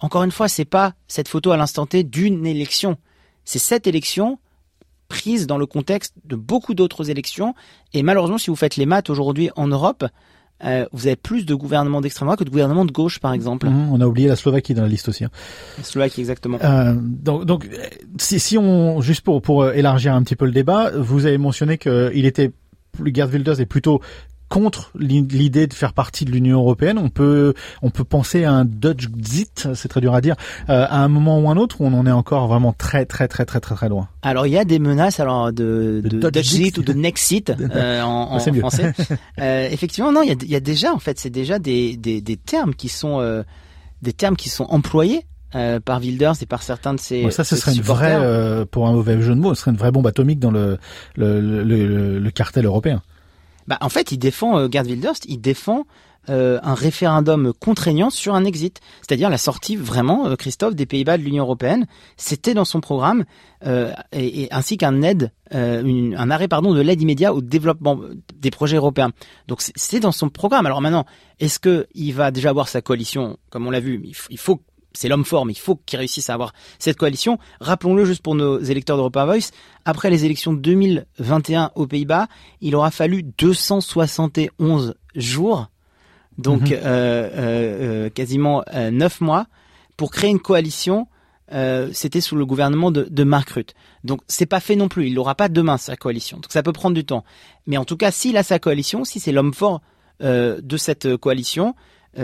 Encore 0.00 0.22
une 0.22 0.30
fois, 0.30 0.48
c'est 0.48 0.64
pas 0.64 0.94
cette 1.08 1.28
photo 1.28 1.50
à 1.50 1.56
l'instant 1.56 1.86
T 1.86 2.04
d'une 2.04 2.46
élection. 2.46 2.96
C'est 3.44 3.58
cette 3.58 3.86
élection 3.86 4.38
prise 5.08 5.46
dans 5.46 5.58
le 5.58 5.66
contexte 5.66 6.14
de 6.24 6.36
beaucoup 6.36 6.72
d'autres 6.74 7.10
élections. 7.10 7.54
Et 7.92 8.02
malheureusement, 8.02 8.38
si 8.38 8.48
vous 8.48 8.56
faites 8.56 8.76
les 8.76 8.86
maths 8.86 9.10
aujourd'hui 9.10 9.50
en 9.56 9.66
Europe, 9.66 10.04
euh, 10.64 10.86
vous 10.92 11.06
avez 11.06 11.16
plus 11.16 11.44
de 11.44 11.54
gouvernements 11.54 12.00
d'extrême 12.00 12.26
droite 12.26 12.38
que 12.38 12.44
de 12.44 12.50
gouvernements 12.50 12.84
de 12.84 12.92
gauche, 12.92 13.18
par 13.18 13.32
exemple. 13.32 13.68
Mmh, 13.68 13.92
on 13.92 14.00
a 14.00 14.06
oublié 14.06 14.28
la 14.28 14.36
Slovaquie 14.36 14.72
dans 14.72 14.82
la 14.82 14.88
liste 14.88 15.08
aussi. 15.08 15.24
Hein. 15.24 15.30
La 15.78 15.84
Slovaquie, 15.84 16.20
exactement. 16.20 16.58
Euh, 16.62 16.94
donc, 16.96 17.44
donc, 17.44 17.68
si, 18.18 18.40
si 18.40 18.56
on, 18.56 19.00
juste 19.00 19.22
pour 19.22 19.42
pour 19.42 19.68
élargir 19.70 20.14
un 20.14 20.22
petit 20.22 20.36
peu 20.36 20.44
le 20.44 20.52
débat, 20.52 20.90
vous 20.96 21.26
avez 21.26 21.38
mentionné 21.38 21.76
qu'il 21.76 22.24
était 22.24 22.52
Gerd 23.04 23.32
Wilders 23.32 23.60
est 23.60 23.66
plutôt 23.66 24.00
contre 24.50 24.90
l'idée 24.98 25.68
de 25.68 25.72
faire 25.72 25.94
partie 25.94 26.26
de 26.26 26.32
l'Union 26.32 26.58
européenne. 26.58 26.98
On 26.98 27.08
peut 27.08 27.54
on 27.82 27.90
peut 27.90 28.04
penser 28.04 28.44
à 28.44 28.52
un 28.52 28.64
Dutch 28.66 29.06
Zit, 29.24 29.46
c'est 29.74 29.88
très 29.88 30.00
dur 30.02 30.14
à 30.14 30.20
dire, 30.20 30.34
euh, 30.68 30.86
à 30.90 30.98
un 30.98 31.08
moment 31.08 31.38
ou 31.38 31.48
un 31.48 31.56
autre 31.56 31.80
où 31.80 31.86
on 31.86 31.94
en 31.94 32.04
est 32.04 32.12
encore 32.12 32.48
vraiment 32.48 32.74
très 32.74 33.06
très 33.06 33.28
très 33.28 33.46
très 33.46 33.60
très 33.60 33.76
très 33.76 33.88
loin. 33.88 34.08
Alors 34.22 34.46
il 34.46 34.52
y 34.52 34.58
a 34.58 34.64
des 34.64 34.80
menaces 34.80 35.20
alors 35.20 35.52
de, 35.52 36.02
de, 36.04 36.30
Dutch, 36.30 36.48
Zit 36.48 36.72
ou 36.78 36.82
de 36.82 36.92
Nexit 36.92 37.50
euh, 37.60 38.02
en, 38.02 38.34
en 38.34 38.38
français. 38.40 38.92
euh, 39.40 39.68
effectivement 39.70 40.12
non, 40.12 40.22
il 40.22 40.28
y 40.28 40.32
a, 40.32 40.52
y 40.52 40.56
a 40.56 40.60
déjà 40.60 40.92
en 40.92 40.98
fait 40.98 41.18
c'est 41.20 41.30
déjà 41.30 41.60
des, 41.60 41.96
des, 41.96 42.20
des 42.20 42.36
termes 42.36 42.74
qui 42.74 42.88
sont 42.88 43.20
euh, 43.20 43.44
des 44.02 44.12
termes 44.12 44.36
qui 44.36 44.48
sont 44.48 44.64
employés 44.64 45.24
euh, 45.54 45.80
par 45.80 46.00
Wilders 46.00 46.34
et 46.42 46.46
par 46.46 46.62
certains 46.62 46.94
de 46.94 47.00
ses. 47.00 47.28
ça, 47.30 47.42
ce 47.42 47.56
serait 47.56 47.74
une 47.74 47.82
vraie, 47.82 48.14
euh, 48.14 48.64
pour 48.64 48.86
un 48.86 48.92
mauvais 48.92 49.20
jeu 49.20 49.34
de 49.34 49.40
mots, 49.40 49.54
ce 49.54 49.62
serait 49.62 49.72
une 49.72 49.76
vraie 49.76 49.90
bombe 49.90 50.06
atomique 50.06 50.38
dans 50.38 50.52
le 50.52 50.78
le, 51.16 51.40
le, 51.40 51.64
le, 51.64 52.18
le 52.20 52.30
cartel 52.30 52.66
européen. 52.66 53.02
Bah, 53.70 53.78
en 53.80 53.88
fait, 53.88 54.10
il 54.10 54.18
défend 54.18 54.58
euh, 54.58 54.68
Gerd 54.68 54.88
Wilders, 54.88 55.20
il 55.26 55.40
défend 55.40 55.86
euh, 56.28 56.58
un 56.64 56.74
référendum 56.74 57.52
contraignant 57.60 58.10
sur 58.10 58.34
un 58.34 58.44
exit, 58.44 58.80
c'est-à-dire 59.00 59.30
la 59.30 59.38
sortie 59.38 59.76
vraiment, 59.76 60.26
euh, 60.26 60.34
Christophe, 60.34 60.74
des 60.74 60.84
Pays-Bas 60.84 61.16
de 61.16 61.22
l'Union 61.22 61.44
européenne. 61.44 61.86
C'était 62.16 62.52
dans 62.52 62.64
son 62.64 62.80
programme, 62.80 63.24
euh, 63.64 63.92
et, 64.12 64.48
ainsi 64.50 64.76
qu'un 64.76 65.02
aide, 65.02 65.30
un 65.52 66.30
arrêt 66.30 66.48
pardon 66.48 66.74
de 66.74 66.80
l'aide 66.80 67.00
immédiate 67.00 67.32
au 67.32 67.40
développement 67.40 68.00
des 68.36 68.50
projets 68.50 68.76
européens. 68.76 69.12
Donc 69.48 69.62
c'est 69.62 70.00
dans 70.00 70.12
son 70.12 70.30
programme. 70.30 70.66
Alors 70.66 70.80
maintenant, 70.80 71.06
est-ce 71.38 71.58
que 71.58 71.86
il 71.94 72.12
va 72.12 72.32
déjà 72.32 72.50
avoir 72.50 72.68
sa 72.68 72.82
coalition, 72.82 73.38
comme 73.48 73.66
on 73.66 73.70
l'a 73.70 73.80
vu 73.80 74.02
Il 74.30 74.38
faut 74.38 74.60
c'est 74.92 75.08
l'homme 75.08 75.24
fort, 75.24 75.46
mais 75.46 75.52
il 75.52 75.58
faut 75.58 75.76
qu'il 75.86 75.98
réussisse 75.98 76.30
à 76.30 76.34
avoir 76.34 76.52
cette 76.78 76.96
coalition. 76.96 77.38
Rappelons-le 77.60 78.04
juste 78.04 78.22
pour 78.22 78.34
nos 78.34 78.58
électeurs 78.58 78.96
d'Europa 78.96 79.24
Voice, 79.24 79.50
après 79.84 80.10
les 80.10 80.24
élections 80.24 80.52
de 80.52 80.58
2021 80.58 81.72
aux 81.74 81.86
Pays-Bas, 81.86 82.28
il 82.60 82.74
aura 82.74 82.90
fallu 82.90 83.22
271 83.22 84.94
jours, 85.14 85.68
donc 86.38 86.62
mhm. 86.62 86.72
euh, 86.72 86.78
euh, 86.82 88.06
euh, 88.06 88.10
quasiment 88.10 88.64
euh, 88.74 88.90
9 88.90 89.20
mois, 89.20 89.46
pour 89.96 90.10
créer 90.10 90.30
une 90.30 90.40
coalition. 90.40 91.06
Euh, 91.52 91.90
C'était 91.92 92.20
sous 92.20 92.36
le 92.36 92.46
gouvernement 92.46 92.92
de, 92.92 93.08
de 93.10 93.24
Mark 93.24 93.50
Rutte. 93.50 93.74
Donc 94.04 94.20
c'est 94.28 94.46
pas 94.46 94.60
fait 94.60 94.76
non 94.76 94.86
plus. 94.88 95.08
Il 95.08 95.14
n'aura 95.14 95.34
pas 95.34 95.48
demain 95.48 95.78
sa 95.78 95.96
coalition. 95.96 96.36
Donc 96.36 96.52
ça 96.52 96.62
peut 96.62 96.72
prendre 96.72 96.94
du 96.94 97.04
temps. 97.04 97.24
Mais 97.66 97.76
en 97.76 97.84
tout 97.84 97.96
cas, 97.96 98.12
s'il 98.12 98.36
a 98.36 98.44
sa 98.44 98.60
coalition, 98.60 99.04
si 99.04 99.18
c'est 99.18 99.32
l'homme 99.32 99.52
fort 99.52 99.80
euh, 100.22 100.60
de 100.62 100.76
cette 100.76 101.16
coalition, 101.16 101.74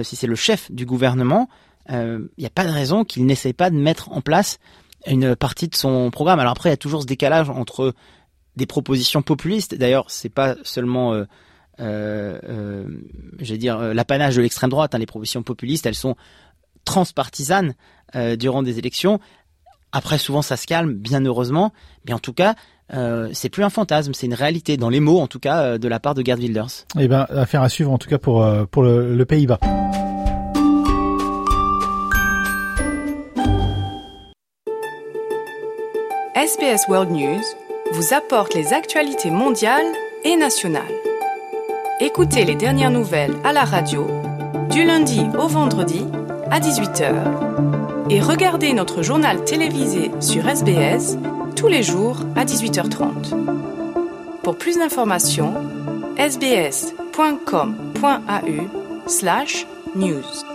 si 0.03 0.17
c'est 0.17 0.27
le 0.27 0.35
chef 0.35 0.71
du 0.73 0.85
gouvernement, 0.85 1.49
il 1.89 1.95
euh, 1.95 2.18
n'y 2.39 2.47
a 2.47 2.51
pas 2.51 2.64
de 2.64 2.70
raison 2.70 3.05
qu'il 3.05 3.26
n'essaie 3.26 3.53
pas 3.53 3.70
de 3.70 3.76
mettre 3.76 4.12
en 4.12 4.20
place 4.20 4.59
une 5.07 5.37
partie 5.37 5.68
de 5.68 5.74
son 5.74 6.11
programme. 6.11 6.41
Alors 6.41 6.53
après, 6.53 6.70
il 6.70 6.72
y 6.72 6.74
a 6.74 6.78
toujours 6.78 7.03
ce 7.03 7.07
décalage 7.07 7.49
entre 7.49 7.95
des 8.57 8.66
propositions 8.66 9.22
populistes. 9.22 9.74
D'ailleurs, 9.74 10.07
c'est 10.09 10.28
pas 10.30 10.57
seulement, 10.62 11.12
euh, 11.14 11.24
euh, 11.78 12.89
dire, 13.39 13.78
l'apanage 13.78 14.37
de 14.37 14.43
l'extrême 14.43 14.70
droite. 14.70 14.95
Hein. 14.95 14.99
Les 14.99 15.07
propositions 15.07 15.43
populistes, 15.43 15.87
elles 15.87 15.95
sont 15.95 16.16
transpartisanes 16.84 17.74
durant 18.39 18.62
des 18.62 18.78
élections. 18.78 19.20
Après, 19.93 20.18
souvent, 20.18 20.43
ça 20.43 20.57
se 20.57 20.66
calme, 20.66 20.95
bien 20.95 21.24
heureusement. 21.24 21.72
Mais 22.07 22.14
en 22.14 22.18
tout 22.18 22.32
cas, 22.32 22.55
euh, 22.95 23.28
c'est 23.32 23.49
plus 23.49 23.64
un 23.64 23.70
fantasme, 23.70 24.14
c'est 24.14 24.26
une 24.26 24.34
réalité 24.34 24.76
dans 24.76 24.89
les 24.89 25.01
mots, 25.01 25.18
en 25.18 25.26
tout 25.26 25.41
cas, 25.41 25.78
de 25.78 25.89
la 25.89 26.01
part 26.01 26.14
de 26.14 26.24
Gerd 26.24 26.41
Wilders. 26.41 26.87
Eh 26.99 27.09
ben, 27.09 27.26
affaire 27.28 27.62
à 27.62 27.68
suivre, 27.68 27.93
en 27.93 27.99
tout 27.99 28.09
cas 28.09 28.18
pour 28.18 28.47
pour 28.70 28.82
le 28.84 29.24
Pays-Bas. 29.24 29.59
SBS 36.47 36.87
World 36.89 37.11
News 37.11 37.43
vous 37.93 38.15
apporte 38.15 38.55
les 38.55 38.73
actualités 38.73 39.33
mondiales 39.33 39.87
et 40.23 40.37
nationales. 40.37 40.95
Écoutez 41.99 42.45
les 42.45 42.55
dernières 42.55 42.93
nouvelles 42.93 43.35
à 43.43 43.53
la 43.53 43.65
radio 43.65 44.07
du 44.71 44.85
lundi 44.85 45.23
au 45.41 45.49
vendredi 45.49 46.07
à 46.53 46.61
18h 46.61 48.11
et 48.11 48.21
regardez 48.21 48.75
notre 48.75 49.03
journal 49.03 49.45
télévisé 49.45 50.13
sur 50.21 50.47
SBS 50.47 51.19
tous 51.57 51.67
les 51.67 51.83
jours 51.83 52.19
à 52.37 52.45
18h30. 52.45 53.35
Pour 54.45 54.57
plus 54.57 54.79
d'informations, 54.79 55.53
sbs.com.au 56.17 57.49
slash 59.09 59.67
news. 59.97 60.46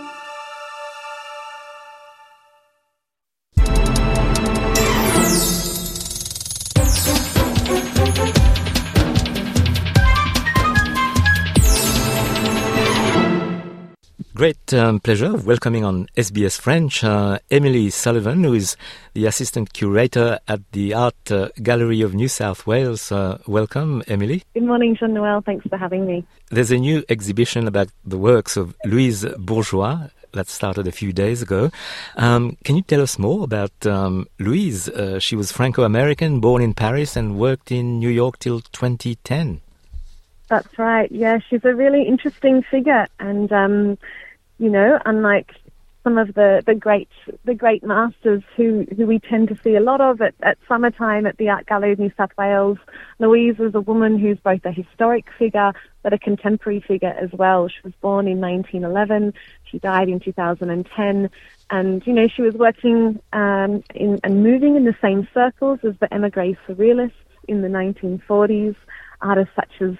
Great 14.34 14.72
um, 14.72 14.98
pleasure 14.98 15.34
of 15.34 15.46
welcoming 15.46 15.84
on 15.84 16.06
SBS 16.16 16.58
French 16.58 17.04
uh, 17.04 17.38
Emily 17.50 17.90
Sullivan, 17.90 18.44
who 18.44 18.54
is 18.54 18.76
the 19.12 19.26
assistant 19.26 19.72
curator 19.74 20.38
at 20.48 20.60
the 20.72 20.94
Art 20.94 21.30
uh, 21.30 21.48
Gallery 21.62 22.00
of 22.00 22.14
New 22.14 22.28
South 22.28 22.66
Wales. 22.66 23.12
Uh, 23.12 23.38
welcome, 23.46 24.02
Emily. 24.08 24.42
Good 24.54 24.62
morning, 24.62 24.96
Jean 24.96 25.12
Noel. 25.12 25.42
Thanks 25.42 25.66
for 25.66 25.76
having 25.76 26.06
me. 26.06 26.24
There's 26.50 26.70
a 26.70 26.78
new 26.78 27.04
exhibition 27.10 27.68
about 27.68 27.88
the 28.04 28.16
works 28.16 28.56
of 28.56 28.74
Louise 28.86 29.24
Bourgeois 29.38 30.08
that 30.32 30.48
started 30.48 30.86
a 30.86 30.92
few 30.92 31.12
days 31.12 31.42
ago. 31.42 31.70
Um, 32.16 32.56
can 32.64 32.76
you 32.76 32.82
tell 32.82 33.02
us 33.02 33.18
more 33.18 33.44
about 33.44 33.86
um, 33.86 34.28
Louise? 34.38 34.88
Uh, 34.88 35.18
she 35.18 35.36
was 35.36 35.52
Franco-American, 35.52 36.40
born 36.40 36.62
in 36.62 36.72
Paris, 36.72 37.16
and 37.16 37.38
worked 37.38 37.70
in 37.70 37.98
New 37.98 38.08
York 38.08 38.38
till 38.38 38.60
2010. 38.60 39.60
That's 40.52 40.78
right. 40.78 41.10
Yeah, 41.10 41.38
she's 41.48 41.64
a 41.64 41.74
really 41.74 42.02
interesting 42.06 42.62
figure, 42.70 43.06
and 43.18 43.50
um, 43.50 43.98
you 44.58 44.68
know, 44.68 44.98
unlike 45.06 45.50
some 46.04 46.18
of 46.18 46.34
the, 46.34 46.62
the 46.66 46.74
great 46.74 47.08
the 47.46 47.54
great 47.54 47.82
masters 47.82 48.42
who, 48.54 48.86
who 48.94 49.06
we 49.06 49.18
tend 49.18 49.48
to 49.48 49.58
see 49.64 49.76
a 49.76 49.80
lot 49.80 50.02
of 50.02 50.20
at, 50.20 50.34
at 50.42 50.58
summertime 50.68 51.24
at 51.24 51.38
the 51.38 51.48
Art 51.48 51.64
Gallery 51.64 51.92
of 51.92 52.00
New 52.00 52.12
South 52.18 52.32
Wales. 52.36 52.76
Louise 53.18 53.60
is 53.60 53.74
a 53.74 53.80
woman 53.80 54.18
who's 54.18 54.36
both 54.40 54.62
a 54.66 54.72
historic 54.72 55.24
figure 55.38 55.72
but 56.02 56.12
a 56.12 56.18
contemporary 56.18 56.84
figure 56.86 57.16
as 57.18 57.30
well. 57.32 57.68
She 57.68 57.80
was 57.82 57.94
born 58.02 58.28
in 58.28 58.38
1911. 58.38 59.32
She 59.70 59.78
died 59.78 60.10
in 60.10 60.20
2010. 60.20 61.30
And, 61.70 62.06
you 62.06 62.12
know, 62.12 62.28
she 62.28 62.42
was 62.42 62.52
working 62.52 63.22
um, 63.32 63.82
in, 63.94 64.20
and 64.22 64.42
moving 64.42 64.76
in 64.76 64.84
the 64.84 64.96
same 65.00 65.26
circles 65.32 65.78
as 65.82 65.94
the 65.98 66.12
emigre 66.12 66.58
surrealists 66.68 67.12
in 67.48 67.62
the 67.62 67.68
1940s, 67.68 68.76
artists 69.22 69.54
such 69.54 69.80
as 69.80 69.94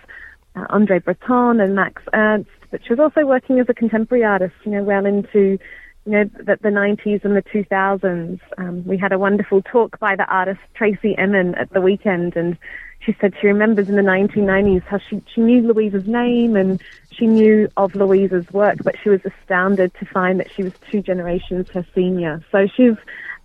uh, 0.57 0.67
Andre 0.71 0.99
Breton 0.99 1.61
and 1.61 1.75
Max 1.75 2.03
Ernst, 2.15 2.51
but 2.71 2.81
she 2.85 2.93
was 2.93 3.01
also 3.01 3.27
working 3.27 3.59
as 3.59 3.69
a 3.69 3.75
contemporary 3.75 4.25
artist, 4.25 4.55
you 4.65 4.73
know, 4.73 4.83
well 4.83 5.07
into 5.07 5.59
you 6.05 6.13
know, 6.13 6.25
the, 6.25 6.59
the 6.61 6.69
90s 6.69 7.25
and 7.25 7.37
the 7.37 7.43
2000s. 7.43 8.41
Um, 8.59 8.85
we 8.85 8.99
had 8.99 9.13
a 9.13 9.19
wonderful 9.19 9.63
talk 9.63 9.99
by 10.01 10.17
the 10.17 10.25
artist 10.25 10.61
Tracy 10.75 11.17
Emin 11.17 11.55
at 11.55 11.71
the 11.71 11.81
weekend, 11.81 12.37
and 12.37 12.59
she 13.05 13.17
said 13.21 13.35
she 13.41 13.47
remembers 13.47 13.89
in 13.89 13.97
the 13.97 14.03
1990s 14.03 14.83
how 14.85 14.99
she, 14.99 15.23
she 15.33 15.41
knew 15.41 15.63
Louisa's 15.63 16.07
name 16.07 16.57
and 16.57 16.81
she 17.11 17.27
knew 17.27 17.69
of 17.77 17.95
Louisa's 17.95 18.49
work, 18.53 18.79
but 18.83 18.95
she 19.03 19.11
was 19.11 19.21
astounded 19.25 19.93
to 19.95 20.07
find 20.07 20.41
that 20.41 20.51
she 20.55 20.63
was 20.63 20.73
two 20.91 21.03
generations 21.03 21.69
her 21.71 21.87
senior. 21.95 22.45
So 22.51 22.67
she's, 22.67 22.97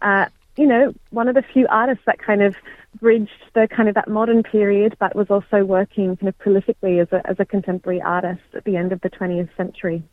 uh, 0.01 0.25
you 0.57 0.67
know, 0.67 0.93
one 1.11 1.27
of 1.27 1.35
the 1.35 1.41
few 1.41 1.67
artists 1.69 2.03
that 2.05 2.19
kind 2.19 2.41
of 2.41 2.55
bridged 2.99 3.31
the 3.53 3.67
kind 3.67 3.89
of 3.89 3.95
that 3.95 4.07
modern 4.07 4.43
period, 4.43 4.95
but 4.99 5.15
was 5.15 5.27
also 5.29 5.63
working 5.63 6.15
kind 6.17 6.29
of 6.29 6.37
prolifically 6.39 7.01
as 7.01 7.07
a, 7.11 7.27
as 7.29 7.37
a 7.39 7.45
contemporary 7.45 8.01
artist 8.01 8.41
at 8.53 8.63
the 8.63 8.75
end 8.75 8.91
of 8.91 9.01
the 9.01 9.09
20th 9.09 9.49
century. 9.55 10.03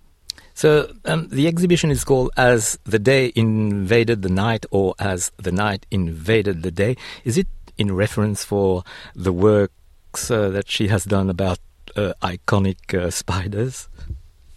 So 0.55 0.93
um, 1.05 1.28
the 1.28 1.49
exhibition 1.49 1.91
is 1.91 2.05
called 2.05 2.30
As 2.37 2.78
the 2.85 2.99
Day 2.99 3.32
Invaded 3.35 4.22
the 4.22 4.28
Night 4.28 4.66
or 4.70 4.95
As 4.99 5.32
the 5.37 5.53
Night 5.53 5.87
Invaded 5.91 6.62
the 6.62 6.70
Day. 6.70 6.97
Is 7.24 7.37
it 7.37 7.49
in 7.76 7.95
reference 7.95 8.45
for 8.45 8.85
the 9.14 9.32
works 9.32 10.30
uh, 10.30 10.49
that 10.51 10.70
she 10.70 10.89
has 10.89 11.05
done 11.05 11.28
about 11.28 11.59
uh, 11.97 12.12
iconic 12.22 12.95
uh, 12.95 13.11
spiders? 13.11 13.89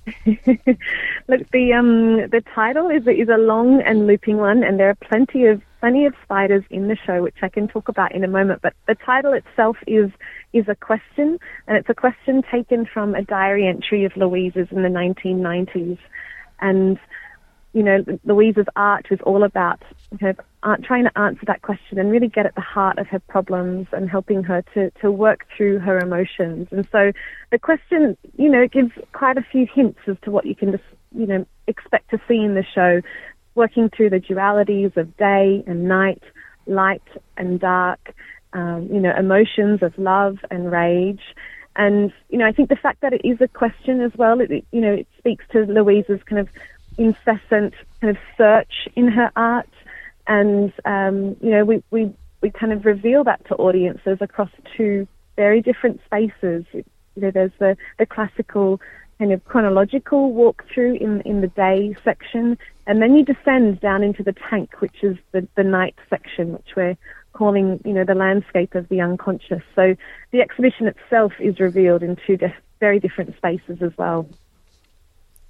Look, 0.26 1.52
the 1.52 1.74
um, 1.74 2.30
the 2.30 2.42
title 2.56 2.90
is 2.90 3.06
is 3.08 3.28
a 3.28 3.38
long 3.38 3.82
and 3.82 4.08
looping 4.08 4.38
one, 4.38 4.64
and 4.64 4.80
there 4.80 4.90
are 4.90 4.96
plenty 4.96 5.46
of 5.46 5.62
plenty 5.80 6.06
of 6.06 6.14
spiders 6.24 6.64
in 6.70 6.88
the 6.88 6.98
show, 7.06 7.22
which 7.22 7.38
I 7.42 7.50
can 7.50 7.68
talk 7.68 7.88
about 7.90 8.14
in 8.14 8.24
a 8.24 8.28
moment. 8.28 8.62
But 8.62 8.74
the 8.88 8.96
title 8.96 9.34
itself 9.34 9.78
is 9.86 10.12
is 10.54 10.68
a 10.68 10.76
question, 10.76 11.40
and 11.68 11.78
it's 11.78 11.90
a 11.90 11.94
question 11.94 12.44
taken 12.52 12.86
from 12.86 13.16
a 13.16 13.22
diary 13.22 13.68
entry 13.68 14.06
of 14.06 14.16
Louise's 14.16 14.68
in 14.72 14.84
the 14.84 14.90
1990s, 14.90 16.00
and 16.60 17.00
you 17.74 17.84
know 17.84 18.04
Louise's 18.24 18.68
art 18.76 19.10
was 19.10 19.20
all 19.22 19.44
about 19.44 19.82
her 20.22 20.36
uh, 20.64 20.76
trying 20.84 21.06
to 21.06 21.18
answer 21.18 21.46
that 21.48 21.62
question 21.62 22.00
and 22.00 22.12
really 22.12 22.28
get 22.28 22.46
at 22.46 22.56
the 22.56 22.62
heart 22.62 22.98
of 22.98 23.08
her 23.08 23.20
problems 23.20 23.88
and 23.94 24.10
helping 24.10 24.44
her 24.44 24.64
to, 24.74 24.92
to 25.00 25.12
work 25.12 25.46
through 25.56 25.80
her 25.80 25.98
emotions. 26.00 26.68
And 26.72 26.88
so 26.92 27.12
the 27.52 27.60
question, 27.60 28.18
you 28.38 28.50
know, 28.50 28.68
gives 28.68 28.92
quite 29.14 29.38
a 29.38 29.46
few 29.50 29.68
hints 29.74 30.00
as 30.08 30.18
to 30.24 30.32
what 30.32 30.46
you 30.46 30.56
can 30.56 30.72
just, 30.72 30.84
you 31.16 31.26
know, 31.26 31.46
expect 31.68 32.10
to 32.10 32.20
see 32.28 32.38
in 32.38 32.56
the 32.56 32.66
show, 32.76 33.02
working 33.58 33.90
through 33.90 34.12
the 34.12 34.20
dualities 34.20 34.96
of 34.96 35.18
day 35.18 35.64
and 35.68 35.90
night, 35.90 36.24
light 36.66 37.04
and 37.36 37.60
dark, 37.60 38.14
um, 38.54 38.88
you 38.92 39.00
know, 39.00 39.14
emotions 39.18 39.84
of 39.84 39.98
love 39.98 40.38
and 40.50 40.72
rage. 40.72 41.22
And, 41.76 42.14
you 42.30 42.38
know, 42.38 42.46
I 42.46 42.54
think 42.54 42.70
the 42.70 42.76
fact 42.76 43.02
that 43.02 43.14
it 43.14 43.22
is 43.24 43.42
a 43.42 43.48
question 43.48 44.02
as 44.02 44.12
well, 44.16 44.40
it, 44.40 44.50
you 44.72 44.82
know, 44.82 44.94
it 44.94 45.08
speaks 45.18 45.44
to 45.52 45.66
Louise's 45.66 46.22
kind 46.24 46.40
of 46.40 46.48
incessant 46.98 47.74
kind 48.02 48.16
of 48.16 48.18
search 48.38 48.88
in 48.96 49.10
her 49.10 49.32
art 49.36 49.68
and 50.28 50.74
um, 50.86 51.36
you 51.42 51.50
know 51.50 51.66
we, 51.66 51.84
we 51.90 52.14
we 52.42 52.52
kind 52.52 52.72
of 52.72 52.86
reveal 52.86 53.24
that 53.24 53.46
to 53.48 53.56
audiences 53.56 54.18
across 54.22 54.52
two 54.76 55.08
very 55.36 55.62
different 55.62 56.02
spaces. 56.06 56.66
You 56.74 56.84
know, 57.16 57.32
there's 57.32 57.52
the 57.60 57.78
the 57.98 58.06
classical 58.06 58.80
kind 59.20 59.32
of 59.32 59.44
chronological 59.46 60.34
walkthrough 60.34 61.00
in 61.00 61.22
in 61.22 61.42
the 61.42 61.48
day 61.48 61.96
section, 62.04 62.58
and 62.86 63.02
then 63.02 63.16
you 63.16 63.24
descend 63.26 63.80
down 63.80 64.04
into 64.04 64.24
the 64.24 64.36
tank, 64.50 64.80
which 64.80 65.04
is 65.04 65.18
the 65.32 65.48
the 65.56 65.64
night 65.64 65.96
section, 66.10 66.54
which 66.54 66.76
we're 66.76 66.98
calling 67.34 67.80
you 67.86 67.94
know 67.94 68.04
the 68.04 68.16
landscape 68.16 68.76
of 68.76 68.88
the 68.90 69.02
unconscious. 69.02 69.62
So 69.76 69.96
the 70.32 70.42
exhibition 70.42 70.88
itself 70.88 71.34
is 71.40 71.60
revealed 71.60 72.04
in 72.04 72.18
two 72.26 72.38
very 72.80 73.00
different 73.00 73.36
spaces 73.38 73.82
as 73.82 73.92
well. 73.98 74.28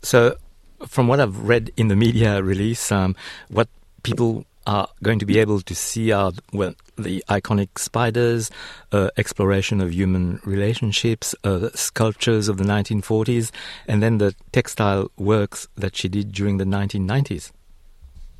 So, 0.01 0.37
from 0.85 1.07
what 1.07 1.19
I've 1.19 1.39
read 1.39 1.71
in 1.75 1.87
the 1.87 1.95
media 1.95 2.41
release, 2.43 2.91
um, 2.91 3.15
what 3.49 3.67
people 4.03 4.45
are 4.67 4.89
going 5.01 5.17
to 5.17 5.25
be 5.25 5.39
able 5.39 5.61
to 5.61 5.73
see 5.73 6.11
are 6.11 6.33
well 6.51 6.75
the 6.97 7.23
iconic 7.29 7.69
spiders, 7.77 8.51
uh, 8.91 9.09
exploration 9.17 9.79
of 9.81 9.93
human 9.93 10.39
relationships, 10.43 11.33
uh, 11.43 11.69
sculptures 11.73 12.49
of 12.49 12.57
the 12.57 12.63
1940s, 12.63 13.51
and 13.87 14.03
then 14.03 14.17
the 14.17 14.35
textile 14.51 15.09
works 15.17 15.67
that 15.75 15.95
she 15.95 16.09
did 16.09 16.31
during 16.31 16.57
the 16.57 16.65
1990s. 16.65 17.51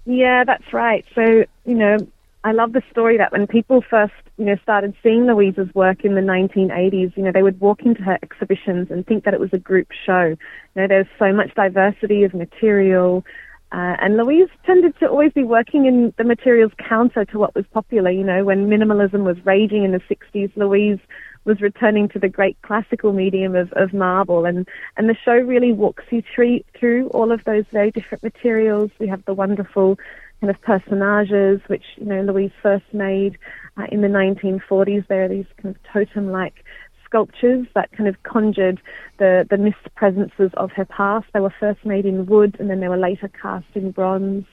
Yeah, 0.05 0.43
that's 0.43 0.73
right. 0.73 1.05
So 1.15 1.45
you 1.65 1.75
know, 1.75 1.97
I 2.43 2.51
love 2.51 2.73
the 2.73 2.84
story 2.91 3.17
that 3.17 3.32
when 3.32 3.47
people 3.47 3.82
first 3.82 4.13
you 4.38 4.45
know 4.45 4.57
started 4.63 4.93
seeing 5.01 5.28
Louise's 5.28 5.73
work 5.73 6.03
in 6.03 6.15
the 6.15 6.21
1980s, 6.21 7.15
you 7.15 7.23
know, 7.23 7.32
they 7.32 7.43
would 7.43 7.59
walk 7.61 7.84
into 7.84 8.01
her 8.03 8.19
exhibitions 8.21 8.91
and 8.91 9.05
think 9.05 9.23
that 9.23 9.34
it 9.34 9.39
was 9.39 9.53
a 9.53 9.59
group 9.59 9.88
show. 10.05 10.23
You 10.25 10.38
know, 10.75 10.88
there's 10.88 11.07
so 11.17 11.32
much 11.32 11.53
diversity 11.55 12.23
of 12.23 12.34
material. 12.34 13.25
Uh, 13.72 13.97
and 13.99 14.15
Louise 14.15 14.47
tended 14.65 14.97
to 14.99 15.07
always 15.07 15.34
be 15.34 15.43
working 15.43 15.86
in 15.86 16.13
the 16.18 16.24
materials 16.24 16.72
counter 16.88 17.26
to 17.26 17.38
what 17.38 17.53
was 17.53 17.65
popular. 17.74 18.09
You 18.09 18.24
know, 18.24 18.45
when 18.45 18.68
minimalism 18.68 19.26
was 19.26 19.38
raging 19.45 19.84
in 19.84 19.91
the 19.91 19.99
60s, 19.99 20.55
Louise 20.55 20.99
was 21.43 21.59
returning 21.59 22.07
to 22.09 22.20
the 22.20 22.30
great 22.30 22.61
classical 22.61 23.11
medium 23.13 23.55
of, 23.55 23.72
of 23.74 23.93
marble. 23.93 24.45
And, 24.45 24.68
and 24.95 25.09
the 25.09 25.15
show 25.26 25.34
really 25.34 25.74
walks 25.74 26.03
you 26.11 26.24
through, 26.34 26.61
through 26.78 27.07
all 27.09 27.32
of 27.32 27.43
those 27.45 27.65
very 27.72 27.91
different 27.91 28.24
materials. 28.24 28.91
We 28.99 29.07
have 29.07 29.24
the 29.26 29.34
wonderful 29.34 29.97
kind 30.39 30.51
of 30.51 30.61
personages, 30.61 31.61
which, 31.68 31.84
you 31.95 32.05
know, 32.05 32.22
Louise 32.22 32.51
first 32.61 32.86
made 32.93 33.38
uh, 33.76 33.86
in 33.91 34.01
the 34.01 34.07
1940s. 34.07 35.07
There 35.07 35.24
are 35.26 35.30
these 35.30 35.45
kind 35.61 35.76
of 35.76 35.82
totem-like 35.91 36.63
sculptures 37.08 37.66
that 37.74 37.91
kind 37.91 38.08
of 38.08 38.22
conjured 38.24 38.80
the, 39.18 39.47
the 39.49 39.58
missed 39.58 39.95
presences 39.95 40.51
of 40.55 40.72
her 40.72 40.86
past. 40.86 41.26
They 41.34 41.39
were 41.39 41.53
first 41.60 41.86
made 41.86 42.05
in 42.05 42.26
wood 42.26 42.58
and 42.60 42.70
then 42.70 42.80
they 42.80 42.88
were 42.88 42.97
later 42.97 43.30
cast 43.41 43.66
in 43.74 43.91
bronze. 43.91 44.45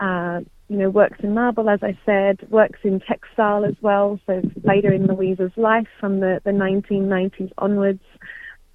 Uh, 0.00 0.40
you 0.68 0.78
know, 0.78 0.88
works 0.88 1.18
in 1.22 1.34
marble, 1.34 1.68
as 1.68 1.80
I 1.82 1.96
said, 2.06 2.50
works 2.50 2.80
in 2.82 3.00
textile 3.00 3.64
as 3.64 3.74
well. 3.82 4.18
So 4.26 4.42
later 4.64 4.92
in 4.92 5.06
Louise's 5.06 5.52
life, 5.56 5.86
from 6.00 6.20
the, 6.20 6.40
the 6.44 6.50
1990s 6.50 7.52
onwards, 7.58 8.00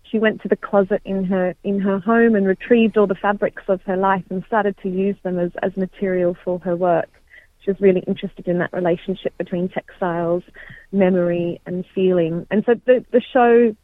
she 0.03 0.19
went 0.19 0.41
to 0.43 0.47
the 0.47 0.55
closet 0.55 1.01
in 1.05 1.25
her 1.25 1.55
in 1.63 1.79
her 1.79 1.99
home 1.99 2.35
and 2.35 2.47
retrieved 2.47 2.97
all 2.97 3.07
the 3.07 3.15
fabrics 3.15 3.63
of 3.67 3.81
her 3.83 3.97
life 3.97 4.23
and 4.29 4.43
started 4.45 4.77
to 4.83 4.89
use 4.89 5.17
them 5.23 5.37
as, 5.39 5.51
as 5.63 5.75
material 5.75 6.37
for 6.45 6.59
her 6.59 6.75
work. 6.75 7.09
Was 7.67 7.81
really 7.81 8.03
interested 8.07 8.47
in 8.47 8.59
that 8.59 8.71
relationship 8.71 9.37
between 9.37 9.67
textiles, 9.67 10.41
memory, 10.93 11.59
and 11.65 11.85
feeling. 11.93 12.47
And 12.49 12.63
so 12.65 12.75
the 12.85 13.05
the 13.11 13.21
show, 13.33 13.75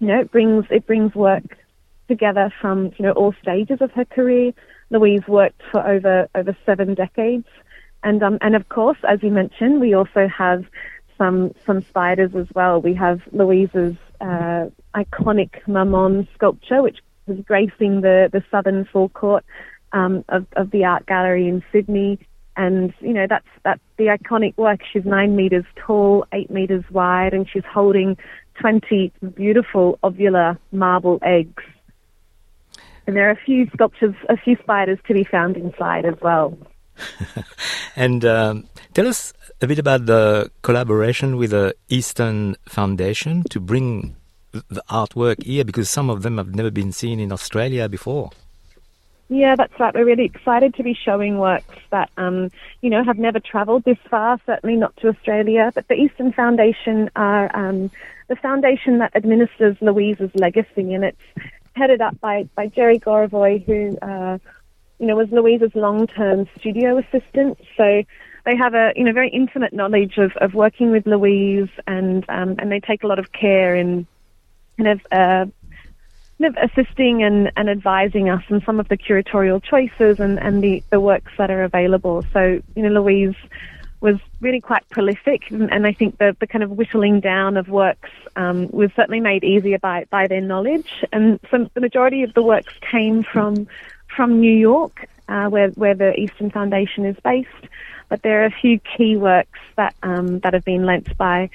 you 0.00 0.06
know, 0.06 0.20
it 0.20 0.32
brings 0.32 0.64
it 0.68 0.84
brings 0.84 1.14
work 1.14 1.44
together 2.08 2.52
from 2.60 2.92
you 2.98 3.04
know 3.04 3.12
all 3.12 3.32
stages 3.40 3.80
of 3.80 3.92
her 3.92 4.04
career. 4.04 4.52
Louise 4.90 5.22
worked 5.28 5.62
for 5.70 5.86
over 5.86 6.28
over 6.34 6.56
seven 6.66 6.94
decades, 6.94 7.46
and 8.02 8.20
um 8.22 8.38
and 8.40 8.56
of 8.56 8.68
course, 8.68 8.98
as 9.08 9.22
you 9.22 9.30
mentioned, 9.30 9.80
we 9.80 9.94
also 9.94 10.26
have 10.26 10.64
some 11.16 11.54
some 11.64 11.82
spiders 11.82 12.34
as 12.34 12.46
well. 12.52 12.80
We 12.80 12.94
have 12.94 13.20
Louise's 13.32 13.96
uh, 14.20 14.66
iconic 14.94 15.66
Mammon 15.68 16.26
sculpture, 16.34 16.82
which 16.82 16.98
was 17.26 17.38
gracing 17.44 18.00
the 18.00 18.28
the 18.32 18.42
southern 18.50 18.84
forecourt 18.86 19.44
um, 19.92 20.24
of 20.28 20.46
of 20.56 20.70
the 20.72 20.84
art 20.84 21.06
gallery 21.06 21.46
in 21.48 21.62
Sydney 21.70 22.18
and 22.56 22.92
you 23.00 23.12
know 23.12 23.26
that's 23.28 23.46
that's 23.64 23.80
the 23.96 24.06
iconic 24.06 24.56
work. 24.56 24.80
She's 24.92 25.04
nine 25.04 25.36
meters 25.36 25.64
tall, 25.76 26.26
eight 26.32 26.50
meters 26.50 26.84
wide, 26.90 27.34
and 27.34 27.48
she's 27.48 27.64
holding 27.64 28.16
twenty 28.54 29.12
beautiful 29.34 29.98
ovular 30.02 30.58
marble 30.72 31.18
eggs. 31.22 31.62
And 33.06 33.16
there 33.16 33.28
are 33.28 33.32
a 33.32 33.44
few 33.44 33.68
sculptures, 33.74 34.14
a 34.28 34.36
few 34.36 34.56
spiders 34.62 34.98
to 35.06 35.14
be 35.14 35.24
found 35.24 35.56
inside 35.56 36.06
as 36.06 36.14
well. 36.22 36.56
and 37.96 38.24
um, 38.24 38.68
tell 38.94 39.06
us 39.06 39.32
a 39.60 39.66
bit 39.66 39.78
about 39.78 40.06
the 40.06 40.50
collaboration 40.62 41.36
with 41.36 41.50
the 41.50 41.74
Eastern 41.88 42.56
Foundation 42.66 43.42
to 43.50 43.60
bring 43.60 44.16
the 44.52 44.82
artwork 44.88 45.42
here, 45.42 45.64
because 45.64 45.90
some 45.90 46.08
of 46.08 46.22
them 46.22 46.38
have 46.38 46.54
never 46.54 46.70
been 46.70 46.92
seen 46.92 47.20
in 47.20 47.32
Australia 47.32 47.88
before. 47.88 48.30
Yeah, 49.28 49.56
that's 49.56 49.72
right. 49.80 49.94
We're 49.94 50.04
really 50.04 50.26
excited 50.26 50.74
to 50.74 50.82
be 50.82 50.94
showing 50.94 51.38
works 51.38 51.76
that, 51.90 52.10
um, 52.18 52.50
you 52.82 52.90
know, 52.90 53.02
have 53.02 53.18
never 53.18 53.40
travelled 53.40 53.84
this 53.84 53.98
far, 54.10 54.38
certainly 54.44 54.76
not 54.76 54.94
to 54.98 55.08
Australia. 55.08 55.72
But 55.74 55.88
the 55.88 55.94
Eastern 55.94 56.32
Foundation 56.32 57.10
are 57.16 57.54
um, 57.56 57.90
the 58.28 58.36
foundation 58.36 58.98
that 58.98 59.16
administers 59.16 59.76
Louise's 59.80 60.30
legacy, 60.34 60.92
and 60.92 61.04
it's 61.04 61.20
headed 61.74 62.02
up 62.02 62.20
by, 62.20 62.48
by 62.54 62.66
Jerry 62.66 63.00
Gorovoy, 63.00 63.64
who, 63.64 63.96
uh, 64.02 64.38
you 64.98 65.06
know, 65.06 65.16
was 65.16 65.28
Louise's 65.30 65.74
long-term 65.74 66.46
studio 66.58 66.98
assistant. 66.98 67.58
So 67.76 68.02
they 68.44 68.56
have 68.56 68.74
a, 68.74 68.92
you 68.94 69.04
know, 69.04 69.12
very 69.12 69.30
intimate 69.30 69.72
knowledge 69.72 70.18
of, 70.18 70.32
of 70.36 70.52
working 70.52 70.90
with 70.90 71.06
Louise, 71.06 71.70
and 71.86 72.24
um, 72.28 72.56
and 72.58 72.70
they 72.70 72.80
take 72.80 73.02
a 73.02 73.06
lot 73.06 73.18
of 73.18 73.32
care 73.32 73.74
in 73.74 74.06
kind 74.76 74.88
of 74.88 75.00
uh, 75.10 75.46
kind 76.38 76.56
of 76.56 76.70
assisting 76.70 77.22
and, 77.22 77.50
and 77.56 77.68
advising 77.68 78.28
us 78.28 78.42
in 78.48 78.60
some 78.62 78.80
of 78.80 78.88
the 78.88 78.96
curatorial 78.96 79.62
choices 79.62 80.20
and, 80.20 80.38
and 80.38 80.62
the, 80.62 80.82
the 80.90 81.00
works 81.00 81.32
that 81.38 81.50
are 81.50 81.62
available. 81.62 82.24
So, 82.32 82.60
you 82.74 82.82
know, 82.82 83.00
Louise 83.00 83.36
was 84.00 84.16
really 84.40 84.60
quite 84.60 84.86
prolific, 84.90 85.50
and, 85.50 85.86
I 85.86 85.92
think 85.92 86.18
the, 86.18 86.36
the 86.38 86.46
kind 86.46 86.62
of 86.62 86.70
whittling 86.72 87.20
down 87.20 87.56
of 87.56 87.68
works 87.68 88.10
um, 88.36 88.68
was 88.70 88.90
certainly 88.94 89.20
made 89.20 89.44
easier 89.44 89.78
by, 89.78 90.04
by 90.10 90.26
their 90.26 90.42
knowledge. 90.42 91.04
And 91.10 91.40
some, 91.50 91.70
the 91.72 91.80
majority 91.80 92.22
of 92.22 92.34
the 92.34 92.42
works 92.42 92.74
came 92.90 93.22
from 93.22 93.66
from 94.14 94.40
New 94.40 94.52
York, 94.52 95.08
uh, 95.28 95.46
where 95.46 95.70
where 95.70 95.94
the 95.94 96.12
Eastern 96.20 96.50
Foundation 96.50 97.06
is 97.06 97.16
based. 97.24 97.48
But 98.10 98.20
there 98.22 98.42
are 98.42 98.44
a 98.44 98.50
few 98.50 98.78
key 98.78 99.16
works 99.16 99.58
that 99.76 99.94
um, 100.02 100.40
that 100.40 100.52
have 100.52 100.66
been 100.66 100.84
lent 100.84 101.16
by 101.16 101.48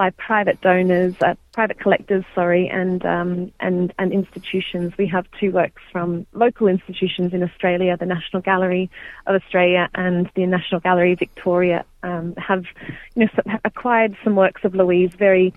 by 0.00 0.08
private 0.08 0.58
donors, 0.62 1.14
uh, 1.20 1.34
private 1.52 1.78
collectors, 1.78 2.24
sorry, 2.34 2.70
and 2.70 3.04
um, 3.04 3.52
and 3.60 3.92
and 3.98 4.14
institutions. 4.14 4.94
We 4.96 5.06
have 5.08 5.26
two 5.38 5.50
works 5.52 5.82
from 5.92 6.26
local 6.32 6.68
institutions 6.68 7.34
in 7.34 7.42
Australia, 7.42 7.98
the 7.98 8.06
National 8.06 8.40
Gallery 8.40 8.88
of 9.26 9.34
Australia 9.34 9.90
and 9.94 10.30
the 10.34 10.46
National 10.46 10.80
Gallery 10.80 11.16
Victoria, 11.16 11.84
um, 12.02 12.34
have 12.38 12.64
you 13.14 13.26
know 13.26 13.58
acquired 13.62 14.16
some 14.24 14.36
works 14.36 14.64
of 14.64 14.74
Louise 14.74 15.12
very 15.12 15.52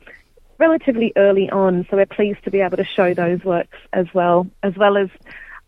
relatively 0.58 1.14
early 1.16 1.50
on. 1.50 1.88
So 1.90 1.96
we're 1.96 2.06
pleased 2.06 2.44
to 2.44 2.52
be 2.52 2.60
able 2.60 2.76
to 2.76 2.84
show 2.84 3.14
those 3.14 3.46
works 3.46 3.78
as 3.94 4.08
well, 4.14 4.46
as 4.62 4.76
well 4.76 4.98
as 4.98 5.08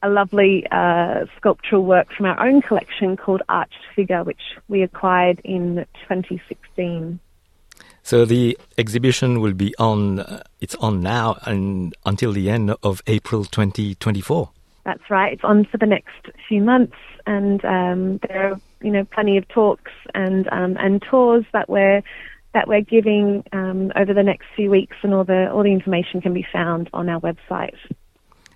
a 0.03 0.09
lovely 0.09 0.67
uh, 0.69 1.27
sculptural 1.37 1.85
work 1.85 2.11
from 2.11 2.25
our 2.25 2.45
own 2.45 2.61
collection 2.61 3.15
called 3.15 3.41
Arched 3.47 3.85
Figure, 3.95 4.25
which 4.25 4.41
we 4.67 4.81
acquired 4.81 5.39
in 5.45 5.85
2016. 6.09 7.21
So 8.05 8.23
the 8.23 8.55
exhibition 8.77 9.41
will 9.41 9.55
be 9.55 9.73
on, 9.79 10.19
uh, 10.19 10.43
it's 10.61 10.75
on 10.75 11.01
now 11.01 11.39
and 11.47 11.91
until 12.05 12.33
the 12.33 12.51
end 12.51 12.75
of 12.83 13.01
April 13.07 13.45
2024. 13.45 14.47
That's 14.83 15.09
right. 15.09 15.33
It's 15.33 15.43
on 15.43 15.65
for 15.65 15.79
the 15.79 15.87
next 15.87 16.29
few 16.47 16.61
months, 16.61 16.95
and 17.25 17.65
um, 17.65 18.19
there 18.27 18.51
are 18.51 18.61
you 18.83 18.91
know 18.91 19.05
plenty 19.05 19.37
of 19.37 19.47
talks 19.47 19.91
and 20.13 20.47
um, 20.51 20.77
and 20.77 21.01
tours 21.01 21.45
that 21.51 21.67
we're 21.67 22.03
that 22.53 22.67
we're 22.67 22.81
giving 22.81 23.43
um, 23.51 23.91
over 23.95 24.13
the 24.13 24.21
next 24.21 24.45
few 24.55 24.69
weeks, 24.69 24.97
and 25.01 25.11
all 25.11 25.23
the 25.23 25.51
all 25.51 25.63
the 25.63 25.71
information 25.71 26.21
can 26.21 26.35
be 26.35 26.45
found 26.53 26.91
on 26.93 27.09
our 27.09 27.19
website. 27.21 27.73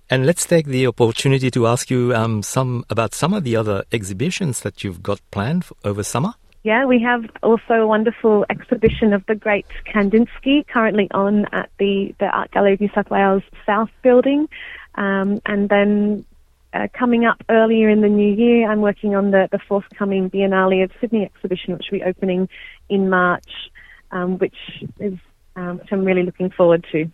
And 0.08 0.26
let's 0.26 0.46
take 0.46 0.66
the 0.66 0.86
opportunity 0.86 1.50
to 1.50 1.66
ask 1.66 1.90
you 1.90 2.14
um, 2.14 2.44
some 2.44 2.84
about 2.88 3.14
some 3.14 3.34
of 3.34 3.42
the 3.42 3.56
other 3.56 3.82
exhibitions 3.90 4.60
that 4.60 4.84
you've 4.84 5.02
got 5.02 5.20
planned 5.32 5.66
over 5.82 6.04
summer. 6.04 6.34
Yeah, 6.62 6.84
we 6.84 7.00
have 7.00 7.24
also 7.42 7.74
a 7.74 7.86
wonderful 7.86 8.44
exhibition 8.50 9.12
of 9.14 9.24
the 9.26 9.34
great 9.34 9.66
Kandinsky 9.86 10.66
currently 10.66 11.08
on 11.10 11.46
at 11.52 11.70
the, 11.78 12.14
the 12.20 12.26
Art 12.26 12.50
Gallery 12.50 12.74
of 12.74 12.80
New 12.80 12.90
South 12.94 13.10
Wales 13.10 13.42
South 13.64 13.88
Building. 14.02 14.46
Um, 14.94 15.40
and 15.46 15.70
then 15.70 16.26
uh, 16.74 16.88
coming 16.92 17.24
up 17.24 17.42
earlier 17.48 17.88
in 17.88 18.02
the 18.02 18.08
new 18.08 18.32
year, 18.32 18.70
I'm 18.70 18.82
working 18.82 19.14
on 19.14 19.30
the, 19.30 19.48
the 19.50 19.58
forthcoming 19.58 20.28
Biennale 20.28 20.84
of 20.84 20.90
Sydney 21.00 21.24
exhibition, 21.24 21.72
which 21.74 21.86
will 21.90 22.00
be 22.00 22.04
opening 22.04 22.48
in 22.90 23.08
March, 23.08 23.70
um, 24.10 24.38
which 24.38 24.56
is 24.98 25.18
um, 25.56 25.78
which 25.78 25.88
I'm 25.90 26.04
really 26.04 26.22
looking 26.22 26.50
forward 26.50 26.86
to. 26.92 27.10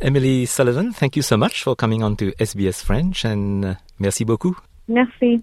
Emily 0.00 0.46
Sullivan, 0.46 0.92
thank 0.92 1.16
you 1.16 1.22
so 1.22 1.36
much 1.36 1.62
for 1.62 1.74
coming 1.74 2.02
on 2.02 2.16
to 2.16 2.32
SBS 2.32 2.82
French 2.84 3.24
and 3.24 3.64
uh, 3.64 3.74
merci 3.98 4.24
beaucoup. 4.24 4.62
Merci. 4.86 5.42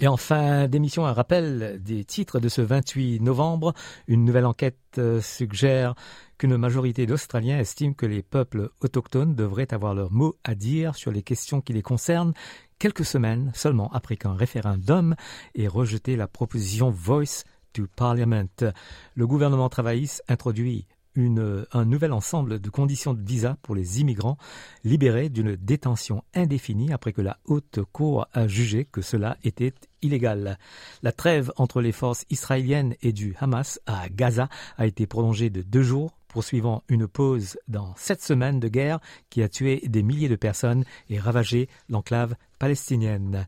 Et 0.00 0.06
en 0.06 0.16
fin 0.16 0.68
d'émission, 0.68 1.06
un 1.06 1.12
rappel 1.12 1.80
des 1.82 2.04
titres 2.04 2.38
de 2.38 2.48
ce 2.48 2.60
28 2.60 3.18
novembre. 3.18 3.74
Une 4.06 4.24
nouvelle 4.24 4.46
enquête 4.46 4.78
euh, 4.98 5.20
suggère 5.20 5.96
qu'une 6.38 6.56
majorité 6.56 7.04
d'Australiens 7.04 7.58
estiment 7.58 7.94
que 7.94 8.06
les 8.06 8.22
peuples 8.22 8.70
autochtones 8.80 9.34
devraient 9.34 9.74
avoir 9.74 9.94
leur 9.94 10.12
mot 10.12 10.36
à 10.44 10.54
dire 10.54 10.94
sur 10.94 11.10
les 11.10 11.24
questions 11.24 11.60
qui 11.60 11.72
les 11.72 11.82
concernent 11.82 12.32
quelques 12.78 13.04
semaines 13.04 13.50
seulement 13.56 13.90
après 13.92 14.16
qu'un 14.16 14.34
référendum 14.34 15.16
ait 15.56 15.66
rejeté 15.66 16.14
la 16.14 16.28
proposition 16.28 16.90
Voice 16.90 17.42
to 17.72 17.88
Parliament. 17.96 18.46
Le 19.16 19.26
gouvernement 19.26 19.68
travailliste 19.68 20.22
introduit 20.28 20.86
une, 21.16 21.66
un 21.72 21.84
nouvel 21.84 22.12
ensemble 22.12 22.60
de 22.60 22.70
conditions 22.70 23.14
de 23.14 23.20
visa 23.20 23.56
pour 23.62 23.74
les 23.74 24.00
immigrants 24.00 24.38
libérés 24.84 25.28
d'une 25.28 25.56
détention 25.56 26.22
indéfinie 26.34 26.92
après 26.92 27.12
que 27.12 27.22
la 27.22 27.38
haute 27.46 27.80
cour 27.92 28.28
a 28.32 28.46
jugé 28.46 28.84
que 28.84 29.02
cela 29.02 29.36
était 29.42 29.74
illégal. 30.02 30.58
La 31.02 31.12
trêve 31.12 31.52
entre 31.56 31.80
les 31.80 31.92
forces 31.92 32.24
israéliennes 32.30 32.94
et 33.02 33.12
du 33.12 33.34
Hamas 33.40 33.80
à 33.86 34.08
Gaza 34.08 34.48
a 34.76 34.86
été 34.86 35.06
prolongée 35.06 35.50
de 35.50 35.62
deux 35.62 35.82
jours 35.82 36.18
poursuivant 36.28 36.84
une 36.88 37.08
pause 37.08 37.58
dans 37.66 37.94
sept 37.96 38.22
semaines 38.22 38.60
de 38.60 38.68
guerre 38.68 39.00
qui 39.30 39.42
a 39.42 39.48
tué 39.48 39.82
des 39.86 40.02
milliers 40.02 40.28
de 40.28 40.36
personnes 40.36 40.84
et 41.08 41.18
ravagé 41.18 41.68
l'enclave 41.88 42.36
palestinienne. 42.58 43.46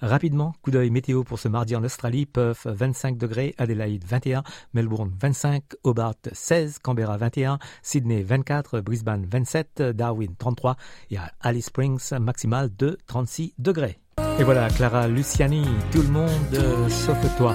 Rapidement, 0.00 0.54
coup 0.62 0.70
d'œil 0.70 0.90
météo 0.90 1.24
pour 1.24 1.38
ce 1.38 1.48
mardi 1.48 1.74
en 1.76 1.84
Australie, 1.84 2.26
Perth 2.26 2.66
25 2.66 3.18
degrés, 3.18 3.54
Adelaide 3.58 4.04
21, 4.06 4.42
Melbourne 4.74 5.12
25, 5.20 5.64
Hobart 5.82 6.14
16, 6.32 6.78
Canberra 6.78 7.16
21, 7.16 7.58
Sydney 7.82 8.22
24, 8.22 8.80
Brisbane 8.80 9.26
27, 9.26 9.82
Darwin 9.82 10.34
33 10.38 10.76
et 11.10 11.16
à 11.16 11.32
Alice 11.40 11.66
Springs 11.66 12.18
maximal 12.18 12.70
de 12.74 12.96
36 13.06 13.54
degrés. 13.58 13.98
Et 14.40 14.42
voilà, 14.42 14.68
Clara 14.70 15.06
Luciani, 15.06 15.66
tout 15.92 16.00
le 16.00 16.08
monde 16.08 16.88
sauf 16.88 17.18
toi. 17.36 17.54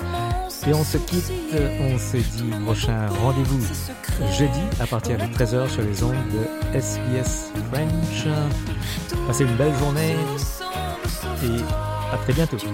Et 0.67 0.73
on 0.73 0.83
se 0.83 0.97
quitte, 0.99 1.31
on 1.79 1.97
se 1.97 2.17
dit 2.17 2.51
prochain 2.63 3.07
rendez-vous 3.23 3.59
jeudi 4.37 4.61
à 4.79 4.85
partir 4.85 5.17
de 5.17 5.23
13h 5.23 5.67
sur 5.67 5.81
les 5.81 6.03
ondes 6.03 6.13
de 6.13 6.77
SBS 6.77 7.51
French. 7.71 8.27
Passez 9.25 9.45
une 9.45 9.55
belle 9.55 9.73
journée 9.79 10.15
et 11.43 11.61
à 12.13 12.17
très 12.17 12.33
bientôt. 12.33 12.57
Le 12.63 12.71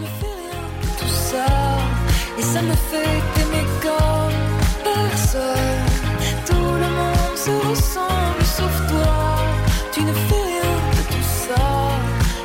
monde 6.88 7.38
se 7.38 7.52
ressemble 7.70 8.44
sauf 8.44 8.88
toi. 8.90 9.38
Tu 9.94 10.04
ne 10.04 10.12
fais 10.12 10.36
rien 10.36 10.72
tout 11.10 11.24
ça, 11.24 11.64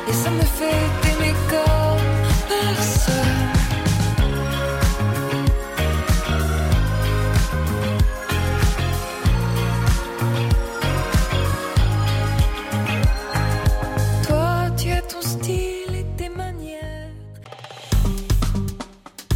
et 0.07 0.13